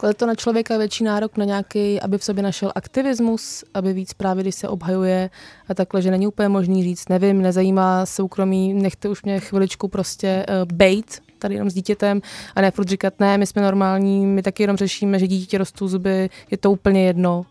Klade 0.03 0.14
to 0.14 0.26
na 0.26 0.34
člověka 0.34 0.78
větší 0.78 1.05
nárok 1.05 1.36
na 1.36 1.44
nějaký, 1.44 2.00
aby 2.00 2.18
v 2.18 2.24
sobě 2.24 2.42
našel 2.42 2.72
aktivismus, 2.74 3.64
aby 3.74 3.92
víc 3.92 4.12
právě, 4.12 4.42
když 4.42 4.55
se 4.55 4.68
obhajuje 4.68 5.30
a 5.68 5.74
takhle, 5.74 6.03
že 6.03 6.11
není 6.11 6.26
úplně 6.26 6.48
možný 6.48 6.82
říct, 6.82 7.09
nevím, 7.09 7.42
nezajímá 7.42 8.07
soukromí, 8.07 8.74
nechte 8.74 9.09
už 9.09 9.22
mě 9.22 9.40
chviličku 9.40 9.88
prostě 9.88 10.46
uh, 10.48 10.72
bait 10.76 11.22
tady 11.38 11.55
jenom 11.55 11.70
s 11.70 11.74
dítětem 11.74 12.22
a 12.55 12.61
ne 12.61 12.70
furt 12.70 12.88
říkat, 12.88 13.14
ne, 13.20 13.38
my 13.38 13.46
jsme 13.46 13.62
normální, 13.62 14.26
my 14.26 14.42
taky 14.42 14.62
jenom 14.62 14.76
řešíme, 14.76 15.18
že 15.18 15.26
dítě 15.26 15.59
rostou 15.59 15.88
zuby, 15.88 16.30
je 16.50 16.57
to 16.57 16.70
úplně 16.70 17.07
jedno. 17.07 17.46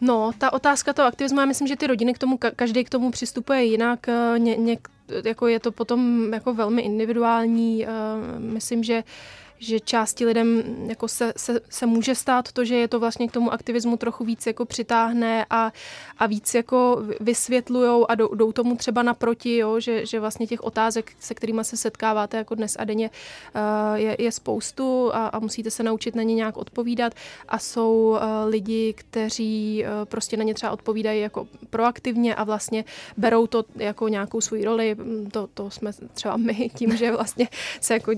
No, 0.00 0.30
ta 0.38 0.52
otázka 0.52 0.92
toho 0.92 1.08
aktivismu, 1.08 1.40
já 1.40 1.46
myslím, 1.46 1.68
že 1.68 1.76
ty 1.76 1.86
rodiny 1.86 2.14
k 2.14 2.18
tomu, 2.18 2.38
každý 2.56 2.84
k 2.84 2.90
tomu 2.90 3.10
přistupuje 3.10 3.64
jinak. 3.64 4.08
Eh, 4.08 4.38
ně, 4.38 4.56
ně, 4.56 4.78
jako 5.24 5.46
je 5.46 5.60
to 5.60 5.72
potom 5.72 6.28
jako 6.34 6.54
velmi 6.54 6.82
individuální. 6.82 7.86
Uh, 7.86 8.40
myslím, 8.40 8.84
že 8.84 8.96
uh, 8.96 9.43
že 9.64 9.80
části 9.80 10.26
lidem 10.26 10.62
jako 10.86 11.08
se, 11.08 11.32
se, 11.36 11.60
se 11.68 11.86
může 11.86 12.14
stát 12.14 12.52
to, 12.52 12.64
že 12.64 12.74
je 12.76 12.88
to 12.88 13.00
vlastně 13.00 13.28
k 13.28 13.32
tomu 13.32 13.52
aktivismu 13.52 13.96
trochu 13.96 14.24
víc 14.24 14.46
jako 14.46 14.64
přitáhne 14.64 15.46
a, 15.50 15.72
a 16.18 16.26
víc 16.26 16.54
jako 16.54 17.02
vysvětlujou 17.20 18.10
a 18.10 18.14
jdou, 18.14 18.34
jdou 18.34 18.52
tomu 18.52 18.76
třeba 18.76 19.02
naproti, 19.02 19.56
jo, 19.56 19.80
že, 19.80 20.06
že 20.06 20.20
vlastně 20.20 20.46
těch 20.46 20.64
otázek, 20.64 21.12
se 21.20 21.34
kterými 21.34 21.64
se 21.64 21.76
setkáváte 21.76 22.36
jako 22.36 22.54
dnes 22.54 22.76
a 22.78 22.84
denně, 22.84 23.10
uh, 23.54 23.60
je, 23.94 24.16
je 24.18 24.32
spoustu 24.32 25.14
a, 25.14 25.26
a 25.26 25.38
musíte 25.38 25.70
se 25.70 25.82
naučit 25.82 26.14
na 26.14 26.22
ně 26.22 26.34
nějak 26.34 26.56
odpovídat 26.56 27.12
a 27.48 27.58
jsou 27.58 28.10
uh, 28.10 28.50
lidi, 28.50 28.94
kteří 28.96 29.84
uh, 29.84 30.04
prostě 30.04 30.36
na 30.36 30.44
ně 30.44 30.54
třeba 30.54 30.72
odpovídají 30.72 31.20
jako 31.20 31.48
proaktivně 31.70 32.34
a 32.34 32.44
vlastně 32.44 32.84
berou 33.16 33.46
to 33.46 33.64
jako 33.76 34.08
nějakou 34.08 34.40
svou 34.40 34.64
roli. 34.64 34.96
To, 35.32 35.46
to 35.54 35.70
jsme 35.70 35.92
třeba 36.14 36.36
my 36.36 36.70
tím, 36.74 36.96
že 36.96 37.12
vlastně 37.12 37.48
se 37.80 37.94
jako 37.94 38.12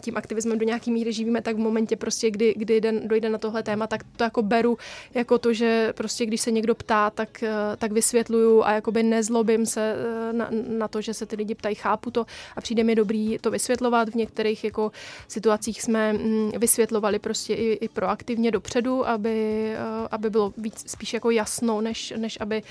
tím 0.00 0.15
aktivismem 0.16 0.58
do 0.58 0.64
nějaký 0.64 0.90
míry 0.90 1.12
živíme, 1.12 1.42
tak 1.42 1.56
v 1.56 1.58
momentě 1.58 1.96
prostě, 1.96 2.30
kdy, 2.30 2.54
kdy 2.56 2.80
den, 2.80 3.08
dojde 3.08 3.28
na 3.28 3.38
tohle 3.38 3.62
téma, 3.62 3.86
tak 3.86 4.00
to 4.16 4.24
jako 4.24 4.42
beru 4.42 4.78
jako 5.14 5.38
to, 5.38 5.52
že 5.52 5.92
prostě 5.96 6.26
když 6.26 6.40
se 6.40 6.50
někdo 6.50 6.74
ptá, 6.74 7.10
tak, 7.10 7.44
tak 7.78 7.92
vysvětluju 7.92 8.62
a 8.62 8.72
jakoby 8.72 9.02
nezlobím 9.02 9.66
se 9.66 9.94
na, 10.32 10.50
na 10.78 10.88
to, 10.88 11.00
že 11.00 11.14
se 11.14 11.26
ty 11.26 11.36
lidi 11.36 11.54
ptají, 11.54 11.74
chápu 11.74 12.10
to 12.10 12.26
a 12.56 12.60
přijde 12.60 12.84
mi 12.84 12.94
dobrý 12.94 13.38
to 13.38 13.50
vysvětlovat. 13.50 14.08
V 14.08 14.14
některých 14.14 14.64
jako 14.64 14.92
situacích 15.28 15.82
jsme 15.82 16.12
mm, 16.12 16.50
vysvětlovali 16.58 17.18
prostě 17.18 17.54
i, 17.54 17.72
i 17.72 17.88
proaktivně 17.88 18.50
dopředu, 18.50 19.08
aby, 19.08 19.72
aby 20.10 20.30
bylo 20.30 20.52
víc 20.56 20.90
spíš 20.90 21.14
jako 21.14 21.30
jasno, 21.30 21.80
než, 21.80 22.14
než 22.16 22.38
aby 22.40 22.62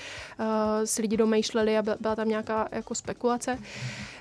si 0.84 1.02
lidi 1.02 1.16
domýšleli 1.16 1.78
a 1.78 1.82
byla 1.82 2.16
tam 2.16 2.28
nějaká 2.28 2.68
jako 2.72 2.94
spekulace. 2.94 3.58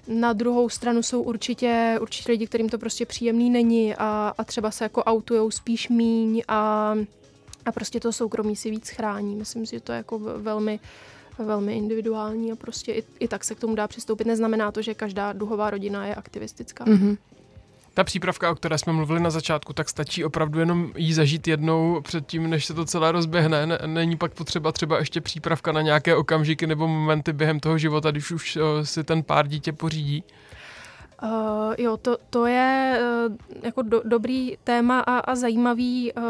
Na 0.07 0.33
druhou 0.33 0.69
stranu 0.69 1.03
jsou 1.03 1.21
určitě, 1.21 1.97
určitě 2.01 2.31
lidi, 2.31 2.47
kterým 2.47 2.69
to 2.69 2.77
prostě 2.77 3.05
příjemný 3.05 3.49
není 3.49 3.95
a, 3.95 4.33
a 4.37 4.43
třeba 4.43 4.71
se 4.71 4.85
jako 4.85 5.03
autujou 5.03 5.51
spíš 5.51 5.89
míň 5.89 6.41
a, 6.47 6.95
a 7.65 7.71
prostě 7.71 7.99
to 7.99 8.13
soukromí 8.13 8.55
si 8.55 8.71
víc 8.71 8.89
chrání. 8.89 9.35
Myslím 9.35 9.65
si, 9.65 9.75
že 9.75 9.79
to 9.79 9.91
je 9.91 9.97
jako 9.97 10.19
velmi 10.19 10.79
velmi 11.39 11.77
individuální 11.77 12.51
a 12.51 12.55
prostě 12.55 12.91
i, 12.93 13.03
i 13.19 13.27
tak 13.27 13.43
se 13.43 13.55
k 13.55 13.59
tomu 13.59 13.75
dá 13.75 13.87
přistoupit. 13.87 14.27
Neznamená 14.27 14.71
to, 14.71 14.81
že 14.81 14.93
každá 14.93 15.33
duhová 15.33 15.69
rodina 15.69 16.05
je 16.05 16.15
aktivistická. 16.15 16.85
Mm-hmm. 16.85 17.17
Ta 17.95 18.03
přípravka, 18.03 18.51
o 18.51 18.55
které 18.55 18.77
jsme 18.77 18.93
mluvili 18.93 19.19
na 19.19 19.29
začátku, 19.29 19.73
tak 19.73 19.89
stačí 19.89 20.23
opravdu 20.23 20.59
jenom 20.59 20.91
jí 20.95 21.13
zažít 21.13 21.47
jednou 21.47 22.01
předtím, 22.01 22.49
než 22.49 22.65
se 22.65 22.73
to 22.73 22.85
celé 22.85 23.11
rozběhne. 23.11 23.67
Není 23.85 24.17
pak 24.17 24.33
potřeba 24.33 24.71
třeba 24.71 24.99
ještě 24.99 25.21
přípravka 25.21 25.71
na 25.71 25.81
nějaké 25.81 26.15
okamžiky 26.15 26.67
nebo 26.67 26.87
momenty 26.87 27.33
během 27.33 27.59
toho 27.59 27.77
života, 27.77 28.11
když 28.11 28.31
už 28.31 28.57
eh, 28.57 28.85
si 28.85 29.03
ten 29.03 29.23
pár 29.23 29.47
dítě 29.47 29.71
pořídí? 29.71 30.23
Uh, 31.23 31.29
jo, 31.77 31.97
to, 31.97 32.17
to 32.29 32.45
je 32.45 32.99
uh, 33.27 33.35
jako 33.63 33.81
do, 33.81 34.01
dobrý 34.05 34.57
téma 34.63 34.99
a, 34.99 35.17
a 35.17 35.35
zajímavý. 35.35 36.13
Uh, 36.13 36.23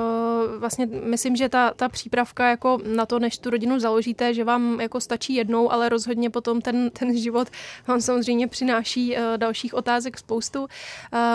vlastně 0.60 0.86
myslím, 0.86 1.36
že 1.36 1.50
ta, 1.50 1.74
ta 1.76 1.90
přípravka 1.90 2.50
jako 2.50 2.78
na 2.96 3.06
to, 3.06 3.20
než 3.20 3.38
tu 3.38 3.50
rodinu 3.50 3.80
založíte, 3.80 4.34
že 4.34 4.44
vám 4.44 4.82
jako 4.82 5.00
stačí 5.00 5.36
jednou, 5.36 5.72
ale 5.72 5.90
rozhodně 5.90 6.30
potom 6.30 6.62
ten, 6.62 6.90
ten 6.90 7.18
život 7.18 7.48
vám 7.88 8.02
samozřejmě 8.02 8.48
přináší 8.48 9.16
uh, 9.16 9.38
dalších 9.38 9.74
otázek 9.74 10.18
spoustu. 10.18 10.62
Uh, 10.62 10.68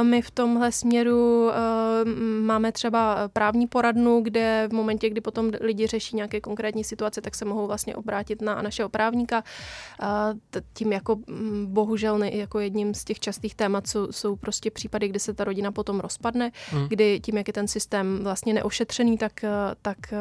my 0.03 0.23
v 0.23 0.31
tomhle 0.31 0.73
směru 0.73 1.45
uh, 1.47 1.53
máme 2.41 2.73
třeba 2.73 3.29
právní 3.33 3.67
poradnu, 3.67 4.21
kde 4.21 4.69
v 4.71 4.73
momentě, 4.73 5.11
kdy 5.11 5.21
potom 5.21 5.51
lidi 5.61 5.87
řeší 5.87 6.17
nějaké 6.17 6.41
konkrétní 6.41 6.85
situace, 6.85 7.21
tak 7.21 7.35
se 7.35 7.45
mohou 7.45 7.67
vlastně 7.67 7.97
obrátit 7.97 8.43
na 8.43 8.63
našeho 8.63 8.89
právníka. 8.89 9.45
Uh, 10.03 10.09
tím 10.73 10.93
jako 10.93 11.19
bohužel 11.65 12.19
ne, 12.19 12.37
jako 12.37 12.59
jedním 12.59 12.95
z 12.95 13.05
těch 13.05 13.21
častých 13.21 13.40
témat 13.49 13.87
jsou, 13.87 14.13
jsou 14.13 14.37
prostě 14.37 14.71
případy, 14.71 15.09
kdy 15.09 15.19
se 15.19 15.35
ta 15.35 15.45
rodina 15.45 15.73
potom 15.73 16.01
rozpadne, 16.01 16.53
hmm. 16.71 16.89
kdy 16.89 17.21
tím, 17.21 17.37
jak 17.37 17.49
je 17.49 17.53
ten 17.53 17.69
systém 17.69 18.21
vlastně 18.23 18.55
neošetřený, 18.55 19.19
tak, 19.19 19.45
tak 19.83 19.99
eh, 20.13 20.19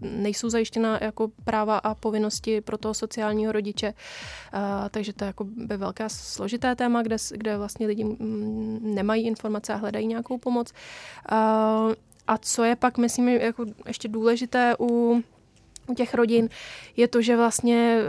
nejsou 0.00 0.48
zajištěna 0.48 0.98
jako 1.02 1.30
práva 1.44 1.78
a 1.78 1.94
povinnosti 1.94 2.60
pro 2.60 2.78
toho 2.78 2.94
sociálního 2.94 3.52
rodiče. 3.52 3.94
Uh, 4.54 4.88
takže 4.90 5.12
to 5.12 5.24
je 5.24 5.26
jako 5.26 5.44
by 5.44 5.76
velké 5.76 6.08
složité 6.08 6.76
téma, 6.76 7.02
kde, 7.02 7.16
kde 7.30 7.58
vlastně 7.58 7.86
lidi 7.86 8.04
mm, 8.04 8.80
nemají 8.94 9.26
informace 9.26 9.72
a 9.72 9.76
hledají 9.76 10.06
nějakou 10.06 10.38
pomoc. 10.38 10.72
A 12.26 12.38
co 12.38 12.64
je 12.64 12.76
pak, 12.76 12.98
myslím, 12.98 13.28
jako 13.28 13.64
ještě 13.86 14.08
důležité 14.08 14.74
u 14.80 15.22
těch 15.96 16.14
rodin 16.14 16.48
je 16.96 17.08
to, 17.08 17.22
že 17.22 17.36
vlastně, 17.36 18.00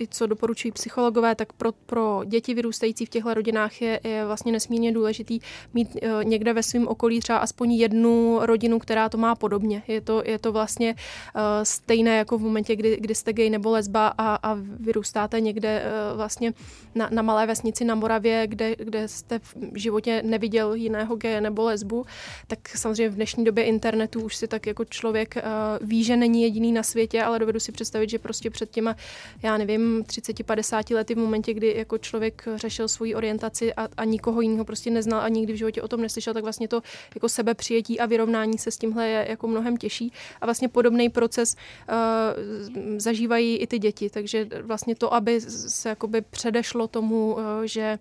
eh, 0.00 0.06
co 0.10 0.26
doporučují 0.26 0.72
psychologové, 0.72 1.34
tak 1.34 1.52
pro, 1.52 1.72
pro 1.72 2.22
děti 2.24 2.54
vyrůstající 2.54 3.06
v 3.06 3.08
těchto 3.08 3.34
rodinách 3.34 3.82
je, 3.82 4.00
je 4.04 4.26
vlastně 4.26 4.52
nesmírně 4.52 4.92
důležitý 4.92 5.40
mít 5.74 5.88
uh, 5.94 6.24
někde 6.24 6.52
ve 6.52 6.62
svém 6.62 6.88
okolí 6.88 7.20
třeba 7.20 7.38
aspoň 7.38 7.72
jednu 7.72 8.38
rodinu, 8.42 8.78
která 8.78 9.08
to 9.08 9.18
má 9.18 9.34
podobně. 9.34 9.82
Je 9.88 10.00
to, 10.00 10.22
je 10.26 10.38
to 10.38 10.52
vlastně 10.52 10.94
uh, 10.94 11.40
stejné 11.62 12.16
jako 12.16 12.38
v 12.38 12.42
momentě, 12.42 12.76
kdy, 12.76 12.96
kdy 13.00 13.14
jste 13.14 13.32
gay 13.32 13.50
nebo 13.50 13.70
lesba 13.70 14.14
a, 14.18 14.34
a 14.42 14.58
vyrůstáte 14.80 15.40
někde 15.40 15.82
vlastně 16.16 16.52
na, 16.94 17.08
na 17.12 17.22
malé 17.22 17.46
vesnici 17.46 17.84
na 17.84 17.94
Moravě, 17.94 18.46
kde, 18.46 18.76
kde 18.78 19.08
jste 19.08 19.38
v 19.38 19.54
životě 19.74 20.22
neviděl 20.24 20.74
jiného 20.74 21.16
geje 21.16 21.40
nebo 21.40 21.64
lesbu, 21.64 22.06
tak 22.46 22.68
samozřejmě 22.68 23.08
v 23.08 23.14
dnešní 23.14 23.44
době 23.44 23.64
internetu 23.64 24.20
už 24.20 24.36
si 24.36 24.48
tak 24.48 24.66
jako 24.66 24.84
člověk 24.84 25.34
ví, 25.80 26.04
že 26.04 26.16
není 26.16 26.42
jediný 26.42 26.72
na 26.72 26.82
světě, 26.82 26.93
ale 27.24 27.38
dovedu 27.38 27.60
si 27.60 27.72
představit, 27.72 28.10
že 28.10 28.18
prostě 28.18 28.50
před 28.50 28.70
těma, 28.70 28.96
já 29.42 29.56
nevím, 29.58 30.02
30-50 30.02 30.94
lety 30.94 31.14
v 31.14 31.18
momentě, 31.18 31.54
kdy 31.54 31.74
jako 31.76 31.98
člověk 31.98 32.48
řešil 32.54 32.88
svoji 32.88 33.14
orientaci 33.14 33.74
a, 33.74 33.88
a 33.96 34.04
nikoho 34.04 34.40
jiného 34.40 34.64
prostě 34.64 34.90
neznal 34.90 35.20
a 35.20 35.28
nikdy 35.28 35.52
v 35.52 35.56
životě 35.56 35.82
o 35.82 35.88
tom 35.88 36.00
neslyšel, 36.00 36.34
tak 36.34 36.42
vlastně 36.42 36.68
to 36.68 36.82
jako 37.14 37.28
sebepřijetí 37.28 38.00
a 38.00 38.06
vyrovnání 38.06 38.58
se 38.58 38.70
s 38.70 38.78
tímhle 38.78 39.08
je 39.08 39.26
jako 39.28 39.48
mnohem 39.48 39.76
těžší. 39.76 40.12
A 40.40 40.46
vlastně 40.46 40.68
podobný 40.68 41.08
proces 41.10 41.54
uh, 41.54 42.98
zažívají 42.98 43.56
i 43.56 43.66
ty 43.66 43.78
děti. 43.78 44.10
Takže 44.10 44.48
vlastně 44.62 44.94
to, 44.94 45.14
aby 45.14 45.40
se 45.40 45.88
jakoby 45.88 46.20
předešlo 46.20 46.88
tomu, 46.88 47.34
uh, 47.34 47.40
že, 47.64 47.98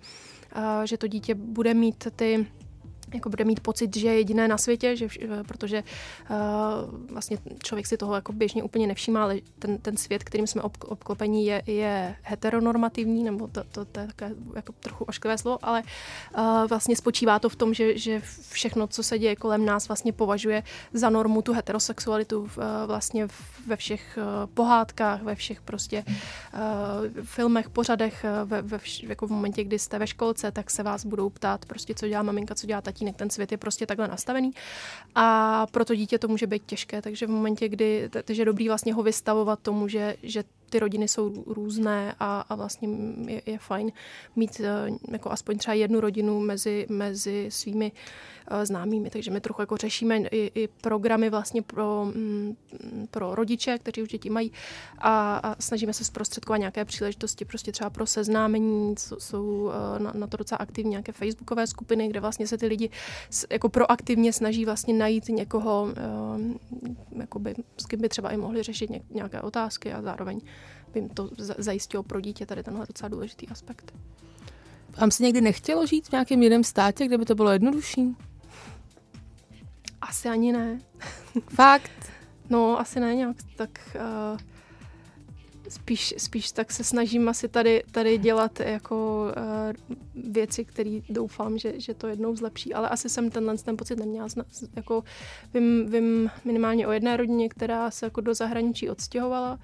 uh, 0.55 0.83
že 0.83 0.97
to 0.97 1.07
dítě 1.07 1.35
bude 1.35 1.73
mít 1.73 2.07
ty 2.15 2.45
jako 3.13 3.29
bude 3.29 3.43
mít 3.43 3.59
pocit, 3.59 3.97
že 3.97 4.07
je 4.07 4.17
jediné 4.17 4.47
na 4.47 4.57
světě, 4.57 4.95
že, 4.95 5.07
eh, 5.21 5.43
protože 5.43 5.83
uh, 6.29 6.35
vlastně 7.11 7.37
člověk 7.63 7.87
si 7.87 7.97
toho 7.97 8.15
jako 8.15 8.33
běžně 8.33 8.63
úplně 8.63 8.87
nevšímá, 8.87 9.23
ale 9.23 9.37
ten, 9.59 9.77
ten 9.77 9.97
svět, 9.97 10.23
kterým 10.23 10.47
jsme 10.47 10.61
ob, 10.61 10.77
obklopení, 10.85 11.45
je, 11.45 11.61
je 11.67 12.15
heteronormativní, 12.21 13.23
nebo 13.23 13.47
to, 13.47 13.63
to, 13.63 13.85
to 13.85 13.99
je 13.99 14.07
také 14.07 14.31
jako 14.55 14.73
trochu 14.79 15.03
ošklivé 15.03 15.37
slovo, 15.37 15.57
ale 15.61 15.83
uh, 16.37 16.67
vlastně 16.67 16.95
spočívá 16.95 17.39
to 17.39 17.49
v 17.49 17.55
tom, 17.55 17.73
že, 17.73 17.97
že 17.97 18.21
všechno, 18.49 18.87
co 18.87 19.03
se 19.03 19.19
děje 19.19 19.35
kolem 19.35 19.65
nás, 19.65 19.87
vlastně 19.87 20.13
považuje 20.13 20.63
za 20.93 21.09
normu 21.09 21.41
tu 21.41 21.53
heterosexualitu 21.53 22.39
uh, 22.39 22.47
vlastně 22.85 23.27
ve 23.67 23.75
všech 23.75 24.17
uh, 24.17 24.49
pohádkách, 24.53 25.21
ve 25.21 25.35
všech 25.35 25.61
prostě 25.61 26.05
uh, 26.07 27.23
filmech, 27.23 27.69
pořadech, 27.69 28.25
uh, 28.43 28.49
ve, 28.49 28.61
ve 28.61 28.77
vš, 28.77 29.03
jako 29.03 29.27
v 29.27 29.31
momentě, 29.31 29.63
kdy 29.63 29.79
jste 29.79 29.99
ve 29.99 30.07
školce, 30.07 30.51
tak 30.51 30.71
se 30.71 30.83
vás 30.83 31.05
budou 31.05 31.29
ptát 31.29 31.65
prostě, 31.65 31.93
co 31.93 32.07
dělá 32.07 32.23
maminka, 32.23 32.55
co 32.55 32.67
dělá 32.67 32.81
tatí, 32.81 33.02
tatínek, 33.03 33.15
ten 33.15 33.29
svět 33.29 33.51
je 33.51 33.57
prostě 33.57 33.85
takhle 33.85 34.07
nastavený. 34.07 34.51
A 35.15 35.67
pro 35.71 35.85
to 35.85 35.95
dítě 35.95 36.19
to 36.19 36.27
může 36.27 36.47
být 36.47 36.63
těžké, 36.65 37.01
takže 37.01 37.27
v 37.27 37.29
momentě, 37.29 37.69
kdy, 37.69 38.09
takže 38.23 38.41
je 38.41 38.45
dobrý 38.45 38.67
vlastně 38.67 38.93
ho 38.93 39.03
vystavovat 39.03 39.59
tomu, 39.59 39.87
že, 39.87 40.15
že 40.23 40.43
ty 40.73 40.79
rodiny 40.79 41.07
jsou 41.07 41.43
různé 41.47 42.15
a, 42.19 42.41
a 42.41 42.55
vlastně 42.55 42.89
je, 43.27 43.41
je 43.45 43.57
fajn 43.57 43.91
mít 44.35 44.59
eh, 44.59 44.89
jako 45.11 45.31
aspoň 45.31 45.57
třeba 45.57 45.73
jednu 45.73 45.99
rodinu 45.99 46.39
mezi, 46.39 46.85
mezi 46.89 47.45
svými 47.49 47.91
uh, 47.91 48.65
známými. 48.65 49.09
Takže 49.09 49.31
my 49.31 49.41
trochu 49.41 49.61
jako 49.61 49.77
řešíme 49.77 50.17
i, 50.17 50.51
i 50.55 50.67
programy 50.67 51.29
vlastně 51.29 51.61
pro, 51.61 52.05
mm, 52.05 52.55
pro 53.11 53.35
rodiče, 53.35 53.77
kteří 53.77 54.01
už 54.01 54.09
děti 54.09 54.29
mají 54.29 54.51
a, 54.97 55.37
a 55.37 55.61
snažíme 55.61 55.93
se 55.93 56.03
zprostředkovat 56.03 56.59
nějaké 56.59 56.85
příležitosti 56.85 57.45
prostě 57.45 57.71
třeba 57.71 57.89
pro 57.89 58.05
seznámení, 58.05 58.95
jsou 58.97 59.45
uh, 59.45 59.71
na, 59.97 60.11
na 60.15 60.27
to 60.27 60.37
docela 60.37 60.57
aktivní 60.57 60.91
nějaké 60.91 61.11
facebookové 61.11 61.67
skupiny, 61.67 62.07
kde 62.07 62.19
vlastně 62.19 62.47
se 62.47 62.57
ty 62.57 62.67
lidi 62.67 62.89
jako 63.49 63.69
proaktivně 63.69 64.33
snaží 64.33 64.65
vlastně 64.65 64.93
najít 64.93 65.29
někoho, 65.29 65.87
jakoby, 67.19 67.55
s 67.77 67.85
kým 67.85 68.01
by 68.01 68.09
třeba 68.09 68.29
i 68.29 68.37
mohli 68.37 68.63
řešit 68.63 68.89
nějaké 69.09 69.41
otázky 69.41 69.93
a 69.93 70.01
zároveň 70.01 70.41
by 70.93 70.99
jim 70.99 71.09
to 71.09 71.29
zajistilo 71.57 72.03
pro 72.03 72.21
dítě 72.21 72.45
tady 72.45 72.63
tenhle 72.63 72.85
docela 72.85 73.09
důležitý 73.09 73.47
aspekt. 73.47 73.93
Vám 74.97 75.11
se 75.11 75.23
někdy 75.23 75.41
nechtělo 75.41 75.85
žít 75.85 76.07
v 76.07 76.11
nějakém 76.11 76.43
jiném 76.43 76.63
státě, 76.63 77.05
kde 77.05 77.17
by 77.17 77.25
to 77.25 77.35
bylo 77.35 77.51
jednodušší? 77.51 78.15
Asi 80.01 80.29
ani 80.29 80.53
ne. 80.53 80.79
Fakt? 81.55 82.11
No, 82.49 82.79
asi 82.79 82.99
ne 82.99 83.15
nějak 83.15 83.37
tak... 83.57 83.79
Uh, 83.95 84.39
spíš, 85.69 86.13
spíš 86.17 86.51
tak 86.51 86.71
se 86.71 86.83
snažím 86.83 87.29
asi 87.29 87.47
tady, 87.47 87.83
tady 87.91 88.17
dělat 88.17 88.59
jako 88.59 89.27
uh, 89.37 89.95
věci, 90.31 90.65
které 90.65 90.99
doufám, 91.09 91.57
že, 91.57 91.79
že 91.79 91.93
to 91.93 92.07
jednou 92.07 92.35
zlepší, 92.35 92.73
ale 92.73 92.89
asi 92.89 93.09
jsem 93.09 93.29
tenhle 93.29 93.57
ten 93.57 93.77
pocit 93.77 93.99
neměla. 93.99 94.27
Jako 94.75 95.03
vím, 95.53 95.85
vím 95.89 96.31
minimálně 96.45 96.87
o 96.87 96.91
jedné 96.91 97.17
rodině, 97.17 97.49
která 97.49 97.91
se 97.91 98.05
jako 98.05 98.21
do 98.21 98.33
zahraničí 98.33 98.89
odstěhovala 98.89 99.59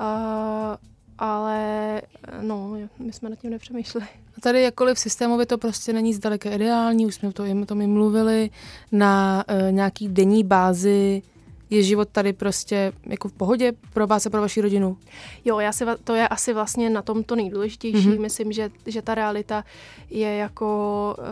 Uh, 0.00 0.76
ale 1.18 2.02
no, 2.40 2.76
my 2.98 3.12
jsme 3.12 3.30
nad 3.30 3.38
tím 3.38 3.50
nepřemýšleli. 3.50 4.06
Tady 4.40 4.62
jakkoliv 4.62 4.98
systémově 4.98 5.46
to 5.46 5.58
prostě 5.58 5.92
není 5.92 6.14
zdaleka 6.14 6.50
ideální, 6.50 7.06
už 7.06 7.14
jsme 7.14 7.32
to, 7.32 7.44
to 7.66 7.74
mi 7.74 7.86
mluvili, 7.86 8.50
na 8.92 9.44
uh, 9.50 9.72
nějaký 9.72 10.08
denní 10.08 10.44
bázi 10.44 11.22
je 11.70 11.82
život 11.82 12.08
tady 12.08 12.32
prostě 12.32 12.92
jako 13.06 13.28
v 13.28 13.32
pohodě 13.32 13.72
pro 13.92 14.06
vás 14.06 14.26
a 14.26 14.30
pro 14.30 14.40
vaši 14.40 14.60
rodinu? 14.60 14.96
Jo, 15.44 15.58
já 15.58 15.72
si, 15.72 15.84
to 16.04 16.14
je 16.14 16.28
asi 16.28 16.52
vlastně 16.52 16.90
na 16.90 17.02
tom 17.02 17.24
to 17.24 17.36
nejdůležitější. 17.36 18.08
Mm-hmm. 18.08 18.20
Myslím, 18.20 18.52
že, 18.52 18.70
že 18.86 19.02
ta 19.02 19.14
realita 19.14 19.64
je 20.10 20.36
jako 20.36 21.16
uh, 21.18 21.24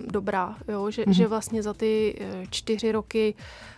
dobrá, 0.00 0.56
jo? 0.68 0.90
Že, 0.90 1.02
mm-hmm. 1.02 1.10
že 1.10 1.26
vlastně 1.26 1.62
za 1.62 1.74
ty 1.74 2.18
uh, 2.20 2.44
čtyři 2.50 2.92
roky 2.92 3.34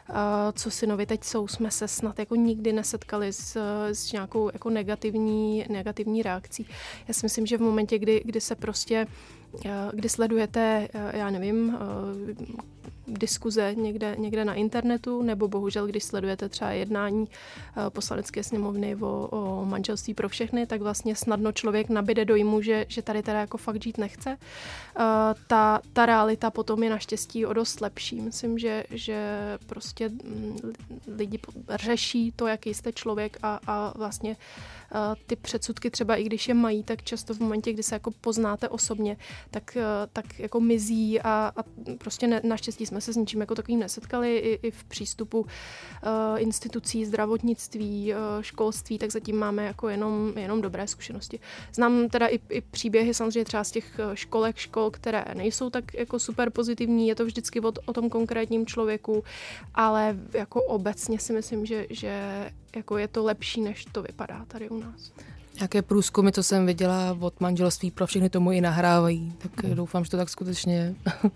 uh, 0.08 0.16
co 0.52 0.70
synovi 0.70 1.06
teď 1.06 1.24
jsou, 1.24 1.48
jsme 1.48 1.70
se 1.70 1.88
snad 1.88 2.18
jako 2.18 2.34
nikdy 2.34 2.72
nesetkali 2.72 3.32
s, 3.32 3.56
s 3.92 4.12
nějakou 4.12 4.50
jako 4.52 4.70
negativní, 4.70 5.64
negativní 5.70 6.22
reakcí. 6.22 6.66
Já 7.08 7.14
si 7.14 7.26
myslím, 7.26 7.46
že 7.46 7.58
v 7.58 7.60
momentě, 7.60 7.98
kdy, 7.98 8.22
kdy 8.24 8.40
se 8.40 8.54
prostě 8.54 9.06
kdy 9.92 10.08
sledujete, 10.08 10.88
já 11.12 11.30
nevím, 11.30 11.78
diskuze 13.18 13.74
někde, 13.74 14.16
někde 14.18 14.44
na 14.44 14.54
internetu, 14.54 15.22
nebo 15.22 15.48
bohužel, 15.48 15.86
když 15.86 16.04
sledujete 16.04 16.48
třeba 16.48 16.70
jednání 16.70 17.20
uh, 17.20 17.90
poslanecké 17.90 18.42
sněmovny 18.42 18.96
o, 18.96 19.28
o 19.30 19.64
manželství 19.64 20.14
pro 20.14 20.28
všechny, 20.28 20.66
tak 20.66 20.80
vlastně 20.80 21.16
snadno 21.16 21.52
člověk 21.52 21.88
nabide 21.88 22.24
dojmu, 22.24 22.62
že, 22.62 22.86
že 22.88 23.02
tady 23.02 23.22
teda 23.22 23.40
jako 23.40 23.56
fakt 23.58 23.82
žít 23.82 23.98
nechce. 23.98 24.30
Uh, 24.30 25.04
ta, 25.46 25.80
ta 25.92 26.06
realita 26.06 26.50
potom 26.50 26.82
je 26.82 26.90
naštěstí 26.90 27.46
o 27.46 27.52
dost 27.52 27.80
lepší. 27.80 28.20
Myslím, 28.20 28.58
že, 28.58 28.84
že 28.90 29.38
prostě 29.66 30.08
mm, 30.08 30.72
lidi 31.16 31.38
řeší 31.70 32.32
to, 32.36 32.46
jaký 32.46 32.74
jste 32.74 32.92
člověk 32.92 33.38
a, 33.42 33.60
a 33.66 33.98
vlastně 33.98 34.30
uh, 34.30 34.79
ty 35.26 35.36
předsudky 35.36 35.90
třeba 35.90 36.16
i 36.16 36.24
když 36.24 36.48
je 36.48 36.54
mají, 36.54 36.82
tak 36.82 37.02
často 37.02 37.34
v 37.34 37.40
momentě, 37.40 37.72
kdy 37.72 37.82
se 37.82 37.94
jako 37.94 38.10
poznáte 38.10 38.68
osobně, 38.68 39.16
tak, 39.50 39.76
uh, 39.76 39.82
tak 40.12 40.38
jako 40.38 40.60
mizí 40.60 41.20
a, 41.20 41.52
a 41.56 41.62
prostě 41.98 42.26
ne, 42.26 42.40
naštěstí 42.44 42.86
jsme 42.86 43.00
se 43.00 43.12
s 43.12 43.16
ničím 43.16 43.40
jako 43.40 43.54
takovým 43.54 43.80
nesetkali 43.80 44.38
i, 44.38 44.66
i 44.66 44.70
v 44.70 44.84
přístupu 44.84 45.40
uh, 45.40 45.46
institucí 46.36 47.04
zdravotnictví, 47.04 48.14
uh, 48.14 48.42
školství, 48.42 48.98
tak 48.98 49.10
zatím 49.10 49.36
máme 49.36 49.64
jako 49.64 49.88
jenom, 49.88 50.32
jenom 50.36 50.60
dobré 50.60 50.86
zkušenosti. 50.86 51.40
Znám 51.72 52.08
teda 52.08 52.26
i, 52.26 52.40
i 52.48 52.60
příběhy 52.60 53.14
samozřejmě 53.14 53.44
třeba 53.44 53.64
z 53.64 53.70
těch 53.70 53.98
eh, 53.98 54.16
školek, 54.16 54.56
škol, 54.56 54.90
které 54.90 55.24
nejsou 55.34 55.70
tak 55.70 55.94
jako 55.94 56.18
super 56.18 56.50
pozitivní, 56.50 57.08
je 57.08 57.14
to 57.14 57.24
vždycky 57.24 57.60
o, 57.60 57.72
o 57.86 57.92
tom 57.92 58.10
konkrétním 58.10 58.66
člověku, 58.66 59.24
ale 59.74 60.16
jako 60.32 60.62
obecně 60.62 61.18
si 61.18 61.32
myslím, 61.32 61.66
že, 61.66 61.86
že 61.90 62.12
jako 62.76 62.98
je 62.98 63.08
to 63.08 63.24
lepší, 63.24 63.60
než 63.60 63.84
to 63.92 64.02
vypadá 64.02 64.44
tady 64.44 64.68
u 64.68 64.80
nás. 64.80 65.12
Nějaké 65.54 65.82
průzkumy, 65.82 66.32
co 66.32 66.42
jsem 66.42 66.66
viděla 66.66 67.16
od 67.20 67.40
manželství 67.40 67.90
pro 67.90 68.06
všechny 68.06 68.30
tomu 68.30 68.52
i 68.52 68.60
nahrávají, 68.60 69.32
tak 69.38 69.74
doufám, 69.74 70.04
že 70.04 70.10
to 70.10 70.16
tak 70.16 70.28
skutečně 70.28 70.74
je. 70.74 70.94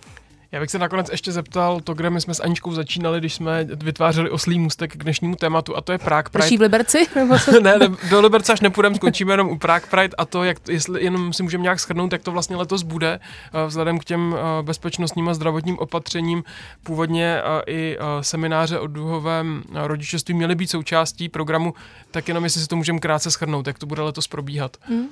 Já 0.53 0.61
bych 0.61 0.71
se 0.71 0.79
nakonec 0.79 1.09
ještě 1.11 1.33
zeptal 1.33 1.81
to, 1.81 1.95
kde 1.95 2.11
my 2.11 2.21
jsme 2.21 2.35
s 2.35 2.41
Aničkou 2.41 2.73
začínali, 2.73 3.19
když 3.19 3.35
jsme 3.35 3.65
vytvářeli 3.65 4.31
oslý 4.31 4.59
můstek 4.59 4.93
k 4.93 5.03
dnešnímu 5.03 5.37
tématu, 5.37 5.77
a 5.77 5.81
to 5.81 5.93
je 5.93 5.99
Prague 5.99 6.31
Pride. 6.31 6.43
Prší 6.45 6.57
v 6.57 6.61
Liberci? 6.61 7.07
ne, 7.63 7.79
ne, 7.79 7.89
do 8.11 8.21
Liberce 8.21 8.53
až 8.53 8.61
nepůjdeme, 8.61 8.97
skončíme 8.97 9.33
jenom 9.33 9.49
u 9.49 9.59
Prague 9.59 9.91
Pride 9.91 10.15
a 10.19 10.25
to, 10.25 10.45
jak, 10.45 10.69
jestli 10.69 11.05
jenom 11.05 11.33
si 11.33 11.43
můžeme 11.43 11.63
nějak 11.63 11.81
shrnout, 11.81 12.13
jak 12.13 12.23
to 12.23 12.33
vlastně 12.33 12.57
letos 12.57 12.83
bude, 12.83 13.21
eh, 13.53 13.67
vzhledem 13.67 13.99
k 13.99 14.05
těm 14.05 14.37
eh, 14.39 14.63
bezpečnostním 14.63 15.29
a 15.29 15.35
zdravotním 15.35 15.79
opatřením. 15.79 16.45
Původně 16.83 17.39
eh, 17.39 17.73
i 17.73 17.99
semináře 18.21 18.79
o 18.79 18.87
duhovém 18.87 19.63
rodičovství 19.73 20.35
měly 20.35 20.55
být 20.55 20.71
součástí 20.71 21.29
programu, 21.29 21.75
tak 22.11 22.29
jenom 22.29 22.45
jestli 22.45 22.61
si 22.61 22.67
to 22.67 22.77
můžeme 22.77 22.99
krátce 22.99 23.31
shrnout, 23.31 23.67
jak 23.67 23.79
to 23.79 23.87
bude 23.87 24.03
letos 24.03 24.29
probíhat. 24.29 24.77
Hmm. 24.81 25.07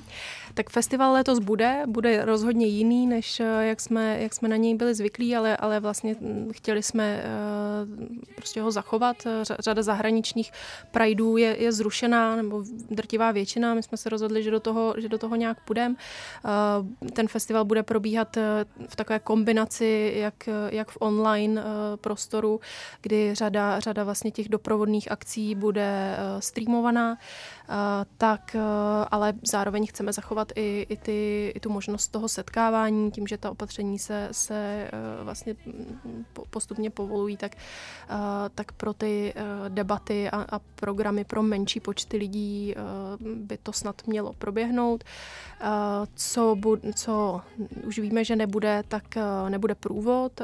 Tak 0.53 0.69
festival 0.69 1.13
letos 1.13 1.39
bude, 1.39 1.83
bude 1.87 2.25
rozhodně 2.25 2.65
jiný, 2.65 3.07
než 3.07 3.41
jak 3.59 3.81
jsme, 3.81 4.21
jak 4.21 4.33
jsme 4.33 4.49
na 4.49 4.55
něj 4.55 4.75
byli 4.75 4.95
zvyklí 4.95 5.32
ale, 5.35 5.57
ale 5.57 5.79
vlastně 5.79 6.15
chtěli 6.51 6.83
jsme 6.83 7.23
uh, 7.23 8.33
prostě 8.35 8.61
ho 8.61 8.71
zachovat. 8.71 9.15
Řada 9.59 9.83
zahraničních 9.83 10.51
prajdů 10.91 11.37
je, 11.37 11.63
je 11.63 11.71
zrušená, 11.71 12.35
nebo 12.35 12.63
drtivá 12.89 13.31
většina. 13.31 13.73
My 13.73 13.83
jsme 13.83 13.97
se 13.97 14.09
rozhodli, 14.09 14.43
že 14.43 14.51
do 14.51 14.59
toho, 14.59 14.93
že 14.97 15.09
do 15.09 15.17
toho 15.17 15.35
nějak 15.35 15.63
půjdeme. 15.65 15.95
Uh, 15.95 17.09
ten 17.09 17.27
festival 17.27 17.65
bude 17.65 17.83
probíhat 17.83 18.37
eh, 18.37 18.65
v 18.87 18.95
takové 18.95 19.19
kombinaci, 19.19 20.13
jak, 20.15 20.49
jak 20.69 20.91
v 20.91 20.97
online 20.99 21.63
prostoru, 21.95 22.59
kdy 23.01 23.35
řada, 23.35 23.79
řada 23.79 24.03
vlastně 24.03 24.31
těch 24.31 24.49
doprovodných 24.49 25.11
akcí 25.11 25.55
bude 25.55 26.17
streamovaná. 26.39 27.17
Eh, 27.69 28.05
tak 28.17 28.55
eh, 28.55 28.59
ale 29.11 29.33
zároveň 29.47 29.87
chceme 29.87 30.13
zachovat 30.13 30.51
i, 30.55 30.85
i, 30.89 30.97
ty, 30.97 31.51
i 31.55 31.59
tu 31.59 31.69
možnost 31.69 32.07
toho 32.07 32.27
setkávání, 32.27 33.11
tím, 33.11 33.27
že 33.27 33.37
ta 33.37 33.51
opatření 33.51 33.99
se, 33.99 34.27
se 34.31 34.89
eh, 34.93 35.23
vlastně 35.23 35.55
mm, 35.65 36.25
postupně 36.49 36.89
povolují, 36.89 37.37
tak, 37.37 37.55
tak 38.55 38.71
pro 38.71 38.93
ty 38.93 39.33
debaty 39.69 40.29
a, 40.29 40.45
a 40.49 40.59
programy 40.59 41.23
pro 41.23 41.43
menší 41.43 41.79
počty 41.79 42.17
lidí 42.17 42.75
by 43.19 43.57
to 43.57 43.73
snad 43.73 44.01
mělo 44.07 44.33
proběhnout. 44.33 45.03
Co, 46.15 46.55
bu, 46.55 46.77
co 46.95 47.41
už 47.83 47.99
víme, 47.99 48.23
že 48.23 48.35
nebude, 48.35 48.83
tak 48.87 49.03
nebude 49.49 49.75
průvod 49.75 50.41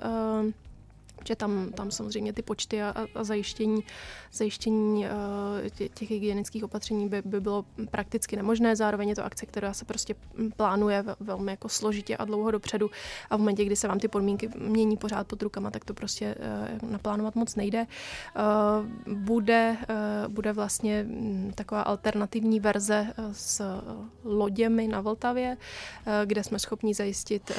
že 1.28 1.36
tam, 1.36 1.70
tam 1.76 1.91
samozřejmě 1.91 2.34
ty 2.34 2.41
počty 2.41 2.82
a, 2.84 3.07
a 3.15 3.24
zajištění, 3.24 3.84
zajištění 4.32 5.05
uh, 5.05 5.88
těch 5.93 6.11
hygienických 6.11 6.63
opatření 6.63 7.09
by, 7.09 7.22
by 7.26 7.41
bylo 7.41 7.65
prakticky 7.91 8.36
nemožné. 8.36 8.76
Zároveň 8.76 9.09
je 9.09 9.15
to 9.15 9.26
akce, 9.26 9.45
která 9.45 9.74
se 9.74 9.86
prostě 9.86 10.15
plánuje 10.57 11.03
velmi 11.20 11.51
jako 11.51 11.70
složitě 11.70 12.17
a 12.17 12.26
dlouho 12.26 12.51
dopředu 12.51 12.89
a 13.30 13.36
v 13.36 13.39
momentě, 13.39 13.65
kdy 13.65 13.76
se 13.76 13.88
vám 13.88 13.99
ty 13.99 14.07
podmínky 14.07 14.49
mění 14.57 14.97
pořád 14.97 15.28
pod 15.28 15.41
rukama, 15.41 15.72
tak 15.72 15.86
to 15.86 15.93
prostě 15.93 16.36
uh, 16.84 16.89
naplánovat 16.89 17.36
moc 17.36 17.55
nejde. 17.55 17.86
Uh, 17.86 19.15
bude, 19.15 19.78
bude 20.28 20.53
vlastně 20.53 21.03
mm, 21.03 21.51
taková 21.55 21.82
alternativní 21.82 22.59
verze 22.59 23.13
s 23.32 23.82
loděmi 24.24 24.88
na 24.88 25.01
Vltavě, 25.01 25.57
kde 26.26 26.43
jsme 26.43 26.59
schopni 26.59 26.93
zajistit 26.93 27.51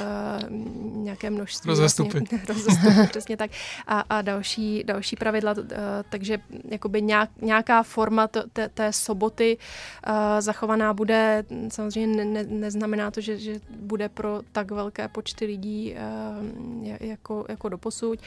nějaké 0.80 1.30
množství. 1.30 1.68
Rozestupy. 1.68 2.18
Vlastně, 2.18 2.40
rozestupy, 2.48 3.06
přesně 3.08 3.36
tak 3.36 3.49
a, 3.86 4.01
a 4.01 4.22
další, 4.22 4.84
další 4.84 5.16
pravidla, 5.16 5.53
uh, 5.53 5.64
takže 6.09 6.38
jakoby 6.64 7.03
nějak, 7.03 7.30
nějaká 7.42 7.82
forma 7.82 8.28
té, 8.28 8.68
té 8.68 8.92
soboty 8.92 9.59
uh, 10.09 10.14
zachovaná 10.40 10.94
bude, 10.94 11.44
samozřejmě 11.68 12.24
ne, 12.24 12.44
neznamená 12.44 13.11
to, 13.11 13.20
že, 13.20 13.38
že 13.38 13.61
bude 13.70 14.09
pro 14.09 14.40
tak 14.53 14.70
velké 14.70 15.09
počty 15.09 15.44
lidí 15.46 15.94
uh, 15.94 16.88
jako, 17.01 17.44
jako 17.48 17.68
doposud, 17.68 18.18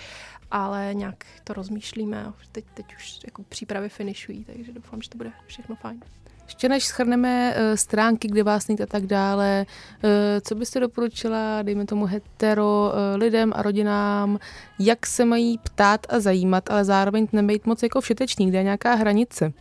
ale 0.52 0.90
nějak 0.94 1.26
to 1.44 1.54
rozmýšlíme 1.54 2.34
teď, 2.52 2.66
teď 2.74 2.96
už 2.96 3.20
jako 3.26 3.44
přípravy 3.44 3.90
finišují, 3.90 4.46
takže 4.46 4.74
doufám, 4.74 5.02
že 5.02 5.10
to 5.10 5.18
bude 5.18 5.32
všechno 5.48 5.76
fajn. 5.76 6.02
Ještě 6.46 6.70
než 6.70 6.86
schrneme 6.86 7.56
uh, 7.56 7.76
stránky, 7.76 8.28
kde 8.28 8.44
vás 8.44 8.70
a 8.70 8.86
tak 8.88 9.06
dále, 9.06 9.66
uh, 10.04 10.10
co 10.42 10.56
byste 10.56 10.80
doporučila, 10.80 11.62
dejme 11.62 11.86
tomu 11.86 12.06
hetero 12.06 12.92
uh, 12.94 13.20
lidem 13.20 13.52
a 13.56 13.62
rodinám, 13.62 14.40
jak 14.80 15.06
se 15.06 15.26
mají 15.26 15.58
ptát 15.58 16.08
a 16.10 16.20
zajímat, 16.20 16.70
ale 16.70 16.86
zároveň 16.86 17.28
nebejt 17.32 17.66
moc 17.66 17.84
jako 17.84 18.02
všetečný, 18.02 18.48
kde 18.48 18.58
je 18.58 18.64
nějaká 18.64 18.94
hranice? 18.94 19.54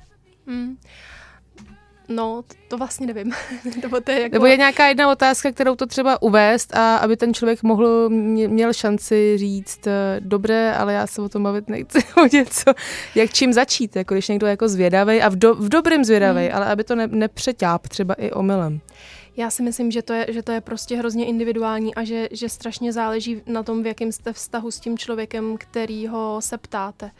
Hmm. 0.46 0.76
No, 2.09 2.42
to 2.68 2.78
vlastně 2.78 3.07
nevím. 3.07 3.32
Nebo, 3.82 4.00
to 4.00 4.11
je 4.11 4.22
jako... 4.22 4.32
Nebo 4.32 4.46
je 4.46 4.57
nějaká 4.57 4.88
jedna 4.88 5.11
otázka, 5.12 5.53
kterou 5.53 5.76
to 5.76 5.86
třeba 5.86 6.22
uvést 6.22 6.76
a 6.76 6.96
aby 6.96 7.16
ten 7.16 7.34
člověk 7.34 7.62
mohl, 7.62 8.09
měl 8.09 8.72
šanci 8.72 9.38
říct, 9.38 9.86
eh, 9.86 10.16
dobré, 10.20 10.74
ale 10.74 10.92
já 10.92 11.07
se 11.07 11.22
o 11.22 11.28
tom 11.28 11.42
bavit 11.42 11.68
nechci 11.68 11.98
o 12.22 12.26
něco, 12.36 12.72
jak 13.14 13.32
čím 13.32 13.53
začít, 13.53 13.96
jako 13.96 14.14
když 14.14 14.28
někdo 14.28 14.46
je 14.46 14.50
jako 14.50 14.68
zvědavý 14.68 15.22
a 15.22 15.28
v, 15.28 15.36
do, 15.36 15.55
v 15.55 15.68
dobrým 15.68 16.05
zvědavý, 16.05 16.46
hmm. 16.46 16.57
ale 16.57 16.66
aby 16.66 16.84
to 16.84 16.94
ne, 16.94 17.07
nepřeťáp 17.07 17.88
třeba 17.88 18.14
i 18.14 18.30
omylem. 18.30 18.80
Já 19.36 19.50
si 19.50 19.62
myslím, 19.62 19.90
že 19.90 20.03
to 20.03 20.12
je, 20.12 20.26
že 20.28 20.42
to 20.42 20.53
je 20.53 20.61
prostě 20.61 20.96
hrozně 20.96 21.26
individuální 21.26 21.94
a 21.94 22.05
že, 22.05 22.28
že 22.30 22.48
strašně 22.48 22.92
záleží 22.92 23.42
na 23.46 23.62
tom, 23.62 23.82
v 23.82 23.86
jakém 23.86 24.12
jste 24.12 24.32
vztahu 24.32 24.70
s 24.70 24.80
tím 24.80 24.98
člověkem, 24.98 25.57
který 25.59 26.07
ho 26.07 26.36
se 26.40 26.59
ptáte. 26.59 27.07
Uh, 27.07 27.12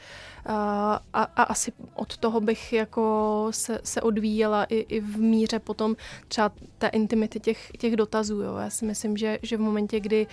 a, 0.47 1.03
a 1.12 1.43
asi 1.43 1.72
od 1.95 2.16
toho 2.16 2.40
bych 2.40 2.72
jako 2.72 3.47
se, 3.51 3.80
se 3.84 4.01
odvíjela 4.01 4.64
i, 4.64 4.76
i 4.76 5.01
v 5.01 5.16
míře 5.20 5.59
potom 5.59 5.97
třeba 6.28 6.53
té 6.78 6.86
intimity 6.86 7.40
těch, 7.40 7.70
těch 7.78 7.97
dotazů. 7.97 8.43
Jo. 8.43 8.57
Já 8.57 8.70
si 8.70 8.84
myslím, 8.84 9.16
že, 9.16 9.38
že 9.43 9.57
v 9.57 9.61
momentě, 9.61 10.01
kdy 10.01 10.26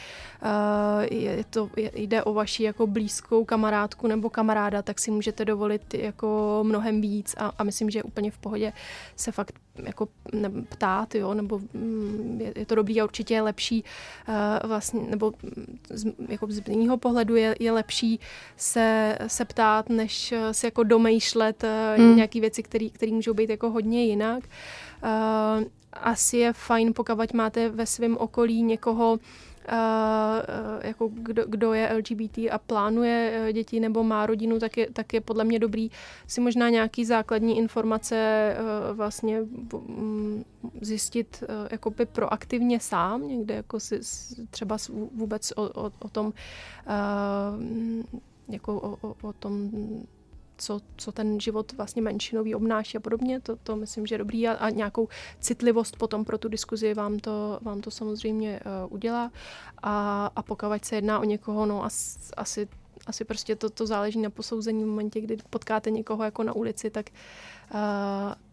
je 1.12 1.43
to, 1.49 1.70
je, 1.76 1.91
jde 1.95 2.24
o 2.24 2.34
vaši 2.34 2.64
jako 2.64 2.88
blízkou 2.88 3.45
kamarádku 3.45 4.07
nebo 4.07 4.30
kamaráda, 4.30 4.82
tak 4.82 4.99
si 4.99 5.12
můžete 5.12 5.45
dovolit 5.45 5.93
jako 5.93 6.60
mnohem 6.64 7.01
víc 7.01 7.36
a, 7.38 7.51
a 7.57 7.64
myslím, 7.64 7.89
že 7.89 7.99
je 7.99 8.03
úplně 8.03 8.32
v 8.32 8.38
pohodě 8.38 8.74
se 9.16 9.32
fakt 9.32 9.60
jako 9.86 10.07
ptát, 10.69 11.15
jo, 11.15 11.34
nebo 11.34 11.59
mm, 11.73 12.38
je, 12.41 12.53
je 12.55 12.65
to 12.65 12.75
dobrý 12.75 13.01
a 13.01 13.03
určitě 13.03 13.34
je 13.34 13.41
lepší 13.41 13.84
uh, 14.27 14.69
vlastně, 14.69 15.01
nebo 15.09 15.34
z, 15.89 16.05
jako 16.30 16.47
z 16.49 16.61
mého 16.67 16.97
pohledu 16.97 17.36
je, 17.36 17.55
je 17.59 17.71
lepší 17.71 18.19
se, 18.57 19.17
se 19.27 19.45
ptát, 19.45 19.89
než 19.89 20.34
si 20.51 20.65
jako 20.67 20.84
domýšlet 20.84 21.63
hmm. 21.97 22.15
nějaké 22.15 22.41
věci, 22.41 22.63
které 22.63 23.11
můžou 23.11 23.34
být 23.34 23.49
jako 23.49 23.69
hodně 23.69 24.05
jinak. 24.05 24.43
Uh, 25.03 25.63
asi 25.93 26.38
je 26.38 26.53
fajn, 26.53 26.93
pokud 26.93 27.34
máte 27.34 27.69
ve 27.69 27.86
svém 27.86 28.17
okolí 28.17 28.63
někoho, 28.63 29.11
Uh, 29.11 29.19
jako 30.82 31.09
kdo, 31.13 31.43
kdo 31.47 31.74
je 31.74 31.93
LGBT 31.93 32.38
a 32.38 32.57
plánuje 32.57 33.41
uh, 33.41 33.51
děti 33.51 33.80
nebo 33.80 34.03
má 34.03 34.26
rodinu, 34.26 34.59
tak 34.59 34.78
je, 34.78 34.88
tak 34.93 35.13
je 35.13 35.22
podle 35.22 35.43
mě 35.43 35.59
dobrý 35.59 35.91
si 36.28 36.41
možná 36.41 36.70
nějaký 36.70 37.05
základní 37.05 37.57
informace 37.57 38.55
uh, 38.59 38.97
vlastně 38.97 39.41
um, 39.74 40.45
zjistit 40.82 41.43
uh, 41.43 41.67
jakoby 41.72 42.05
proaktivně 42.05 42.80
sám, 42.80 43.28
někde 43.28 43.53
jako 43.53 43.80
si 43.80 43.99
třeba 44.49 44.78
vůbec 45.11 45.53
o, 45.55 45.63
o, 45.63 45.91
o 45.99 46.09
tom 46.09 46.34
jako 48.49 48.82
o, 48.82 48.97
o, 49.07 49.15
o 49.22 49.34
tom 49.34 49.70
co, 50.62 50.80
co 50.97 51.12
ten 51.12 51.39
život 51.39 51.74
vlastně 51.74 52.01
menšinový 52.01 52.55
obnáší 52.55 52.97
a 52.97 52.99
podobně. 52.99 53.39
To, 53.39 53.55
to 53.55 53.76
myslím, 53.76 54.05
že 54.05 54.16
je 54.16 54.20
dobrý 54.20 54.47
a, 54.47 54.53
a 54.53 54.70
nějakou 54.70 55.07
citlivost 55.39 55.97
potom 55.97 56.26
pro 56.26 56.38
tu 56.38 56.49
diskuzi 56.49 56.93
vám 56.93 57.20
to, 57.20 57.60
vám 57.62 57.82
to 57.82 57.91
samozřejmě 57.91 58.60
uh, 58.60 58.93
udělá. 58.93 59.32
A, 59.84 60.26
a 60.36 60.41
pokud 60.43 60.86
se 60.86 60.95
jedná 60.95 61.20
o 61.20 61.24
někoho, 61.24 61.66
no 61.66 61.86
as, 61.86 62.18
asi 62.38 62.68
asi 63.07 63.26
prostě 63.26 63.55
to, 63.55 63.70
to 63.70 63.88
záleží 63.88 64.20
na 64.20 64.30
posouzení 64.30 64.84
v 64.84 64.88
momentě, 64.88 65.22
kdy 65.22 65.38
potkáte 65.49 65.91
někoho 65.91 66.24
jako 66.24 66.43
na 66.43 66.53
ulici, 66.53 66.89
tak, 66.89 67.10
uh, 67.74 67.80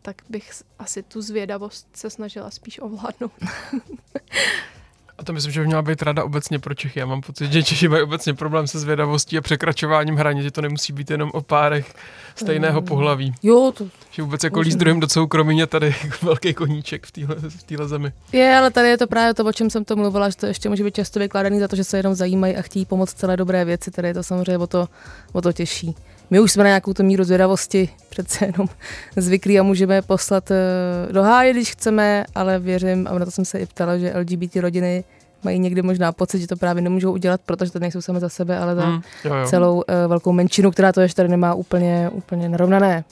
tak 0.03 0.23
bych 0.29 0.53
asi 0.79 1.03
tu 1.03 1.21
zvědavost 1.21 1.97
se 1.97 2.11
snažila 2.11 2.51
spíš 2.51 2.79
ovládnout. 2.79 3.33
A 5.19 5.25
to 5.25 5.33
myslím, 5.33 5.53
že 5.53 5.61
by 5.61 5.67
měla 5.67 5.83
být 5.83 6.03
rada 6.03 6.25
obecně 6.25 6.59
pro 6.59 6.75
Čechy. 6.75 7.01
Já 7.01 7.07
mám 7.07 7.21
pocit, 7.21 7.53
že 7.53 7.63
Češi 7.63 7.89
mají 7.89 8.03
obecně 8.03 8.35
problém 8.35 8.67
se 8.67 8.79
zvědavostí 8.79 9.39
a 9.39 9.41
překračováním 9.41 10.17
hranic, 10.17 10.45
že 10.45 10.51
to 10.51 10.61
nemusí 10.61 10.93
být 10.93 11.11
jenom 11.11 11.31
o 11.35 11.43
párech 11.43 11.95
stejného 12.35 12.81
mm. 12.81 12.87
pohlaví. 12.87 13.35
Jo, 13.43 13.73
to... 13.77 13.89
Že 14.11 14.23
vůbec 14.23 14.45
jako 14.45 14.61
líst 14.61 14.79
druhým 14.79 15.01
do 15.01 15.09
soukromí 15.09 15.59
je 15.59 15.67
tady 15.67 15.95
jako 16.05 16.17
velký 16.27 16.55
koníček 16.55 17.07
v 17.07 17.13
téhle 17.13 17.35
v 17.35 17.63
téhle 17.63 17.89
zemi. 17.89 18.13
Je, 18.33 18.57
ale 18.57 18.71
tady 18.71 18.89
je 18.89 18.99
to 18.99 19.07
právě 19.07 19.35
to, 19.35 19.45
o 19.45 19.53
čem 19.53 19.71
jsem 19.71 19.85
to 19.85 19.97
mluvila, 19.97 20.31
že 20.31 20.37
to 20.37 20.47
ještě 20.47 20.69
může 20.69 20.85
být 20.85 20.95
často 20.95 21.21
vykládaný 21.21 21.61
za 21.61 21.69
to, 21.69 21.77
že 21.77 21.85
se 21.85 21.97
jenom 21.97 22.15
zajímají 22.15 22.57
a 22.57 22.63
chtějí 22.63 22.85
pomoct 22.85 23.13
celé 23.13 23.37
dobré 23.37 23.65
věci, 23.65 23.91
tady 23.91 24.09
je 24.09 24.15
to 24.15 24.23
samozřejmě 24.23 24.59
o 24.59 24.67
to, 24.67 24.89
o 25.33 25.43
to 25.43 25.53
těžší. 25.53 25.95
My 26.31 26.41
už 26.41 26.53
jsme 26.53 26.65
na 26.65 26.69
nějakou 26.69 26.93
tu 26.93 27.03
míru 27.03 27.25
zvědavosti 27.25 27.89
přece 28.09 28.45
jenom 28.45 28.69
zvyklí 29.17 29.59
a 29.59 29.63
můžeme 29.63 30.03
poslat 30.03 30.51
uh, 30.51 31.13
do 31.13 31.23
háje, 31.23 31.53
když 31.53 31.73
chceme, 31.73 32.25
ale 32.35 32.59
věřím, 32.59 33.09
a 33.11 33.19
na 33.19 33.25
to 33.25 33.31
jsem 33.31 33.45
se 33.45 33.59
i 33.59 33.67
ptala, 33.67 33.99
že 33.99 34.13
LGBT 34.19 34.57
rodiny 34.57 35.05
mají 35.43 35.59
někdy 35.59 35.83
možná 35.83 36.13
pocit, 36.13 36.41
že 36.41 36.47
to 36.47 36.57
právě 36.57 36.83
nemůžou 36.83 37.13
udělat, 37.13 37.41
protože 37.47 37.73
to 37.73 37.79
nejsou 37.79 38.01
sami 38.01 38.21
za 38.21 38.29
sebe, 38.29 38.59
ale 38.59 38.75
za 38.75 38.87
mm, 38.87 39.03
jo, 39.25 39.35
jo. 39.35 39.47
celou 39.47 39.75
uh, 39.75 39.83
velkou 40.07 40.33
menšinu, 40.33 40.71
která 40.71 40.93
to 40.93 41.01
ještě 41.01 41.17
tady 41.17 41.29
nemá 41.29 41.55
úplně, 41.55 42.11
úplně 42.13 42.49
narovnané. 42.49 43.05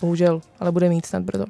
Bohužel, 0.00 0.40
ale 0.60 0.72
bude 0.72 0.88
mít 0.88 1.06
snad 1.06 1.22
brzo. 1.22 1.44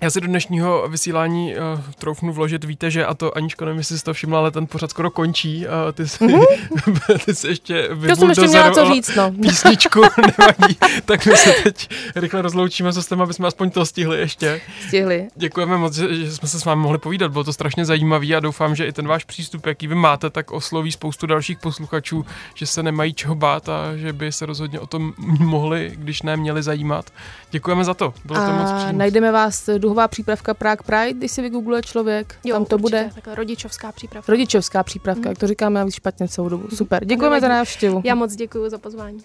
Já 0.00 0.10
si 0.10 0.20
do 0.20 0.26
dnešního 0.26 0.88
vysílání 0.88 1.54
uh, 1.54 1.80
troufnu 1.98 2.32
vložit, 2.32 2.64
víte, 2.64 2.90
že, 2.90 3.06
a 3.06 3.14
to 3.14 3.36
Aničko, 3.36 3.64
nevím, 3.64 3.78
jestli 3.78 3.98
jsi 3.98 4.04
to 4.04 4.14
všimla, 4.14 4.38
ale 4.38 4.50
ten 4.50 4.66
pořad 4.66 4.90
skoro 4.90 5.10
končí. 5.10 5.66
Uh, 5.66 5.92
ty, 5.92 6.08
jsi, 6.08 6.24
mm-hmm. 6.24 7.18
ty 7.24 7.34
jsi 7.34 7.48
ještě 7.48 7.88
To 8.08 8.16
jsem 8.16 8.28
ještě 8.28 8.46
měla 8.46 8.70
co 8.70 8.92
říct, 8.92 9.16
no. 9.16 9.32
Písničku, 9.32 10.00
nevadí. 10.38 10.78
tak 11.04 11.26
my 11.26 11.36
se 11.36 11.52
teď 11.62 11.88
rychle 12.16 12.42
rozloučíme 12.42 12.92
s 12.92 13.06
tím, 13.06 13.22
aby 13.22 13.34
jsme 13.34 13.48
aspoň 13.48 13.70
to 13.70 13.86
stihli 13.86 14.18
ještě. 14.18 14.60
Stihli. 14.86 15.28
Děkujeme 15.36 15.76
moc, 15.76 15.94
že, 15.94 16.14
že 16.14 16.32
jsme 16.32 16.48
se 16.48 16.60
s 16.60 16.64
vámi 16.64 16.82
mohli 16.82 16.98
povídat, 16.98 17.32
bylo 17.32 17.44
to 17.44 17.52
strašně 17.52 17.84
zajímavý 17.84 18.34
a 18.34 18.40
doufám, 18.40 18.74
že 18.74 18.86
i 18.86 18.92
ten 18.92 19.08
váš 19.08 19.24
přístup, 19.24 19.66
jaký 19.66 19.86
vy 19.86 19.94
máte, 19.94 20.30
tak 20.30 20.50
osloví 20.50 20.92
spoustu 20.92 21.26
dalších 21.26 21.58
posluchačů, 21.58 22.26
že 22.54 22.66
se 22.66 22.82
nemají 22.82 23.14
čeho 23.14 23.34
bát 23.34 23.68
a 23.68 23.96
že 23.96 24.12
by 24.12 24.32
se 24.32 24.46
rozhodně 24.46 24.80
o 24.80 24.86
tom 24.86 25.12
mohli, 25.40 25.92
když 25.94 26.22
ne, 26.22 26.36
měli 26.36 26.62
zajímat. 26.62 27.10
Děkujeme 27.50 27.84
za 27.84 27.94
to, 27.94 28.14
bylo 28.24 28.38
a 28.38 28.46
to 28.46 28.52
moc 28.52 28.72
příjemné. 28.72 28.98
najdeme 28.98 29.32
vás 29.32 29.68
duhová 29.88 30.08
přípravka 30.08 30.54
Prague 30.54 30.84
Pride, 30.86 31.18
když 31.18 31.32
si 31.32 31.42
vygoogluje 31.42 31.82
člověk, 31.82 32.34
jo, 32.44 32.54
tam 32.54 32.64
to 32.64 32.76
určitě, 32.76 32.82
bude. 32.82 33.10
Takhle 33.14 33.34
rodičovská 33.34 33.92
přípravka. 33.92 34.32
Rodičovská 34.32 34.82
přípravka, 34.82 35.20
hmm. 35.20 35.28
jak 35.28 35.38
to 35.38 35.46
říkáme 35.46 35.84
víc 35.84 35.94
špatně 35.94 36.28
celou 36.28 36.48
dobu. 36.48 36.68
Super, 36.76 37.04
děkujeme 37.04 37.40
za 37.40 37.48
návštěvu. 37.48 38.02
Já 38.04 38.14
moc 38.14 38.36
děkuji 38.36 38.70
za 38.70 38.78
pozvání. 38.78 39.20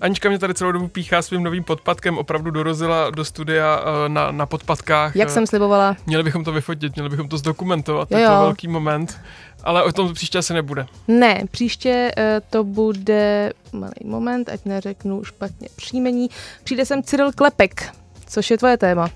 Anička 0.00 0.28
mě 0.28 0.38
tady 0.38 0.54
celou 0.54 0.72
dobu 0.72 0.88
píchá 0.88 1.22
svým 1.22 1.42
novým 1.42 1.64
podpadkem, 1.64 2.18
opravdu 2.18 2.50
dorazila 2.50 3.10
do 3.10 3.24
studia 3.24 3.80
eh, 3.84 4.08
na, 4.08 4.30
na 4.30 4.46
podpadkách. 4.46 5.16
Jak 5.16 5.30
jsem 5.30 5.46
slibovala. 5.46 5.96
Měli 6.06 6.22
bychom 6.22 6.44
to 6.44 6.52
vyfotit, 6.52 6.96
měli 6.96 7.08
bychom 7.08 7.28
to 7.28 7.38
zdokumentovat, 7.38 8.10
jo, 8.10 8.18
je 8.18 8.26
to 8.26 8.32
velký 8.32 8.68
moment. 8.68 9.20
Ale 9.64 9.82
o 9.82 9.92
tom 9.92 10.14
příště 10.14 10.38
asi 10.38 10.54
nebude. 10.54 10.86
Ne, 11.08 11.44
příště 11.50 12.12
uh, 12.18 12.24
to 12.50 12.64
bude, 12.64 13.52
malý 13.72 13.92
moment, 14.04 14.48
ať 14.48 14.60
neřeknu 14.64 15.24
špatně 15.24 15.68
příjmení, 15.76 16.30
přijde 16.64 16.86
sem 16.86 17.02
Cyril 17.02 17.32
Klepek, 17.32 17.92
což 18.26 18.50
je 18.50 18.58
tvoje 18.58 18.76
téma. 18.76 19.08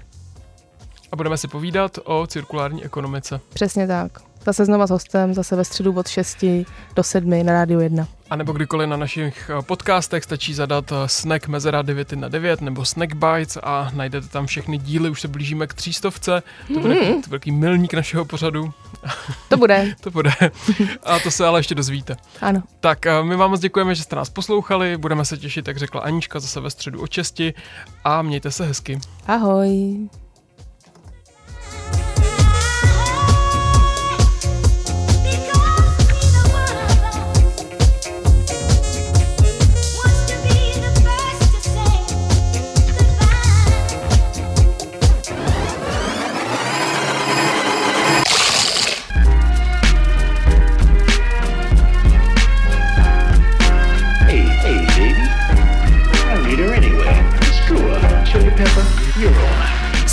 A 1.16 1.22
budeme 1.24 1.36
si 1.36 1.48
povídat 1.48 1.98
o 2.04 2.26
cirkulární 2.26 2.84
ekonomice. 2.84 3.40
Přesně 3.54 3.86
tak. 3.86 4.12
Zase 4.44 4.64
znova 4.64 4.86
s 4.86 4.90
hostem, 4.90 5.34
zase 5.34 5.56
ve 5.56 5.64
středu 5.64 5.92
od 5.92 6.08
6 6.08 6.44
do 6.96 7.02
7 7.02 7.46
na 7.46 7.52
Rádiu 7.52 7.80
1. 7.80 8.08
A 8.30 8.36
nebo 8.36 8.52
kdykoliv 8.52 8.88
na 8.88 8.96
našich 8.96 9.50
eh, 9.50 9.62
podcastech 9.62 10.24
stačí 10.24 10.54
zadat 10.54 10.92
eh, 10.92 10.94
Snack 11.06 11.48
Mezera 11.48 11.82
9 11.82 12.12
na 12.12 12.28
9 12.28 12.60
nebo 12.60 12.84
Snack 12.84 13.14
Bites 13.14 13.58
a 13.62 13.90
najdete 13.94 14.28
tam 14.28 14.46
všechny 14.46 14.78
díly, 14.78 15.10
už 15.10 15.20
se 15.20 15.28
blížíme 15.28 15.66
k 15.66 15.74
třístovce, 15.74 16.42
to 16.74 16.80
bude 16.80 16.94
mm. 16.94 17.22
velký 17.28 17.52
milník 17.52 17.94
našeho 17.94 18.24
pořadu. 18.24 18.72
To 19.48 19.56
bude. 19.56 19.94
to 20.00 20.10
bude. 20.10 20.30
A 21.02 21.18
to 21.18 21.30
se 21.30 21.46
ale 21.46 21.58
ještě 21.58 21.74
dozvíte. 21.74 22.16
Ano. 22.40 22.62
Tak 22.80 23.06
eh, 23.06 23.22
my 23.22 23.36
vám 23.36 23.50
moc 23.50 23.60
děkujeme, 23.60 23.94
že 23.94 24.02
jste 24.02 24.16
nás 24.16 24.30
poslouchali, 24.30 24.96
budeme 24.96 25.24
se 25.24 25.36
těšit, 25.36 25.68
jak 25.68 25.76
řekla 25.76 26.00
Anička, 26.00 26.40
zase 26.40 26.60
ve 26.60 26.70
středu 26.70 27.00
o 27.00 27.06
česti 27.06 27.54
a 28.04 28.22
mějte 28.22 28.50
se 28.50 28.66
hezky. 28.66 28.98
Ahoj. 29.26 29.98